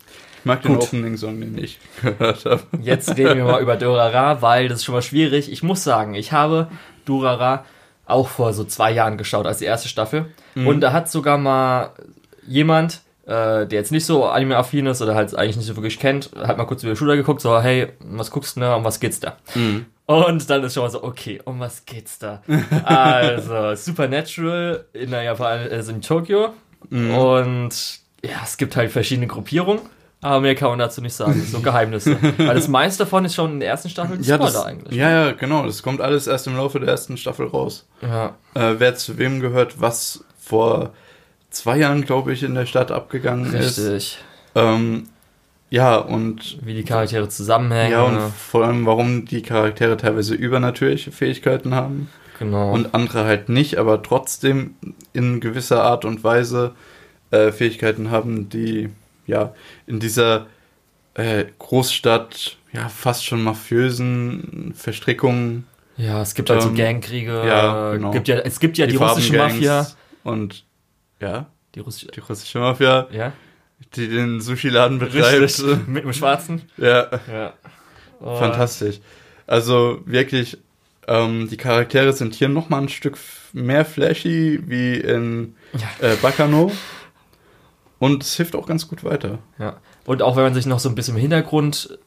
Ich 0.46 0.48
mag 0.48 0.62
den. 0.62 0.78
Opening-Song, 0.78 1.42
den 1.42 1.58
ich 1.58 1.80
gehört 2.02 2.46
habe. 2.46 2.62
Jetzt 2.82 3.18
reden 3.18 3.38
wir 3.38 3.46
mal 3.46 3.62
über 3.62 3.78
Durara, 3.78 4.44
weil 4.44 4.68
das 4.68 4.78
ist 4.80 4.86
schon 4.86 4.94
mal 4.94 5.02
schwierig. 5.02 5.52
Ich 5.52 5.64
muss 5.64 5.84
sagen, 5.84 6.14
ich 6.14 6.32
habe 6.32 6.68
Durara 7.04 7.66
auch 8.06 8.28
vor 8.28 8.54
so 8.54 8.64
zwei 8.64 8.92
Jahren 8.92 9.18
geschaut, 9.18 9.48
als 9.48 9.58
die 9.58 9.66
erste 9.66 9.90
Staffel. 9.90 10.28
Und 10.54 10.82
da 10.82 10.94
hat 10.94 11.10
sogar 11.10 11.40
mal 11.40 11.94
jemand, 12.48 13.02
äh, 13.26 13.66
der 13.66 13.72
jetzt 13.72 13.92
nicht 13.92 14.06
so 14.06 14.26
anime-affin 14.26 14.86
ist 14.86 15.02
oder 15.02 15.16
halt 15.16 15.36
eigentlich 15.36 15.58
nicht 15.58 15.66
so 15.66 15.76
wirklich 15.76 16.00
kennt, 16.00 16.30
hat 16.38 16.58
mal 16.60 16.66
kurz 16.66 16.84
über 16.84 16.92
die 16.94 16.98
Schulter 16.98 17.16
geguckt, 17.18 17.42
so, 17.42 17.60
hey, 17.60 17.88
was 18.00 18.30
guckst 18.30 18.56
du 18.56 18.62
da, 18.62 18.76
um 18.76 18.84
was 18.84 19.00
geht's 19.00 19.20
da? 19.20 19.38
Und 20.06 20.48
dann 20.50 20.64
ist 20.64 20.76
schon 20.76 20.84
mal 20.84 20.90
so, 20.92 21.04
okay, 21.04 21.42
um 21.44 21.60
was 21.60 21.84
geht's 21.86 22.20
da? 22.20 22.44
also, 22.84 23.74
Supernatural 23.74 24.86
in 24.94 25.10
der 25.10 25.24
Japan, 25.24 25.68
also 25.72 25.92
in 25.92 26.04
Tokio. 26.04 26.54
Und 26.92 28.00
ja, 28.24 28.38
es 28.44 28.58
gibt 28.58 28.76
halt 28.76 28.92
verschiedene 28.92 29.26
Gruppierungen. 29.28 29.82
Aber 30.22 30.42
mehr 30.42 30.56
kann 30.56 30.70
man 30.70 30.80
dazu 30.80 31.02
nicht 31.02 31.14
sagen. 31.14 31.40
So 31.50 31.60
Geheimnisse. 31.60 32.18
Weil 32.38 32.56
das 32.56 32.68
meiste 32.68 33.04
davon 33.04 33.26
ist 33.26 33.36
schon 33.36 33.54
in 33.54 33.60
der 33.60 33.70
ersten 33.70 33.90
Staffel 33.90 34.18
Ja, 34.22 34.36
Spoiler 34.36 34.52
das, 34.52 34.66
eigentlich. 34.66 34.98
ja, 34.98 35.10
ja, 35.10 35.32
genau. 35.34 35.66
Das 35.66 35.84
kommt 35.84 36.02
alles 36.02 36.26
erst 36.28 36.48
im 36.48 36.56
Laufe 36.56 36.80
der 36.80 36.90
ersten 36.90 37.18
Staffel 37.18 37.48
raus. 37.48 37.86
Ja. 38.02 38.36
Äh, 38.56 38.76
wer 38.80 38.96
zu 38.96 39.18
wem 39.18 39.40
gehört, 39.40 39.80
was 39.82 40.24
vor 40.40 40.92
zwei 41.52 41.78
Jahren, 41.78 42.04
glaube 42.06 42.34
ich, 42.34 42.44
in 42.44 42.56
der 42.56 42.66
Stadt 42.66 42.92
abgegangen 42.92 43.54
ist. 43.54 43.78
Richtig. 43.78 44.18
Ähm, 44.56 45.10
ja, 45.70 45.98
und 45.98 46.58
Wie 46.66 46.74
die 46.74 46.84
Charaktere 46.84 47.28
zusammenhängen. 47.30 47.92
Ja, 47.92 48.04
und 48.04 48.20
vor 48.32 48.66
allem, 48.66 48.86
warum 48.86 49.26
die 49.26 49.42
Charaktere 49.42 49.98
teilweise 49.98 50.34
übernatürliche 50.34 51.12
Fähigkeiten 51.12 51.74
haben 51.74 52.10
genau. 52.40 52.72
und 52.72 52.94
andere 52.94 53.26
halt 53.26 53.50
nicht, 53.50 53.78
aber 53.78 54.02
trotzdem 54.02 54.76
in 55.14 55.40
gewisser 55.40 55.84
Art 55.84 56.06
und 56.06 56.24
Weise 56.24 56.74
äh, 57.32 57.52
Fähigkeiten 57.52 58.12
haben, 58.12 58.50
die 58.50 58.90
ja 59.28 59.54
in 59.88 60.00
dieser 60.00 60.48
äh, 61.16 61.46
Großstadt 61.60 62.58
ja 62.74 62.90
fast 62.90 63.26
schon 63.26 63.42
mafiösen 63.44 64.74
Verstrickungen, 64.76 65.66
ja, 65.98 66.22
es 66.22 66.34
gibt 66.36 66.50
halt 66.50 66.62
so 66.62 66.70
ähm, 66.70 66.76
Gangkriege. 66.76 67.32
ja, 67.48 67.94
genau. 67.94 68.12
gibt 68.12 68.28
ja, 68.28 68.40
es 68.40 68.60
gibt 68.60 68.78
ja 68.78 68.86
die, 68.86 68.94
die, 68.94 68.98
russische 68.98 69.38
Mafia. 69.38 69.88
und 70.24 70.66
ja, 71.22 71.46
Die 71.74 71.80
russische. 71.80 72.08
die 72.08 72.20
russische 72.20 72.60
Mafia, 72.60 73.08
Ja, 73.12 73.32
die 73.96 74.10
den 74.10 74.42
Sushi-Laden 74.42 75.00
betreibt. 75.00 75.42
richtig. 75.42 75.66
Mit 75.88 76.04
dem 76.04 76.12
Schwarzen. 76.14 76.64
Ja, 76.78 77.08
Ja. 77.32 77.54
Und- 78.20 78.38
Fantastisch. 78.40 79.00
Also 79.48 80.02
wirklich, 80.06 80.58
ähm, 81.08 81.48
die 81.50 81.58
Charaktere 81.58 82.12
sind 82.14 82.34
hier 82.34 82.50
nochmal 82.50 82.82
ein 82.82 82.90
Stück 82.90 83.18
mehr 83.54 83.86
flashy 83.86 84.60
wie 84.66 84.96
in 84.96 85.56
Ja. 86.02 86.08
äh, 86.10 86.16
Bacano. 86.16 86.72
Und 88.00 88.24
es 88.24 88.36
hilft 88.36 88.56
auch 88.56 88.68
ganz 88.68 88.88
gut 88.88 89.04
weiter. 89.04 89.40
Ja. 89.58 89.78
Und 90.06 90.22
auch 90.22 90.36
wenn 90.36 90.44
man 90.44 90.54
sich 90.54 90.66
noch 90.66 90.80
so 90.80 90.90
ein 90.90 90.96
bisschen 90.96 91.16
im 91.16 91.22
Hintergrund 91.22 91.98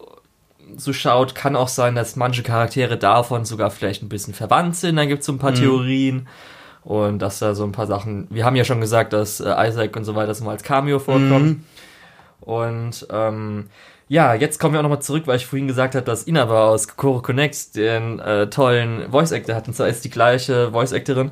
so 0.77 0.93
schaut, 0.93 1.35
kann 1.35 1.57
auch 1.57 1.69
sein, 1.69 1.95
dass 1.95 2.15
manche 2.17 2.43
Charaktere 2.43 2.99
davon 2.99 3.45
sogar 3.45 3.71
vielleicht 3.71 4.03
ein 4.03 4.09
bisschen 4.09 4.35
verwandt 4.35 4.77
sind. 4.77 4.97
Dann 4.97 5.09
gibt 5.09 5.21
es 5.21 5.27
so 5.27 5.33
ein 5.33 5.39
paar 5.39 5.53
Mhm. 5.53 5.57
Theorien. 5.57 6.29
Und 6.85 7.19
dass 7.21 7.39
da 7.39 7.55
so 7.55 7.65
ein 7.65 7.73
paar 7.73 7.87
Sachen. 7.87 8.27
Wir 8.31 8.45
haben 8.45 8.57
ja 8.57 8.65
schon 8.65 8.81
gesagt, 8.81 9.13
dass 9.13 9.41
äh, 9.41 9.69
Isaac 9.69 9.97
und 9.97 10.05
so 10.05 10.15
weiter 10.15 10.35
so 10.35 10.45
mal 10.45 10.53
als 10.53 10.63
Cameo 10.63 10.99
vorkommen. 10.99 11.47
Mhm. 11.49 11.65
Und 12.41 13.07
ähm, 13.11 13.67
ja, 14.09 14.33
jetzt 14.35 14.59
kommen 14.59 14.73
wir 14.73 14.79
auch 14.81 14.85
nochmal 14.85 15.03
zurück, 15.03 15.25
weil 15.27 15.37
ich 15.37 15.47
vorhin 15.47 15.69
gesagt 15.69 15.95
habe, 15.95 16.07
dass 16.07 16.23
Inaba 16.23 16.69
aus 16.69 16.89
Kokoro 16.89 17.21
Connect 17.21 17.77
den 17.77 18.21
äh, 18.21 18.49
tollen 18.49 19.11
Voice 19.11 19.33
Actor 19.33 19.55
hat. 19.55 19.69
Und 19.69 19.75
zwar 19.75 19.89
ist 19.89 20.05
die 20.05 20.11
gleiche 20.11 20.71
Voice 20.73 20.93
Actorin 20.95 21.31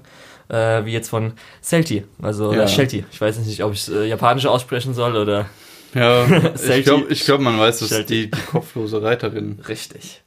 äh, 0.48 0.84
wie 0.84 0.92
jetzt 0.92 1.08
von 1.08 1.32
Celti. 1.62 2.04
Also 2.22 2.52
Ja. 2.52 2.60
ja. 2.60 2.68
Shelty. 2.68 3.04
Ich 3.10 3.20
weiß 3.20 3.38
nicht, 3.38 3.62
ob 3.62 3.72
ich 3.72 3.80
es 3.80 3.88
äh, 3.88 4.04
japanisch 4.04 4.46
aussprechen 4.46 4.94
soll 4.94 5.16
oder. 5.16 5.46
Ja, 5.94 6.26
ich 6.54 6.84
glaube, 6.84 7.06
ich 7.08 7.24
glaub, 7.24 7.40
man 7.40 7.58
weiß, 7.58 7.78
dass 7.80 8.06
die, 8.06 8.30
die 8.30 8.40
kopflose 8.50 9.02
Reiterin. 9.02 9.60
Richtig. 9.66 10.22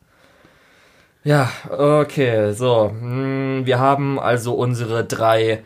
Ja, 1.24 1.52
okay, 1.70 2.54
so. 2.54 2.90
hm, 2.90 3.62
Wir 3.66 3.78
haben 3.80 4.20
also 4.20 4.54
unsere 4.54 5.04
drei 5.04 5.64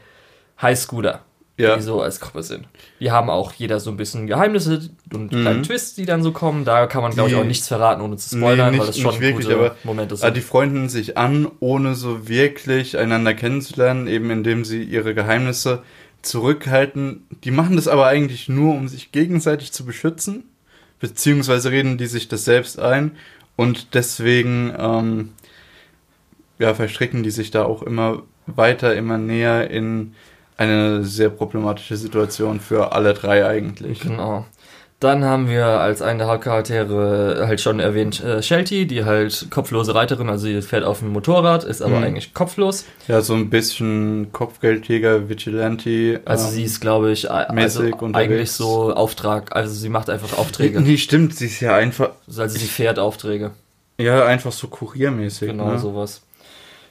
Highschooler, 0.61 1.21
Ja, 1.55 1.75
die 1.75 1.83
so 1.83 2.01
als 2.01 2.19
Gruppe 2.19 2.41
sind. 2.41 2.67
Wir 2.97 3.11
haben 3.11 3.29
auch 3.29 3.53
jeder 3.53 3.79
so 3.79 3.91
ein 3.91 3.97
bisschen 3.97 4.25
Geheimnisse 4.25 4.89
und 5.13 5.31
Mhm. 5.31 5.41
kleine 5.41 5.61
Twists, 5.61 5.93
die 5.93 6.05
dann 6.05 6.23
so 6.23 6.31
kommen. 6.31 6.65
Da 6.65 6.87
kann 6.87 7.03
man, 7.03 7.11
glaube 7.11 7.29
ich, 7.29 7.35
Die- 7.35 7.41
auch 7.41 7.45
nichts 7.45 7.67
verraten, 7.67 8.01
ohne 8.01 8.17
zu 8.17 8.35
spoilern, 8.35 8.71
Nee, 8.71 8.79
weil 8.79 8.87
nicht- 8.87 8.97
das 8.97 8.97
schon 8.99 9.21
wirklich, 9.21 9.45
gute 9.45 9.55
aber- 9.59 9.75
Momente 9.83 10.15
aber 10.15 10.17
sind. 10.25 10.35
die 10.37 10.41
freunden 10.41 10.89
sich 10.89 11.15
an, 11.15 11.47
ohne 11.59 11.93
so 11.93 12.27
wirklich 12.27 12.97
einander 12.97 13.35
kennenzulernen, 13.35 14.07
eben 14.07 14.31
indem 14.31 14.65
sie 14.65 14.81
ihre 14.83 15.13
Geheimnisse 15.13 15.83
zurückhalten. 16.23 17.27
Die 17.43 17.51
machen 17.51 17.75
das 17.75 17.87
aber 17.87 18.07
eigentlich 18.07 18.49
nur, 18.49 18.73
um 18.73 18.87
sich 18.87 19.11
gegenseitig 19.11 19.71
zu 19.73 19.85
beschützen, 19.85 20.45
beziehungsweise 20.99 21.69
reden 21.69 21.99
die 21.99 22.07
sich 22.07 22.27
das 22.29 22.45
selbst 22.45 22.79
ein 22.79 23.11
und 23.57 23.93
deswegen 23.93 24.73
ähm, 24.75 25.29
ja, 26.57 26.73
verstricken 26.73 27.21
die 27.21 27.29
sich 27.31 27.51
da 27.51 27.63
auch 27.65 27.83
immer 27.83 28.23
weiter, 28.47 28.95
immer 28.95 29.17
näher 29.19 29.69
in 29.69 30.13
eine 30.57 31.03
sehr 31.03 31.29
problematische 31.29 31.97
Situation 31.97 32.59
für 32.59 32.91
alle 32.93 33.13
drei 33.13 33.45
eigentlich. 33.45 33.99
Genau. 34.01 34.45
Dann 34.99 35.25
haben 35.25 35.49
wir 35.49 35.65
als 35.65 36.01
eine 36.01 36.19
der 36.19 36.27
Hauptcharaktere 36.27 37.43
halt 37.45 37.59
schon 37.59 37.81
erwähnt 37.81 38.23
äh, 38.23 38.41
Shelty, 38.41 38.85
die 38.87 39.03
halt 39.03 39.47
kopflose 39.49 39.93
Reiterin, 39.93 40.29
also 40.29 40.45
sie 40.45 40.61
fährt 40.61 40.85
auf 40.85 40.99
dem 40.99 41.09
Motorrad, 41.09 41.65
ist 41.65 41.81
aber 41.81 41.97
Mhm. 41.97 42.03
eigentlich 42.05 42.33
kopflos. 42.33 42.85
Ja, 43.09 43.19
so 43.19 43.33
ein 43.33 43.49
bisschen 43.49 44.31
Kopfgeldjäger, 44.31 45.27
Vigilante. 45.27 46.21
Also 46.23 46.45
ähm, 46.47 46.51
sie 46.53 46.63
ist, 46.63 46.79
glaube 46.79 47.11
ich, 47.11 47.29
also 47.29 47.83
eigentlich 48.13 48.51
so 48.53 48.93
Auftrag, 48.93 49.53
also 49.53 49.73
sie 49.73 49.89
macht 49.89 50.09
einfach 50.09 50.37
Aufträge. 50.37 50.79
Nee, 50.79 50.95
stimmt, 50.97 51.35
sie 51.35 51.47
ist 51.47 51.59
ja 51.59 51.75
einfach, 51.75 52.11
Also 52.25 52.47
sie 52.47 52.65
fährt 52.67 52.97
Aufträge. 52.97 53.51
ja, 53.97 54.25
einfach 54.25 54.53
so 54.53 54.67
kuriermäßig. 54.67 55.49
Genau, 55.49 55.71
ne? 55.71 55.79
sowas. 55.79 56.21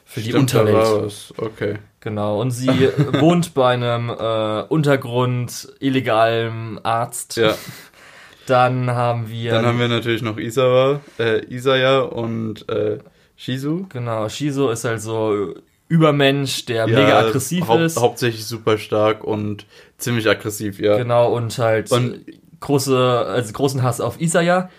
Für 0.04 0.20
die 0.20 0.28
Stimmt, 0.30 0.52
da 0.52 0.58
war 0.58 0.64
Unterwelt. 0.74 1.04
was. 1.06 1.32
Okay. 1.38 1.74
Genau. 2.02 2.40
Und 2.40 2.50
sie 2.50 2.68
wohnt 3.20 3.54
bei 3.54 3.72
einem 3.74 4.10
äh, 4.10 4.62
Untergrund 4.68 5.72
illegalen 5.80 6.78
Arzt. 6.84 7.36
Ja, 7.36 7.54
Dann 8.46 8.90
haben 8.90 9.30
wir. 9.30 9.52
dann 9.52 9.64
haben 9.64 9.78
wir 9.78 9.86
natürlich 9.86 10.20
noch 10.20 10.36
Isawa, 10.36 11.00
äh, 11.20 11.44
Isaya 11.46 12.00
und 12.00 12.68
äh, 12.68 12.98
Shizu. 13.36 13.86
Genau, 13.88 14.28
Shizo 14.28 14.70
ist 14.70 14.84
halt 14.84 15.00
so 15.00 15.54
Übermensch, 15.86 16.64
der 16.64 16.88
mega 16.88 17.20
aggressiv 17.20 17.68
hau 17.68 17.78
ist. 17.78 18.00
Hauptsächlich 18.00 18.44
super 18.44 18.78
stark 18.78 19.22
und 19.22 19.64
ziemlich 19.96 20.28
aggressiv, 20.28 20.80
ja. 20.80 20.96
Genau, 20.98 21.32
und 21.32 21.56
halt 21.58 21.92
Und- 21.92 22.24
große, 22.58 22.96
also 23.28 23.52
großen 23.52 23.82
Hass 23.84 24.00
auf 24.00 24.20
Isaya. 24.20 24.70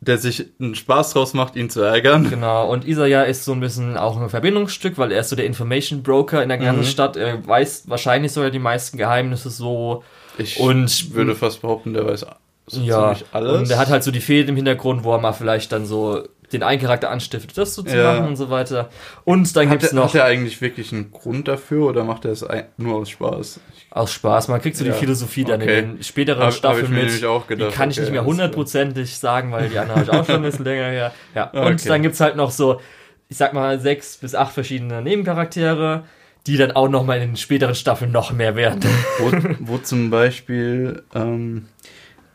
Der 0.00 0.16
sich 0.16 0.46
einen 0.60 0.76
Spaß 0.76 1.12
draus 1.12 1.34
macht, 1.34 1.56
ihn 1.56 1.70
zu 1.70 1.80
ärgern. 1.82 2.30
Genau, 2.30 2.70
und 2.70 2.86
Isaya 2.86 3.22
ist 3.22 3.44
so 3.44 3.52
ein 3.52 3.58
bisschen 3.60 3.96
auch 3.96 4.16
ein 4.20 4.28
Verbindungsstück, 4.28 4.96
weil 4.96 5.10
er 5.10 5.20
ist 5.20 5.28
so 5.30 5.34
der 5.36 5.44
Information 5.46 6.04
Broker 6.04 6.40
in 6.42 6.48
der 6.48 6.58
ganzen 6.58 6.82
Mhm. 6.82 6.86
Stadt. 6.86 7.16
Er 7.16 7.44
weiß 7.44 7.84
wahrscheinlich 7.88 8.30
sogar 8.32 8.50
die 8.50 8.60
meisten 8.60 8.96
Geheimnisse 8.96 9.50
so. 9.50 10.04
Ich 10.38 10.60
Und- 10.60 11.14
würde 11.14 11.34
fast 11.34 11.62
behaupten, 11.62 11.94
der 11.94 12.06
weiß 12.06 12.26
so 12.68 12.80
Ja, 12.80 13.12
ziemlich 13.14 13.24
alles. 13.32 13.58
und 13.58 13.70
er 13.70 13.78
hat 13.78 13.88
halt 13.88 14.04
so 14.04 14.12
die 14.12 14.20
Fehde 14.20 14.50
im 14.50 14.56
Hintergrund, 14.56 15.02
wo 15.02 15.12
er 15.12 15.18
mal 15.18 15.32
vielleicht 15.32 15.72
dann 15.72 15.84
so 15.84 16.22
den 16.52 16.62
einen 16.62 16.80
Charakter 16.80 17.10
anstiftet, 17.10 17.56
das 17.58 17.74
so 17.74 17.82
zu 17.82 17.96
Ja. 17.96 18.12
machen 18.14 18.26
und 18.28 18.36
so 18.36 18.48
weiter. 18.50 18.88
Und 19.24 19.54
dann 19.56 19.68
Hat 19.68 19.80
gibt's 19.80 19.92
er, 19.92 19.96
noch 19.96 20.06
hat 20.08 20.14
er 20.14 20.24
eigentlich 20.24 20.60
wirklich 20.60 20.92
einen 20.92 21.10
Grund 21.10 21.46
dafür 21.48 21.86
oder 21.86 22.04
macht 22.04 22.24
er 22.24 22.32
es 22.32 22.44
nur 22.76 22.96
aus 22.96 23.10
Spaß? 23.10 23.60
aus 23.90 24.12
Spaß, 24.12 24.48
man 24.48 24.60
kriegt 24.60 24.76
so 24.76 24.84
Ja, 24.84 24.92
die 24.92 24.98
Philosophie 24.98 25.44
dann 25.44 25.62
okay. 25.62 25.78
in 25.80 25.94
den 25.96 26.02
späteren 26.04 26.38
Hab- 26.38 26.44
hab 26.46 26.52
ich 26.52 26.58
Staffeln 26.58 26.90
mir 26.92 27.04
mit. 27.04 27.20
gedacht, 27.20 27.44
die 27.50 27.74
kann 27.74 27.90
ich 27.90 27.96
okay, 27.96 28.00
nicht 28.02 28.12
mehr 28.12 28.24
hundertprozentig 28.24 29.16
sagen, 29.18 29.50
weil 29.50 29.68
die 29.70 29.78
andere 29.78 29.96
habe 30.00 30.04
ich 30.04 30.10
auch 30.10 30.26
schon 30.26 30.36
ein 30.36 30.42
bisschen 30.42 30.64
länger 30.64 30.88
her. 30.90 31.12
Ja, 31.34 31.44
und 31.50 31.58
Okay. 31.74 31.88
dann 31.88 32.02
gibt's 32.02 32.20
halt 32.20 32.36
noch 32.36 32.50
so, 32.50 32.80
ich 33.28 33.36
sag 33.36 33.52
mal, 33.54 33.80
sechs 33.80 34.16
bis 34.18 34.34
acht 34.34 34.52
verschiedene 34.52 35.00
Nebencharaktere, 35.02 36.04
die 36.46 36.56
dann 36.56 36.72
auch 36.72 36.88
noch 36.88 37.04
mal 37.04 37.14
in 37.20 37.30
den 37.30 37.36
späteren 37.36 37.74
Staffeln 37.74 38.10
noch 38.12 38.32
mehr 38.32 38.56
werden. 38.56 38.80
Wo, 39.18 39.32
wo 39.60 39.78
zum 39.78 40.10
Beispiel 40.10 41.02
ähm, 41.14 41.66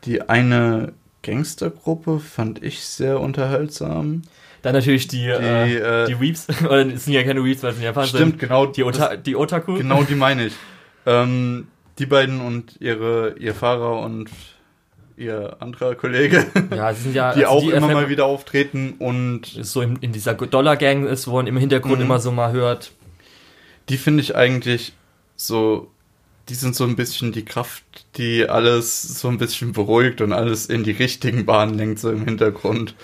die 0.04 0.22
eine 0.28 0.92
Gangstergruppe 1.24 2.20
fand 2.20 2.62
ich 2.62 2.80
sehr 2.84 3.20
unterhaltsam. 3.20 4.22
Dann 4.62 4.72
natürlich 4.74 5.08
die, 5.08 5.26
äh, 5.26 5.76
äh, 5.76 6.06
die 6.06 6.20
Weeps, 6.20 6.46
oder 6.64 6.86
es 6.86 7.04
sind 7.04 7.12
ja 7.14 7.22
keine 7.22 7.44
Weeps, 7.44 7.62
weil 7.62 7.70
es 7.70 7.76
sind 7.76 7.84
Japaner 7.84 8.06
Stimmt, 8.06 8.30
sind. 8.32 8.38
genau. 8.38 8.66
Die, 8.66 8.82
Ota 8.84 9.16
die 9.16 9.36
Otaku. 9.36 9.74
Genau 9.74 10.02
die 10.02 10.14
meine 10.14 10.46
ich. 10.46 10.54
Ähm, 11.06 11.66
die 11.98 12.06
beiden 12.06 12.40
und 12.40 12.80
ihre, 12.80 13.34
ihr 13.38 13.54
Fahrer 13.54 14.00
und 14.00 14.30
ihr 15.18 15.58
anderer 15.60 15.94
Kollege, 15.96 16.46
Ja, 16.74 16.94
sind 16.94 17.14
ja, 17.14 17.34
die 17.34 17.44
also 17.44 17.58
auch 17.68 17.70
immer 17.70 17.88
FM 17.88 17.92
mal 17.94 18.08
wieder 18.08 18.24
auftreten 18.24 18.94
und 18.98 19.42
so 19.44 19.82
in, 19.82 19.96
in 19.96 20.12
dieser 20.12 20.32
Dollar-Gang 20.32 21.06
ist, 21.06 21.28
wo 21.28 21.34
man 21.34 21.46
im 21.46 21.58
Hintergrund 21.58 21.96
Mhm. 21.98 22.06
immer 22.06 22.20
so 22.20 22.32
mal 22.32 22.52
hört. 22.52 22.92
die 23.90 23.98
finde 23.98 24.22
ich 24.22 24.34
eigentlich 24.34 24.94
so, 25.36 25.90
die 26.48 26.54
sind 26.54 26.76
so 26.76 26.84
ein 26.84 26.96
bisschen 26.96 27.32
die 27.32 27.44
Kraft, 27.44 27.84
die 28.16 28.48
alles 28.48 29.02
so 29.02 29.28
ein 29.28 29.38
bisschen 29.38 29.72
beruhigt 29.72 30.20
und 30.20 30.32
alles 30.32 30.66
in 30.66 30.84
die 30.84 30.92
richtigen 30.92 31.46
Bahnen 31.46 31.74
lenkt, 31.74 32.00
so 32.00 32.10
im 32.10 32.24
Hintergrund. 32.24 32.94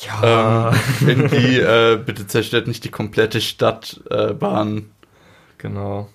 Ja, 0.00 0.22
Ähm, 0.22 0.82
wenn 1.00 1.28
die, 1.28 1.58
äh, 1.60 1.98
bitte 2.04 2.26
zerstört 2.26 2.66
nicht 2.68 2.84
die 2.84 2.90
komplette 2.90 3.40
Stadtbahn. 3.40 4.78
Äh, 4.78 4.82
genau. 5.58 6.08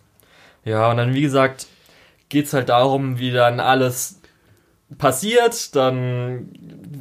Ja, 0.66 0.92
und 0.92 0.98
dann, 0.98 1.14
wie 1.14 1.22
gesagt, 1.22 1.68
geht's 2.30 2.54
halt 2.54 2.70
darum, 2.70 3.20
wie 3.20 3.32
dann 3.32 3.60
alles 3.60 4.22
passiert, 4.98 5.76
dann 5.76 6.48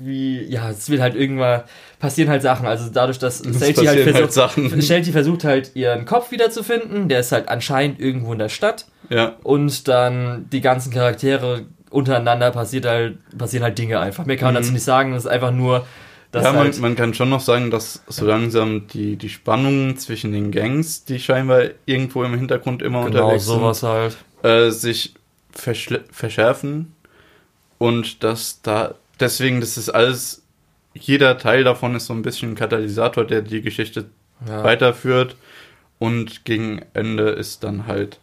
wie, 0.03 0.43
ja, 0.45 0.71
es 0.71 0.89
wird 0.91 1.01
halt 1.01 1.15
irgendwann, 1.15 1.63
passieren 1.99 2.31
halt 2.31 2.43
Sachen, 2.43 2.67
also 2.67 2.91
dadurch, 2.93 3.19
dass 3.19 3.39
Shelty 3.39 3.85
halt 3.87 4.05
passieren 4.05 4.31
versucht. 4.31 4.83
Shelty 4.85 5.13
versucht 5.13 5.45
halt 5.45 5.71
ihren 5.75 6.05
Kopf 6.05 6.31
wiederzufinden, 6.33 7.09
der 7.09 7.21
ist 7.21 7.33
halt 7.33 7.49
anscheinend 7.49 8.01
irgendwo 8.01 8.33
in 8.33 8.39
der 8.39 8.49
Stadt 8.49 8.87
Ja, 9.09 9.37
und 9.43 9.87
dann 9.89 10.47
die 10.51 10.61
ganzen 10.61 10.93
Charaktere 10.93 11.67
untereinander 11.91 12.51
passiert 12.51 12.87
halt, 12.87 13.19
passieren 13.39 13.63
halt 13.65 13.79
Dinge 13.79 14.01
einfach. 14.01 14.27
Mehr 14.27 14.37
kann 14.37 14.47
man 14.53 14.55
Mhm. 14.55 14.59
dazu 14.67 14.73
nicht 14.73 14.83
sagen, 14.85 15.13
das 15.13 15.25
ist 15.25 15.31
einfach 15.31 15.53
nur, 15.53 15.87
dass 16.33 16.43
ja 16.45 16.53
man, 16.53 16.63
halt, 16.65 16.79
man 16.81 16.97
kann 16.97 17.15
schon 17.15 17.31
noch 17.31 17.41
sagen, 17.41 17.71
dass 17.71 18.03
so 18.09 18.27
langsam 18.27 18.89
die, 18.89 19.17
die 19.17 19.29
Spannungen 19.29 19.97
zwischen 19.97 20.33
den 20.33 20.51
Gangs, 20.51 21.05
die 21.05 21.21
scheinbar 21.21 21.63
irgendwo 21.87 22.25
im 22.25 22.35
Hintergrund 22.35 22.83
immer 22.83 23.05
genau 23.05 23.27
unterwegs 23.27 23.45
sowas 23.47 23.83
halt. 23.85 24.17
sind, 24.43 24.51
äh, 24.51 24.71
sich 24.71 25.15
verschärfen 26.13 26.93
und 27.79 28.23
dass 28.25 28.63
da 28.63 28.95
deswegen, 29.21 29.61
das 29.61 29.77
ist 29.77 29.91
alles, 29.91 30.43
jeder 30.95 31.39
Teil 31.39 31.65
davon 31.65 31.95
ist 31.95 32.07
so 32.07 32.15
ein 32.15 32.23
bisschen 32.23 32.53
ein 32.53 32.55
Katalysator, 32.55 33.25
der 33.25 33.43
die 33.43 33.61
Geschichte 33.63 34.07
Ja. 34.47 34.63
weiterführt 34.65 35.37
und 35.99 36.45
gegen 36.45 36.83
Ende 36.95 37.31
ist 37.31 37.65
dann 37.65 37.87
halt 37.87 38.21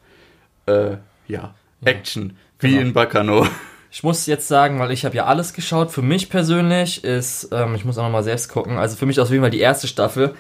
äh, 0.68 0.98
ja, 1.28 1.56
Action, 1.84 2.38
wie 2.60 2.70
Genau. 2.72 2.82
in 2.82 2.94
Bacano. 2.94 3.48
Ich 3.96 4.02
muss 4.02 4.26
jetzt 4.26 4.48
sagen, 4.48 4.80
weil 4.80 4.90
ich 4.92 5.06
habe 5.06 5.16
ja 5.16 5.26
alles 5.26 5.54
geschaut. 5.54 5.92
Für 5.92 6.02
mich 6.02 6.28
persönlich 6.32 7.04
ist, 7.04 7.50
ähm, 7.52 7.76
ich 7.76 7.86
muss 7.86 8.00
auch 8.00 8.04
noch 8.04 8.10
mal 8.12 8.24
selbst 8.24 8.50
gucken. 8.50 8.80
Also 8.80 8.96
für 8.98 9.06
mich 9.06 9.20
auf 9.20 9.30
jeden 9.30 9.44
Fall 9.44 9.52
die 9.52 9.60
erste 9.60 9.88
Staffel, 9.88 10.34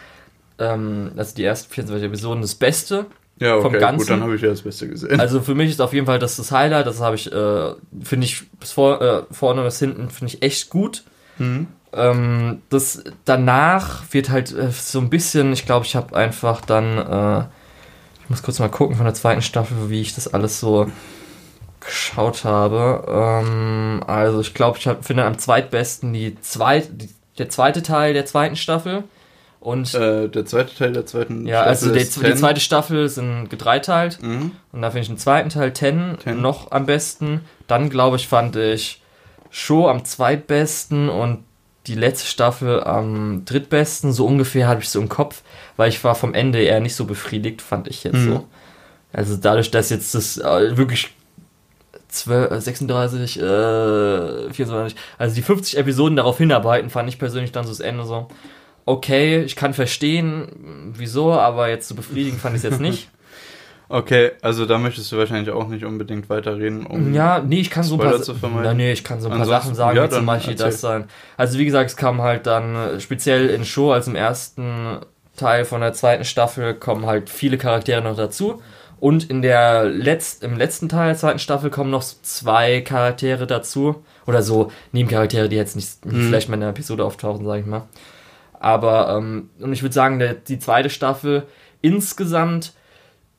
ähm, 0.57 1.11
also 1.17 1.35
die 1.35 1.43
ersten 1.43 1.71
24 1.71 2.07
Episoden, 2.07 2.41
das 2.41 2.55
Beste. 2.55 3.05
Ja, 3.39 3.57
Vom 3.57 3.67
okay, 3.67 3.79
Ganzen? 3.79 3.97
gut, 3.97 4.09
dann 4.09 4.21
habe 4.21 4.35
ich 4.35 4.41
ja 4.41 4.49
das 4.49 4.61
Beste 4.61 4.87
gesehen. 4.87 5.19
Also 5.19 5.41
für 5.41 5.55
mich 5.55 5.71
ist 5.71 5.81
auf 5.81 5.93
jeden 5.93 6.05
Fall 6.05 6.19
das 6.19 6.37
das 6.37 6.51
Highlight. 6.51 6.85
Das 6.85 7.01
habe 7.01 7.15
ich, 7.15 7.31
äh, 7.31 7.73
finde 8.03 8.25
ich 8.25 8.49
bis 8.59 8.71
vor, 8.71 9.01
äh, 9.01 9.23
vorne 9.31 9.63
bis 9.63 9.79
hinten 9.79 10.09
finde 10.09 10.33
ich 10.33 10.43
echt 10.43 10.69
gut. 10.69 11.03
Mhm. 11.39 11.67
Ähm, 11.93 12.61
das 12.69 13.03
danach 13.25 14.03
wird 14.11 14.29
halt 14.29 14.51
äh, 14.55 14.71
so 14.71 14.99
ein 14.99 15.09
bisschen. 15.09 15.51
Ich 15.53 15.65
glaube, 15.65 15.85
ich 15.85 15.95
habe 15.95 16.15
einfach 16.15 16.61
dann. 16.61 16.97
Äh, 16.97 17.45
ich 18.23 18.29
muss 18.29 18.43
kurz 18.43 18.59
mal 18.59 18.69
gucken 18.69 18.95
von 18.95 19.05
der 19.05 19.13
zweiten 19.13 19.41
Staffel, 19.41 19.89
wie 19.89 19.99
ich 19.99 20.15
das 20.15 20.33
alles 20.33 20.59
so 20.59 20.89
geschaut 21.81 22.45
habe. 22.45 23.05
Ähm, 23.07 24.01
also 24.07 24.39
ich 24.39 24.53
glaube, 24.53 24.77
ich 24.77 24.87
hab, 24.87 25.03
finde 25.03 25.25
am 25.25 25.37
zweitbesten 25.37 26.13
die 26.13 26.39
zweite, 26.39 26.93
die, 26.93 27.09
der 27.37 27.49
zweite 27.49 27.83
Teil 27.83 28.13
der 28.13 28.25
zweiten 28.25 28.55
Staffel. 28.55 29.03
Und 29.63 29.93
Äh, 29.93 30.27
der 30.27 30.45
zweite 30.45 30.75
Teil 30.75 30.91
der 30.91 31.05
zweiten 31.05 31.47
ja, 31.47 31.61
also 31.61 31.85
Staffel 31.85 31.93
der, 31.93 32.01
ist 32.03 32.15
die 32.17 32.21
10. 32.21 32.37
zweite 32.37 32.59
Staffel 32.59 33.07
sind 33.07 33.49
gedreiteilt. 33.49 34.21
Mhm. 34.21 34.51
Und 34.73 34.81
da 34.81 34.89
finde 34.91 35.01
ich 35.03 35.07
den 35.07 35.17
zweiten 35.17 35.47
Teil 35.49 35.71
Ten, 35.71 36.17
Ten. 36.21 36.41
noch 36.41 36.71
am 36.71 36.85
besten. 36.85 37.41
Dann, 37.67 37.89
glaube 37.89 38.17
ich, 38.17 38.27
fand 38.27 38.57
ich 38.57 39.01
Show 39.51 39.87
am 39.87 40.03
zweitbesten 40.03 41.07
und 41.07 41.45
die 41.87 41.95
letzte 41.95 42.27
Staffel 42.27 42.83
am 42.83 43.45
drittbesten. 43.45 44.11
So 44.11 44.25
ungefähr 44.25 44.67
habe 44.67 44.81
ich 44.81 44.89
so 44.89 44.99
im 44.99 45.07
Kopf, 45.07 45.43
weil 45.77 45.87
ich 45.87 46.03
war 46.03 46.15
vom 46.15 46.33
Ende 46.33 46.61
eher 46.61 46.81
nicht 46.81 46.95
so 46.95 47.05
befriedigt, 47.05 47.61
fand 47.61 47.87
ich 47.87 48.03
jetzt 48.03 48.15
Mhm. 48.15 48.29
so. 48.33 48.43
Also 49.13 49.37
dadurch, 49.37 49.71
dass 49.71 49.89
jetzt 49.91 50.13
das 50.13 50.37
äh, 50.39 50.75
wirklich 50.75 51.13
12, 52.09 52.51
äh, 52.51 52.59
36, 52.61 53.39
äh, 53.39 54.51
24, 54.51 54.97
also 55.17 55.35
die 55.35 55.41
50 55.41 55.77
Episoden 55.77 56.17
darauf 56.17 56.37
hinarbeiten, 56.37 56.89
fand 56.89 57.07
ich 57.07 57.17
persönlich 57.17 57.51
dann 57.53 57.63
so 57.63 57.69
das 57.71 57.79
Ende 57.79 58.03
so. 58.05 58.27
Okay, 58.85 59.41
ich 59.43 59.55
kann 59.55 59.73
verstehen, 59.73 60.91
wieso, 60.95 61.31
aber 61.33 61.69
jetzt 61.69 61.87
so 61.87 61.95
befriedigend 61.95 62.41
fand 62.41 62.55
ich 62.55 62.63
es 62.63 62.69
jetzt 62.69 62.81
nicht. 62.81 63.09
Okay, 63.89 64.31
also 64.41 64.65
da 64.65 64.79
möchtest 64.79 65.11
du 65.11 65.17
wahrscheinlich 65.17 65.53
auch 65.53 65.67
nicht 65.67 65.85
unbedingt 65.85 66.27
weiterreden, 66.27 66.83
um 66.85 67.13
Ja, 67.13 67.39
nee, 67.45 67.59
ich 67.59 67.69
kann 67.69 67.83
so 67.83 67.95
ein 67.95 67.99
paar 67.99 68.19
zu 68.21 68.33
vermeiden. 68.33 68.65
Ja, 68.65 68.73
nee, 68.73 68.91
ich 68.91 69.03
kann 69.03 69.19
so 69.21 69.27
ein 69.27 69.31
paar 69.31 69.41
Ansonsten- 69.41 69.65
Sachen 69.65 69.75
sagen, 69.75 69.97
ja, 69.97 70.05
wie 70.05 70.09
zum 70.09 70.25
Beispiel 70.25 70.53
erzähl. 70.53 70.65
das 70.67 70.81
sein. 70.81 71.03
Also 71.37 71.59
wie 71.59 71.65
gesagt, 71.65 71.91
es 71.91 71.95
kam 71.97 72.21
halt 72.21 72.47
dann 72.47 72.75
äh, 72.75 72.99
speziell 72.99 73.49
in 73.49 73.65
Show, 73.65 73.91
als 73.91 74.07
im 74.07 74.15
ersten 74.15 74.97
Teil 75.37 75.65
von 75.65 75.81
der 75.81 75.93
zweiten 75.93 76.23
Staffel 76.23 76.73
kommen 76.73 77.05
halt 77.05 77.29
viele 77.29 77.57
Charaktere 77.59 78.01
noch 78.01 78.15
dazu. 78.15 78.63
Und 78.99 79.29
in 79.29 79.43
der 79.43 79.83
Letz 79.83 80.39
im 80.41 80.57
letzten 80.57 80.89
Teil 80.89 81.09
der 81.09 81.17
zweiten 81.17 81.39
Staffel 81.39 81.69
kommen 81.69 81.91
noch 81.91 82.01
so 82.03 82.15
zwei 82.23 82.81
Charaktere 82.81 83.45
dazu. 83.45 84.03
Oder 84.25 84.41
so 84.41 84.71
Nebencharaktere, 84.93 85.49
die 85.49 85.57
jetzt 85.57 85.75
nicht, 85.75 86.03
Mhm. 86.05 86.27
vielleicht 86.29 86.47
mal 86.49 86.55
in 86.55 86.61
der 86.61 86.69
Episode 86.69 87.03
auftauchen, 87.05 87.45
sage 87.45 87.59
ich 87.59 87.65
mal. 87.67 87.83
Aber, 88.63 89.15
ähm, 89.17 89.49
und 89.59 89.73
ich 89.73 89.81
würde 89.83 89.93
sagen, 89.93 90.19
der, 90.19 90.33
die 90.33 90.57
zweite 90.59 90.89
Staffel 90.89 91.43
insgesamt 91.81 92.73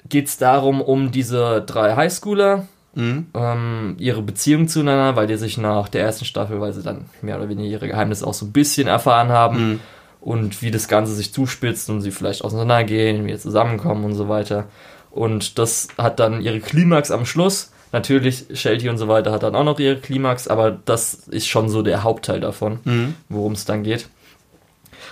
geht 0.09 0.27
es 0.29 0.37
darum, 0.37 0.81
um 0.81 1.11
diese 1.11 1.63
drei 1.67 1.97
Highschooler, 1.97 2.67
Mhm. 2.97 3.27
ähm, 3.35 3.97
ihre 3.99 4.23
Beziehung 4.23 4.69
zueinander, 4.69 5.17
weil 5.17 5.27
die 5.27 5.37
sich 5.37 5.59
nach 5.59 5.89
der 5.89 6.03
ersten 6.03 6.25
Staffel, 6.25 6.61
weil 6.61 6.73
sie 6.73 6.83
dann 6.83 7.07
mehr 7.23 7.37
oder 7.39 7.49
weniger 7.49 7.69
ihre 7.69 7.89
Geheimnisse 7.89 8.25
auch 8.25 8.35
so 8.35 8.47
ein 8.47 8.53
bisschen 8.53 8.87
erfahren 8.87 9.31
haben 9.31 9.57
Mhm. 9.71 9.81
und 10.21 10.63
wie 10.63 10.71
das 10.71 10.87
Ganze 10.87 11.13
sich 11.15 11.33
zuspitzt 11.33 11.91
und 11.91 12.03
sie 12.03 12.13
vielleicht 12.13 12.45
auseinandergehen, 12.45 13.27
wieder 13.27 13.39
zusammenkommen 13.39 14.05
und 14.05 14.15
so 14.15 14.29
weiter. 14.29 14.67
Und 15.11 15.59
das 15.59 15.89
hat 15.99 16.21
dann 16.21 16.41
ihre 16.41 16.61
Klimax 16.61 17.11
am 17.11 17.27
Schluss. 17.27 17.73
Natürlich, 17.93 18.45
Shelty 18.55 18.89
und 18.89 18.99
so 18.99 19.09
weiter 19.09 19.33
hat 19.33 19.43
dann 19.43 19.57
auch 19.57 19.65
noch 19.65 19.81
ihre 19.81 19.97
Klimax, 19.97 20.47
aber 20.47 20.71
das 20.85 21.15
ist 21.15 21.49
schon 21.49 21.69
so 21.69 21.83
der 21.83 22.05
Hauptteil 22.05 22.39
davon, 22.41 22.79
Mhm. 22.85 23.15
worum 23.29 23.53
es 23.55 23.65
dann 23.65 23.83
geht. 23.83 24.09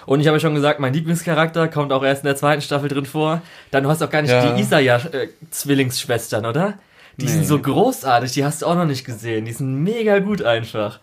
Und 0.07 0.21
ich 0.21 0.29
habe 0.29 0.41
schon 0.41 0.55
gesagt, 0.55 0.81
mein 0.81 0.93
Lieblingscharakter 0.93 1.69
kommt 1.69 1.93
auch 1.93 2.03
erst 2.05 2.23
in 2.23 2.27
der 2.27 2.37
zweiten 2.37 2.63
Staffel 2.63 2.89
drin 2.89 3.07
vor. 3.07 3.43
Dann 3.71 3.83
du 3.85 3.89
hast 3.91 4.03
auch 4.03 4.11
gar 4.11 4.23
nicht 4.23 4.31
Ja. 4.31 4.53
die 4.55 4.61
Isaya-Zwillingsschwestern, 4.63 6.47
oder? 6.47 6.75
Die 7.19 7.29
sind 7.29 7.41
Nee. 7.41 7.47
so 7.47 7.59
großartig, 7.61 8.33
die 8.33 8.45
hast 8.45 8.63
du 8.63 8.67
auch 8.67 8.75
noch 8.75 8.87
nicht 8.87 9.05
gesehen. 9.05 9.45
Die 9.45 9.53
sind 9.53 9.83
mega 9.83 10.19
gut 10.19 10.43
einfach. 10.43 10.99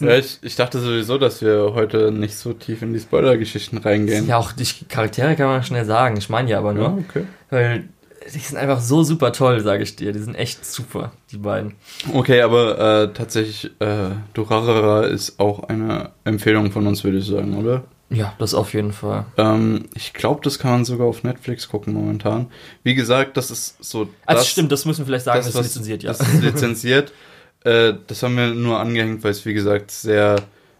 Ja, 0.00 0.08
sind, 0.08 0.24
ich, 0.24 0.38
ich 0.42 0.56
dachte 0.56 0.78
sowieso, 0.80 1.18
dass 1.18 1.42
wir 1.42 1.72
heute 1.74 2.10
nicht 2.10 2.36
so 2.36 2.54
tief 2.54 2.80
in 2.80 2.94
die 2.94 3.00
Spoiler-Geschichten 3.00 3.76
reingehen. 3.78 4.26
ja, 4.26 4.38
auch 4.38 4.52
die 4.52 4.66
Charaktere 4.88 5.36
kann 5.36 5.46
man 5.48 5.62
schnell 5.62 5.84
sagen. 5.84 6.16
Ich 6.16 6.30
meine 6.30 6.48
ja 6.50 6.58
aber 6.58 6.72
nur. 6.72 6.84
Ja, 6.84 6.98
okay. 7.08 7.24
Weil 7.50 7.84
die 8.32 8.38
sind 8.38 8.56
einfach 8.56 8.80
so 8.80 9.02
super 9.02 9.32
toll, 9.32 9.60
sage 9.60 9.82
ich 9.82 9.96
dir. 9.96 10.12
Die 10.12 10.20
sind 10.20 10.34
echt 10.36 10.64
super, 10.64 11.12
die 11.30 11.36
beiden. 11.36 11.74
Okay, 12.14 12.40
aber 12.40 12.78
äh, 13.02 13.12
tatsächlich, 13.12 13.70
äh, 13.80 14.10
Durarara 14.32 15.02
ist 15.06 15.38
auch 15.38 15.64
eine 15.64 16.10
Empfehlung 16.24 16.70
von 16.72 16.86
uns, 16.86 17.04
würde 17.04 17.18
ich 17.18 17.26
sagen, 17.26 17.54
oder? 17.58 17.82
Ja, 18.12 18.34
das 18.38 18.54
auf 18.54 18.74
jeden 18.74 18.92
Fall. 18.92 19.26
Ähm, 19.36 19.88
ich 19.94 20.12
glaube, 20.12 20.40
das 20.42 20.58
kann 20.58 20.70
man 20.72 20.84
sogar 20.84 21.06
auf 21.06 21.24
Netflix 21.24 21.68
gucken 21.68 21.94
momentan. 21.94 22.48
Wie 22.82 22.94
gesagt, 22.94 23.36
das 23.36 23.50
ist 23.50 23.82
so. 23.82 24.08
Also 24.26 24.40
das, 24.40 24.48
stimmt, 24.48 24.72
das 24.72 24.84
müssen 24.84 25.00
wir 25.00 25.06
vielleicht 25.06 25.24
sagen, 25.24 25.38
das, 25.38 25.52
das, 25.52 25.66
ist 25.66 25.74
lizenziert, 25.74 26.02
ja. 26.02 26.10
Das 26.10 26.20
ist 26.20 26.42
lizenziert. 26.42 27.12
äh, 27.64 27.94
das 28.06 28.22
haben 28.22 28.36
wir 28.36 28.48
nur 28.48 28.78
angehängt, 28.78 29.24
weil 29.24 29.30
es, 29.30 29.44
wie 29.46 29.54
gesagt, 29.54 29.90
sehr 29.90 30.36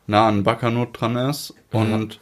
nah 0.07 0.29
an 0.29 0.43
Baccanot 0.43 1.01
dran 1.01 1.17
ist. 1.17 1.55
Und 1.71 2.19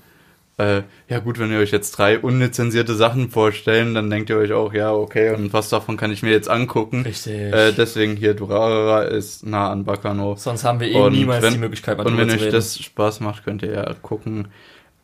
äh, 0.61 0.83
ja, 1.09 1.21
gut, 1.21 1.39
wenn 1.39 1.51
ihr 1.51 1.59
euch 1.59 1.71
jetzt 1.71 1.93
drei 1.93 2.19
unlizenzierte 2.19 2.95
Sachen 2.95 3.31
vorstellen, 3.31 3.95
dann 3.95 4.11
denkt 4.11 4.29
ihr 4.29 4.37
euch 4.37 4.53
auch, 4.53 4.75
ja, 4.75 4.93
okay, 4.93 5.35
und 5.35 5.55
was 5.55 5.71
davon 5.71 5.97
kann 5.97 6.13
ich 6.13 6.23
mir 6.23 6.31
jetzt 6.31 6.51
angucken? 6.51 7.03
Richtig. 7.03 7.33
Äh, 7.33 7.73
deswegen 7.73 8.15
hier, 8.17 8.35
Durarara 8.35 9.03
ist 9.05 9.47
nah 9.47 9.71
an 9.73 9.85
Bacano. 9.85 10.37
Sonst 10.37 10.65
haben 10.65 10.81
wir 10.81 10.89
eh 10.89 10.97
und 10.97 11.15
niemals 11.15 11.43
wenn- 11.43 11.55
die 11.55 11.59
Möglichkeit, 11.59 11.97
mal 11.97 12.07
Und 12.07 12.19
wenn 12.19 12.29
euch 12.31 12.43
reden. 12.43 12.53
das 12.53 12.79
Spaß 12.79 13.21
macht, 13.21 13.45
könnt 13.45 13.63
ihr 13.63 13.73
ja 13.73 13.95
gucken. 14.03 14.49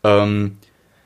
Ähm, 0.07 0.59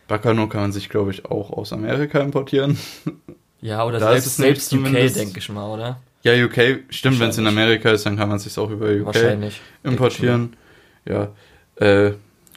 Bacano 0.09 0.49
kann 0.49 0.63
man 0.63 0.73
sich, 0.73 0.89
glaube 0.89 1.13
ich, 1.13 1.25
auch 1.25 1.51
aus 1.51 1.73
Amerika 1.73 2.21
importieren. 2.21 2.79
Ja, 3.63 3.85
oder 3.85 3.99
Da 3.99 4.13
ist 4.15 4.37
selbst, 4.37 4.71
selbst 4.71 4.73
UK, 4.73 5.13
denke 5.13 5.39
ich 5.39 5.49
mal, 5.51 5.69
oder? 5.69 6.01
Ja, 6.23 6.33
UK, 6.33 6.85
stimmt, 6.89 7.21
wenn 7.21 7.29
es 7.29 7.37
in. 7.37 7.47
Amerika 7.47 7.91
ist, 7.91 8.07
dann 8.07 8.17
kann 8.17 8.29
man 8.29 8.39
es 8.39 8.45
sich 8.45 8.57
auch 8.59 8.71
über 8.71 8.87
UK 8.87 9.53
importieren. 9.83 10.57
Ja, 11.07 11.29
äh, 11.77 12.13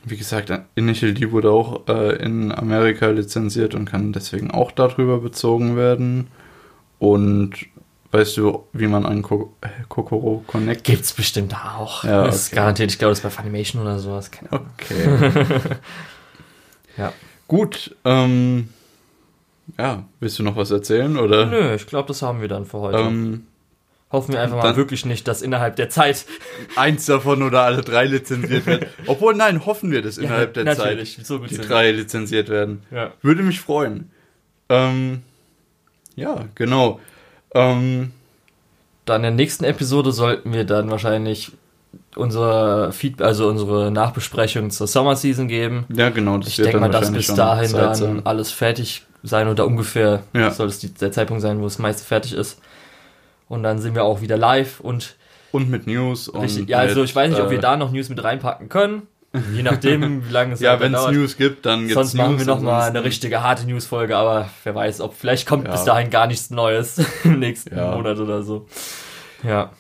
wie 0.06 0.16
gesagt, 0.16 0.50
Initial 0.76 1.14
D 1.14 1.32
wurde 1.32 1.52
auch 1.52 1.88
äh, 1.90 2.24
in 2.24 2.54
Amerika 2.54 3.08
lizenziert 3.08 3.76
und 3.76 3.84
kann 3.84 4.14
deswegen 4.14 4.52
auch 4.52 4.72
darüber 4.72 5.20
bezogen 5.20 5.76
werden. 5.76 6.28
Und 7.00 7.52
weißt 8.12 8.38
du, 8.38 8.66
wie 8.72 8.88
man 8.88 9.06
einen 9.06 9.24
Ko 9.24 9.54
äh, 9.62 9.68
Kokoro 9.90 10.44
Connect 10.48 10.84
Gibt's 10.84 11.14
bestimmt 11.14 11.54
auch. 11.54 12.04
Ja, 12.04 12.24
das 12.26 12.36
ist 12.36 12.48
okay. 12.48 12.56
garantiert, 12.58 12.92
ich 12.92 13.00
glaube, 13.00 13.12
das 13.12 13.20
ist 13.20 13.24
bei 13.24 13.30
Funimation 13.30 13.82
oder 13.82 14.00
sowas. 14.00 14.32
Keine 14.32 14.54
Ahnung. 14.54 14.68
Okay. 14.80 15.60
Ja. 16.98 17.14
Gut, 17.48 17.96
ähm, 18.06 18.70
ja, 19.78 20.06
willst 20.20 20.40
du 20.40 20.44
noch 20.44 20.56
was 20.56 20.72
erzählen 20.72 21.18
oder? 21.18 21.46
Nö, 21.46 21.76
ich 21.76 21.88
glaube, 21.88 22.08
das 22.08 22.22
haben 22.22 22.42
wir 22.42 22.48
dann 22.48 22.66
für 22.66 22.80
heute. 22.80 22.98
Ähm, 23.00 23.48
Hoffen 24.12 24.34
wir 24.34 24.42
einfach 24.42 24.58
mal 24.58 24.76
wirklich 24.76 25.06
nicht, 25.06 25.28
dass 25.28 25.42
innerhalb 25.42 25.76
der 25.76 25.90
Zeit. 25.90 26.26
eins 26.76 27.08
davon 27.08 27.42
oder 27.42 27.64
alle 27.64 27.82
drei 27.82 28.06
lizenziert 28.06 28.68
werden. 28.68 28.88
Obwohl, 29.08 29.34
nein, 29.34 29.66
hoffen 29.66 29.90
wir, 29.90 30.04
dass 30.04 30.20
innerhalb 30.20 30.54
der 30.54 30.66
natürlich, 30.66 31.16
Zeit 31.16 31.26
so 31.26 31.40
die 31.40 31.58
drei 31.58 31.92
lizenziert 31.92 32.48
werden. 32.48 32.84
Ja. 32.92 33.14
Würde 33.24 33.42
mich 33.42 33.60
freuen. 33.60 34.12
Ähm, 34.70 35.24
ja, 36.16 36.46
genau. 36.54 37.00
Ähm, 37.56 38.12
Dann 39.06 39.22
in 39.22 39.24
der 39.24 39.32
nächsten 39.32 39.64
Episode 39.64 40.12
sollten 40.12 40.54
wir 40.54 40.64
dann 40.64 40.92
wahrscheinlich 40.92 41.52
unsere 42.18 42.92
Feed 42.92 43.22
also 43.22 43.48
unsere 43.48 43.92
Nachbesprechung 43.92 44.70
zur 44.72 44.88
Summer 44.88 45.16
Season 45.16 45.48
geben. 45.48 45.86
ja, 45.94 46.10
genau. 46.10 46.40
Ich 46.40 46.56
denke 46.58 46.80
mal, 46.80 46.90
dass 46.90 47.12
bis 47.12 47.28
dahin 47.34 47.72
dann 47.72 47.96
sein. 47.96 48.22
alles 48.26 48.52
fertig 48.52 49.04
sein 49.24 49.48
oder 49.48 49.66
ungefähr 49.66 50.24
Ja. 50.34 50.52
soll 50.52 50.68
es 50.68 50.80
die, 50.80 50.94
der 50.94 51.12
Zeitpunkt 51.12 51.42
sein, 51.42 51.60
wo 51.60 51.64
das 51.64 51.80
meiste 51.80 52.04
fertig 52.06 52.34
ist. 52.34 52.60
Und 53.48 53.64
dann 53.64 53.80
sind 53.80 53.96
wir 53.96 54.04
auch 54.04 54.22
wieder 54.22 54.38
live 54.38 54.80
und 54.80 55.16
Und 55.52 55.70
mit 55.70 55.88
News. 55.88 56.28
Und 56.28 56.42
richtig, 56.42 56.68
ja, 56.70 56.80
also 56.80 57.02
mit, 57.02 57.10
ich 57.10 57.16
weiß 57.16 57.30
nicht, 57.32 57.40
ob 57.42 57.50
wir 57.50 57.58
äh, 57.60 57.62
da 57.62 57.78
noch 57.78 57.92
News 57.92 58.10
mit 58.10 58.24
reinpacken 58.24 58.70
können. 58.70 59.04
Je 59.54 59.64
nachdem, 59.64 60.26
wie 60.28 60.32
lange 60.32 60.54
es 60.54 60.60
Ja, 60.60 60.80
wenn 60.80 60.94
es. 60.94 61.08
News 61.08 61.38
gibt, 61.38 61.66
dann 61.66 61.82
gibt's 61.82 61.94
Sonst 61.96 62.14
News. 62.14 62.24
machen 62.24 62.40
wir 62.40 62.46
noch 62.46 62.62
mal 62.62 62.82
eine 62.90 63.04
richtige 63.04 63.42
harte 63.44 63.66
News-Folge, 63.66 64.16
aber 64.16 64.50
wer 64.64 64.76
weiß, 64.76 65.02
ob 65.02 65.16
vielleicht 65.16 65.48
kommt 65.48 65.66
Ja. 65.66 65.72
bis 65.72 65.84
dahin 65.86 66.10
gar 66.10 66.28
nichts 66.28 66.50
Neues 66.52 67.02
im 67.24 67.40
nächsten 67.40 67.76
Ja. 67.76 67.96
Monat 67.96 68.20
oder 68.20 68.44
so. 68.44 68.68
Ja. 69.44 69.72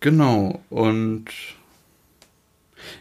Genau. 0.00 0.60
Und 0.70 1.24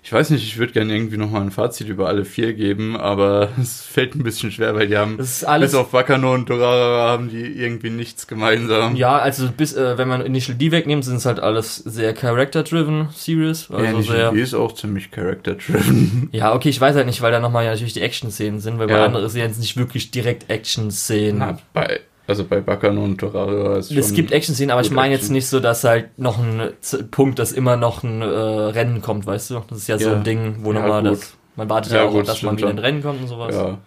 ich 0.02 0.12
weiß 0.12 0.32
nicht, 0.32 0.43
ich 0.43 0.58
würde 0.58 0.74
gerne 0.74 0.96
irgendwie 0.96 1.18
noch 1.18 1.30
mal 1.30 1.41
ein 1.41 1.52
Fazit 1.52 1.88
über 1.89 2.08
alle 2.08 2.26
vier 2.26 2.54
geben, 2.54 2.96
aber 2.98 3.50
es 3.62 3.82
fällt 3.82 4.16
ein 4.16 4.24
bisschen 4.24 4.52
schwer, 4.52 4.74
weil 4.74 4.88
die 4.88 4.98
haben 4.98 5.18
Das 5.18 5.30
ist 5.38 5.43
alles. 5.43 5.72
bis 5.72 5.80
auf 5.80 5.93
Wakano 5.93 6.34
und 6.34 6.50
Dorara 6.50 7.10
haben 7.12 7.30
die 7.30 7.41
irgendwie 7.43 7.89
nichts 7.91 8.26
gemeinsam. 8.26 8.96
Ja, 8.96 9.18
also 9.20 9.50
bis, 9.52 9.74
äh, 9.76 9.98
wenn 9.98 10.08
man 10.08 10.22
Initial 10.22 10.58
D 10.58 10.72
wegnimmt, 10.72 11.04
sind 11.06 11.18
es 11.18 11.26
halt 11.26 11.39
alles 11.39 11.76
sehr 11.76 12.14
character-driven 12.14 13.10
Series. 13.14 13.70
Also 13.70 13.84
ja, 13.86 13.91
nicht, 13.93 14.10
sehr. 14.10 14.32
die 14.32 14.39
ist 14.39 14.54
auch 14.56 14.74
ziemlich 14.74 15.12
character-driven. 15.12 16.30
Ja, 16.32 16.56
okay, 16.56 16.70
ich 16.70 16.82
weiß 16.82 16.96
halt 16.96 17.06
nicht, 17.06 17.22
weil 17.22 17.32
da 17.32 17.39
nochmal 17.39 17.66
ja 17.66 17.72
natürlich 17.72 17.93
die 17.93 18.02
Action-Szenen 18.02 18.60
sind, 18.60 18.80
weil 18.80 18.88
bei 18.88 18.96
Ja. 18.98 19.06
anderen 19.06 19.28
sind 19.30 19.41
jetzt 19.41 19.60
nicht 19.60 19.78
wirklich 19.78 20.10
direkt 20.12 20.50
Action-Szenen. 20.50 21.58
Bei, 21.74 22.00
also 22.28 22.43
bei 22.43 22.65
Wakano 22.65 23.03
und 23.03 23.21
Dorara 23.21 23.78
ist 23.78 23.91
Es 23.91 24.13
gibt 24.13 24.32
Action-Szenen, 24.32 24.71
aber 24.71 24.82
ich 24.82 24.91
meine 24.91 25.13
jetzt 25.13 25.30
nicht 25.30 25.47
so, 25.47 25.59
dass 25.59 25.84
halt 25.84 26.17
noch 26.17 26.39
ein 26.39 26.71
Punkt, 27.11 27.39
dass 27.39 27.51
immer 27.51 27.78
noch 27.78 28.03
ein 28.03 28.21
äh, 28.21 28.26
Rennen 28.26 29.01
kommt, 29.01 29.26
weißt 29.26 29.51
du? 29.51 29.61
Das 29.67 29.80
ist 29.80 29.88
ja, 29.88 29.97
so 29.97 30.09
Ja. 30.09 30.15
ein 30.15 30.23
Ding, 30.23 30.57
wo 30.61 30.73
Ja, 30.73 30.80
nochmal 30.80 31.03
das. 31.03 31.36
Man 31.55 31.69
wartet 31.69 31.91
Ja, 31.93 31.99
ja, 31.99 32.03
auch, 32.05 32.11
gut, 32.11 32.28
dass 32.28 32.41
man 32.41 32.57
wieder 32.57 32.69
ein. 32.69 32.80
Rennen 32.80 33.01
kommt 33.01 33.21
und 33.21 33.28
sowas. 33.28 33.55
Ja. 33.55 33.78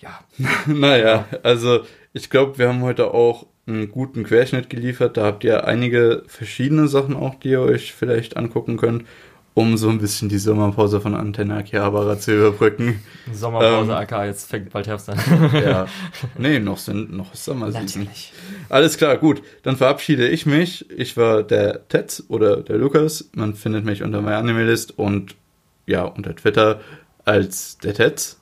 Ja. 0.00 0.20
naja, 0.66 1.26
also 1.42 1.80
ich 2.12 2.30
glaube, 2.30 2.58
wir 2.58 2.68
haben 2.68 2.82
heute 2.82 3.12
auch 3.12 3.46
einen 3.66 3.90
guten 3.90 4.24
Querschnitt 4.24 4.68
geliefert. 4.70 5.16
Da 5.16 5.24
habt 5.24 5.44
ihr 5.44 5.66
einige 5.66 6.24
verschiedene 6.26 6.88
Sachen 6.88 7.14
auch, 7.16 7.36
die 7.36 7.50
ihr 7.50 7.60
euch 7.60 7.92
vielleicht 7.92 8.36
angucken 8.36 8.76
könnt, 8.76 9.04
um 9.54 9.76
so 9.76 9.88
ein 9.90 9.98
bisschen 9.98 10.28
die 10.28 10.38
Sommerpause 10.38 11.00
von 11.00 11.14
Antenne 11.14 11.56
Akihabara 11.56 12.18
zu 12.18 12.34
überbrücken. 12.34 13.02
Sommerpause, 13.32 13.92
Ähm. 13.92 13.98
AK, 13.98 14.24
jetzt 14.26 14.48
fängt 14.48 14.70
bald 14.70 14.86
Herbst 14.86 15.10
an. 15.10 15.18
ja. 15.54 15.86
Nee, 16.38 16.58
noch 16.58 16.78
sind 16.78 17.12
noch 17.12 17.34
ist 17.34 17.44
Sommerseason. 17.44 18.02
Natürlich. 18.02 18.32
Alles 18.68 18.96
klar, 18.96 19.16
gut. 19.18 19.42
Dann 19.62 19.76
verabschiede 19.76 20.28
ich 20.28 20.46
mich. 20.46 20.90
Ich 20.90 21.16
war 21.16 21.42
der 21.42 21.86
Tetz 21.88 22.22
oder 22.28 22.56
der 22.62 22.78
Lukas. 22.78 23.30
Man 23.34 23.54
findet 23.54 23.84
mich 23.84 24.02
unter 24.02 24.22
MyAnimeList 24.22 24.98
und 24.98 25.34
ja, 25.86 26.04
unter 26.04 26.34
Twitter 26.34 26.80
als 27.24 27.78
der 27.78 27.94
Tetz. 27.94 28.38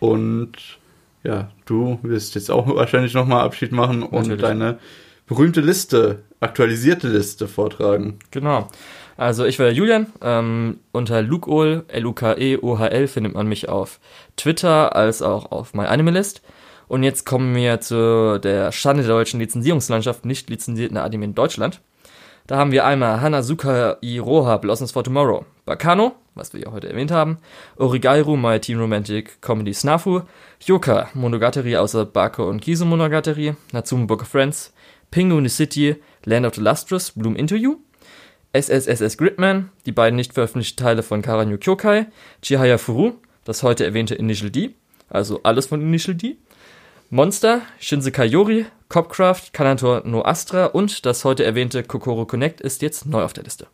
Und 0.00 0.52
ja, 1.22 1.50
du 1.66 1.98
wirst 2.02 2.34
jetzt 2.34 2.50
auch 2.50 2.66
wahrscheinlich 2.74 3.14
nochmal 3.14 3.42
Abschied 3.44 3.72
machen 3.72 4.02
und 4.02 4.28
Natürlich. 4.28 4.40
deine 4.40 4.78
berühmte 5.26 5.60
Liste, 5.60 6.22
aktualisierte 6.40 7.08
Liste 7.08 7.48
vortragen. 7.48 8.18
Genau. 8.30 8.68
Also 9.16 9.44
ich 9.44 9.58
war 9.58 9.70
Julian. 9.70 10.12
Ähm, 10.22 10.80
unter 10.92 11.22
Lukeol, 11.22 11.84
L-U-K-E-O-H-L 11.88 13.06
findet 13.08 13.34
man 13.34 13.46
mich 13.46 13.68
auf 13.68 14.00
Twitter 14.36 14.96
als 14.96 15.22
auch 15.22 15.52
auf 15.52 15.74
MyAnimeList. 15.74 16.42
Und 16.88 17.02
jetzt 17.02 17.24
kommen 17.24 17.54
wir 17.54 17.80
zu 17.80 18.38
der 18.38 18.72
Schande 18.72 19.02
der 19.02 19.12
deutschen 19.12 19.40
Lizenzierungslandschaft, 19.40 20.24
nicht 20.24 20.50
lizenzierten 20.50 20.96
Anime 20.96 21.24
in 21.24 21.34
Deutschland. 21.34 21.80
Da 22.46 22.58
haben 22.58 22.72
wir 22.72 22.84
einmal 22.84 23.22
Hanazuka 23.22 23.96
Iroha, 24.02 24.58
Blossoms 24.58 24.92
for 24.92 25.02
Tomorrow, 25.02 25.46
Bakano, 25.64 26.12
was 26.34 26.52
wir 26.52 26.60
ja 26.60 26.72
heute 26.72 26.90
erwähnt 26.90 27.10
haben, 27.10 27.38
Origairu, 27.76 28.36
My 28.36 28.60
Teen 28.60 28.78
Romantic 28.78 29.40
Comedy 29.40 29.72
Snafu, 29.72 30.20
Yoka, 30.62 31.08
Monogatari 31.14 31.74
außer 31.78 32.04
Bako 32.04 32.50
und 32.50 32.60
Kiso 32.60 32.84
Monogatari, 32.84 33.54
Natsume 33.72 34.06
Book 34.06 34.22
of 34.22 34.28
Friends, 34.28 34.74
Pingu 35.10 35.48
City, 35.48 35.96
Land 36.26 36.44
of 36.44 36.54
the 36.56 36.60
Lustrous, 36.60 37.12
Bloom 37.12 37.34
You, 37.36 37.78
SSSS 38.54 39.18
Gridman, 39.18 39.70
die 39.84 39.92
beiden 39.92 40.16
nicht 40.16 40.32
veröffentlichten 40.32 40.82
Teile 40.82 41.02
von 41.02 41.22
Karanyu 41.22 41.58
Kyokai, 41.58 42.06
Chihaya 42.40 42.78
Furu, 42.78 43.14
das 43.44 43.64
heute 43.64 43.84
erwähnte 43.84 44.14
Initial 44.14 44.50
D, 44.50 44.70
also 45.10 45.40
alles 45.42 45.66
von 45.66 45.82
Initial 45.82 46.14
D, 46.14 46.36
Monster, 47.10 47.62
Shinsekai 47.80 48.26
Yori, 48.26 48.66
Copcraft, 48.88 49.52
Kanator 49.52 50.02
no 50.04 50.24
Astra 50.24 50.66
und 50.66 51.04
das 51.04 51.24
heute 51.24 51.44
erwähnte 51.44 51.82
Kokoro 51.82 52.26
Connect 52.26 52.60
ist 52.60 52.80
jetzt 52.80 53.06
neu 53.06 53.24
auf 53.24 53.32
der 53.32 53.44
Liste. 53.44 53.66